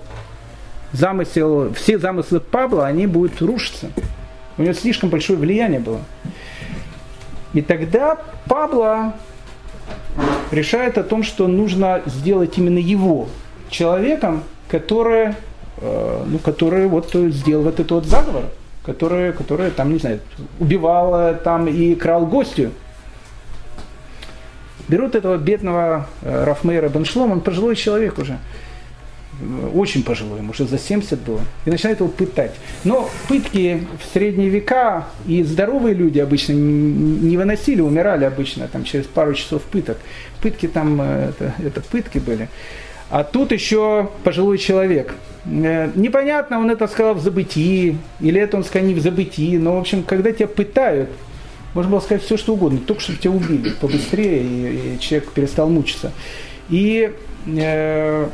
замысел, 0.92 1.72
все 1.74 1.98
замыслы 1.98 2.40
Павла, 2.40 2.86
они 2.86 3.06
будут 3.06 3.40
рушиться. 3.40 3.90
У 4.58 4.62
него 4.62 4.74
слишком 4.74 5.10
большое 5.10 5.38
влияние 5.38 5.80
было. 5.80 6.00
И 7.54 7.62
тогда 7.62 8.18
Пабло 8.46 9.14
решает 10.50 10.98
о 10.98 11.02
том, 11.02 11.22
что 11.22 11.46
нужно 11.46 12.02
сделать 12.06 12.56
именно 12.58 12.78
его 12.78 13.28
человеком, 13.70 14.42
который, 14.68 15.34
э, 15.78 16.24
ну, 16.26 16.38
который 16.38 16.86
вот 16.86 17.10
сделал 17.12 17.64
вот 17.64 17.74
этот 17.74 17.90
вот 17.90 18.06
заговор, 18.06 18.44
который, 18.84 19.32
который 19.32 19.70
там, 19.70 19.92
не 19.92 19.98
знаю, 19.98 20.20
убивал 20.58 21.34
там 21.36 21.66
и 21.68 21.94
крал 21.94 22.26
гостю. 22.26 22.70
Берут 24.88 25.14
этого 25.14 25.36
бедного 25.36 26.06
э, 26.22 26.44
Рафмейра 26.44 26.88
Беншлом, 26.88 27.32
он 27.32 27.40
пожилой 27.40 27.76
человек 27.76 28.18
уже– 28.18 28.38
очень 29.74 30.02
пожилой, 30.02 30.38
ему 30.38 30.50
уже 30.50 30.66
за 30.66 30.78
70 30.78 31.18
было, 31.20 31.40
и 31.64 31.70
начинает 31.70 32.00
его 32.00 32.08
пытать. 32.08 32.52
Но 32.84 33.08
пытки 33.28 33.86
в 34.00 34.12
средние 34.12 34.48
века 34.50 35.06
и 35.26 35.42
здоровые 35.42 35.94
люди 35.94 36.18
обычно 36.18 36.52
не 36.52 37.36
выносили, 37.36 37.80
умирали 37.80 38.24
обычно 38.24 38.68
там, 38.68 38.84
через 38.84 39.06
пару 39.06 39.34
часов 39.34 39.62
пыток. 39.62 39.98
Пытки 40.40 40.68
там, 40.68 41.00
э, 41.00 41.30
это, 41.30 41.54
это 41.64 41.80
пытки 41.80 42.18
были. 42.18 42.48
А 43.10 43.24
тут 43.24 43.52
еще 43.52 44.10
пожилой 44.22 44.58
человек. 44.58 45.14
Э, 45.44 45.90
непонятно, 45.94 46.58
он 46.60 46.70
это 46.70 46.86
сказал 46.86 47.14
в 47.14 47.20
забытии, 47.20 47.98
или 48.20 48.40
это 48.40 48.56
он 48.56 48.64
сказал 48.64 48.86
не 48.86 48.94
в 48.94 49.00
забытии, 49.00 49.56
но, 49.56 49.76
в 49.76 49.80
общем, 49.80 50.02
когда 50.02 50.32
тебя 50.32 50.46
пытают, 50.48 51.10
можно 51.74 51.90
было 51.90 52.00
сказать 52.00 52.22
все, 52.22 52.36
что 52.36 52.52
угодно, 52.52 52.80
только 52.86 53.02
чтобы 53.02 53.18
тебя 53.18 53.32
убили 53.32 53.70
побыстрее, 53.80 54.42
и, 54.42 54.94
и 54.94 55.00
человек 55.00 55.30
перестал 55.32 55.68
мучиться. 55.68 56.12
И 56.68 57.12
э, 57.46 58.28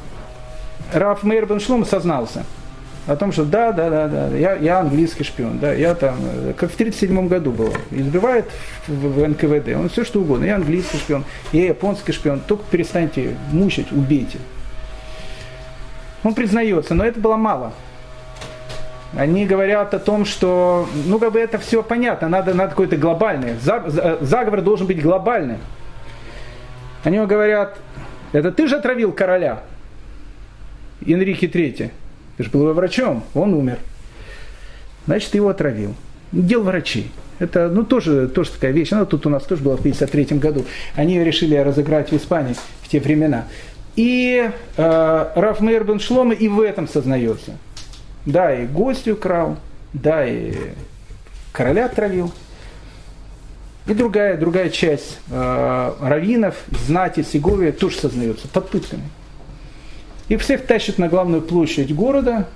Раф 0.92 1.22
Мейр 1.22 1.46
Бен 1.46 1.60
Шлум 1.60 1.84
сознался 1.84 2.44
о 3.08 3.16
том, 3.16 3.32
что 3.32 3.44
да, 3.44 3.72
да, 3.72 3.88
да, 3.88 4.06
да, 4.06 4.36
я, 4.36 4.54
я 4.56 4.80
английский 4.80 5.24
шпион, 5.24 5.58
да, 5.58 5.72
я 5.72 5.94
там, 5.94 6.16
как 6.58 6.70
в 6.70 6.74
1937 6.74 7.28
году 7.28 7.52
было, 7.52 7.72
избивает 7.90 8.44
в, 8.86 8.92
в 8.92 9.26
НКВД, 9.26 9.76
он 9.76 9.88
все 9.88 10.04
что 10.04 10.20
угодно, 10.20 10.44
я 10.44 10.56
английский 10.56 10.98
шпион, 10.98 11.24
я 11.52 11.68
японский 11.68 12.12
шпион, 12.12 12.40
только 12.46 12.64
перестаньте 12.70 13.34
мучить, 13.50 13.90
убейте. 13.92 14.38
Он 16.22 16.34
признается, 16.34 16.94
но 16.94 17.04
это 17.04 17.18
было 17.18 17.36
мало. 17.36 17.72
Они 19.16 19.46
говорят 19.46 19.94
о 19.94 19.98
том, 19.98 20.26
что, 20.26 20.86
ну, 21.06 21.18
как 21.18 21.32
бы 21.32 21.40
это 21.40 21.58
все 21.58 21.82
понятно, 21.82 22.28
надо, 22.28 22.52
надо 22.52 22.70
какой-то 22.70 22.98
глобальный, 22.98 23.54
заговор 24.20 24.60
должен 24.60 24.86
быть 24.86 25.00
глобальный. 25.00 25.56
Они 27.04 27.18
говорят, 27.18 27.78
это 28.32 28.52
ты 28.52 28.66
же 28.66 28.76
отравил 28.76 29.12
короля. 29.12 29.62
Энрике 31.06 31.46
III. 31.46 31.90
Ты 32.36 32.44
же 32.44 32.50
был 32.50 32.62
его 32.62 32.72
врачом, 32.72 33.24
он 33.34 33.54
умер. 33.54 33.78
Значит, 35.06 35.34
его 35.34 35.48
отравил. 35.48 35.94
Дел 36.32 36.62
врачей. 36.62 37.10
Это 37.38 37.68
ну, 37.68 37.84
тоже, 37.84 38.28
тоже 38.28 38.50
такая 38.50 38.72
вещь. 38.72 38.92
Она 38.92 39.04
тут 39.04 39.26
у 39.26 39.30
нас 39.30 39.44
тоже 39.44 39.62
была 39.62 39.76
в 39.76 39.80
1953 39.80 40.38
году. 40.38 40.64
Они 40.94 41.22
решили 41.22 41.56
разыграть 41.56 42.10
в 42.10 42.16
Испании 42.16 42.54
в 42.82 42.88
те 42.88 43.00
времена. 43.00 43.46
И 43.96 44.50
э, 44.76 45.32
Раф 45.34 45.60
Мейер 45.60 45.84
бен 45.84 45.98
Шлома 45.98 46.34
и 46.34 46.48
в 46.48 46.60
этом 46.60 46.86
сознается. 46.86 47.52
Да, 48.26 48.54
и 48.54 48.66
гостью 48.66 49.16
крал, 49.16 49.56
да, 49.92 50.26
и 50.26 50.54
короля 51.52 51.86
отравил. 51.86 52.32
И 53.86 53.94
другая, 53.94 54.36
другая 54.36 54.68
часть 54.68 55.18
э, 55.30 55.92
раввинов, 56.00 56.56
знати, 56.86 57.24
Сеговия 57.28 57.72
тоже 57.72 57.98
сознается 57.98 58.46
под 58.48 58.68
пытками. 58.68 59.04
Их 60.28 60.42
всех 60.42 60.66
тащат 60.66 60.98
на 60.98 61.08
главную 61.08 61.42
площадь 61.42 61.94
города. 61.94 62.46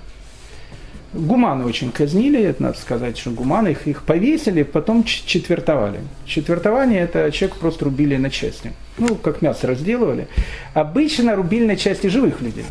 Гуманы 1.14 1.66
очень 1.66 1.92
казнили, 1.92 2.42
это 2.42 2.62
надо 2.62 2.78
сказать, 2.78 3.18
что 3.18 3.30
гуманы 3.30 3.68
их, 3.68 3.86
их 3.86 4.02
повесили, 4.04 4.62
потом 4.62 5.04
четвертовали. 5.04 6.00
Четвертование 6.24 7.00
это 7.00 7.30
человек 7.30 7.58
просто 7.58 7.84
рубили 7.84 8.16
на 8.16 8.30
части. 8.30 8.72
Ну, 8.96 9.16
как 9.16 9.42
мясо 9.42 9.66
разделывали. 9.66 10.26
Обычно 10.72 11.36
рубили 11.36 11.66
на 11.66 11.76
части 11.76 12.06
живых 12.06 12.40
людей. 12.40 12.64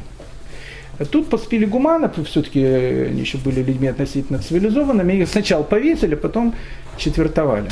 Тут 1.11 1.29
поспели 1.29 1.65
гуманов, 1.65 2.13
все-таки 2.27 2.63
они 2.63 3.21
еще 3.21 3.37
были 3.37 3.63
людьми 3.63 3.87
относительно 3.87 4.39
цивилизованными, 4.39 5.13
их 5.13 5.29
сначала 5.29 5.63
повесили, 5.63 6.15
потом 6.15 6.53
четвертовали. 6.97 7.69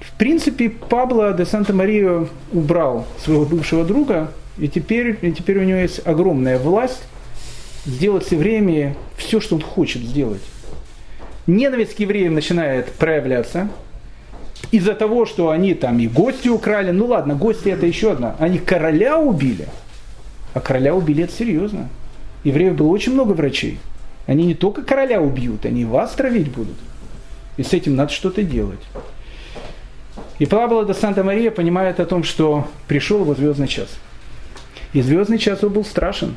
В 0.00 0.16
принципе, 0.18 0.70
Пабло 0.70 1.32
де 1.32 1.44
Санта-Мария 1.44 2.26
убрал 2.52 3.06
своего 3.18 3.44
бывшего 3.44 3.84
друга, 3.84 4.30
и 4.58 4.68
теперь, 4.68 5.18
и 5.22 5.32
теперь 5.32 5.58
у 5.58 5.64
него 5.64 5.78
есть 5.78 6.06
огромная 6.06 6.58
власть 6.58 7.02
сделать 7.84 8.26
с 8.26 8.32
евреями 8.32 8.96
все, 9.16 9.40
что 9.40 9.56
он 9.56 9.62
хочет 9.62 10.02
сделать. 10.02 10.42
Ненависть 11.46 11.96
к 11.96 11.98
евреям 11.98 12.34
начинает 12.34 12.92
проявляться 12.92 13.68
из-за 14.70 14.94
того, 14.94 15.26
что 15.26 15.50
они 15.50 15.74
там 15.74 15.98
и 15.98 16.06
гости 16.06 16.48
украли. 16.48 16.92
Ну 16.92 17.06
ладно, 17.06 17.34
гости 17.34 17.68
это 17.68 17.86
еще 17.86 18.12
одна. 18.12 18.36
Они 18.38 18.58
короля 18.58 19.18
убили. 19.18 19.66
А 20.54 20.60
короля 20.60 20.94
убили 20.94 21.24
это 21.24 21.32
серьезно. 21.32 21.88
Евреев 22.44 22.76
было 22.76 22.88
очень 22.88 23.12
много 23.12 23.32
врачей. 23.32 23.78
Они 24.26 24.46
не 24.46 24.54
только 24.54 24.82
короля 24.82 25.20
убьют, 25.20 25.66
они 25.66 25.84
вас 25.84 26.12
травить 26.12 26.50
будут. 26.50 26.76
И 27.56 27.62
с 27.62 27.72
этим 27.72 27.96
надо 27.96 28.12
что-то 28.12 28.42
делать. 28.42 28.80
И 30.38 30.46
Пабло 30.46 30.84
де 30.84 30.94
Санта-Мария 30.94 31.50
понимает 31.50 32.00
о 32.00 32.06
том, 32.06 32.22
что 32.22 32.68
пришел 32.86 33.20
его 33.20 33.34
звездный 33.34 33.68
час. 33.68 33.88
И 34.92 35.00
звездный 35.00 35.38
час 35.38 35.60
был 35.60 35.84
страшен. 35.84 36.34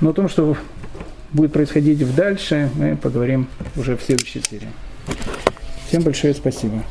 Но 0.00 0.10
о 0.10 0.12
том, 0.12 0.28
что 0.28 0.56
будет 1.32 1.52
происходить 1.52 2.00
в 2.00 2.14
дальше, 2.14 2.70
мы 2.74 2.96
поговорим 2.96 3.48
уже 3.76 3.96
в 3.96 4.02
следующей 4.02 4.42
серии. 4.42 4.68
Всем 5.86 6.02
большое 6.02 6.34
спасибо. 6.34 6.84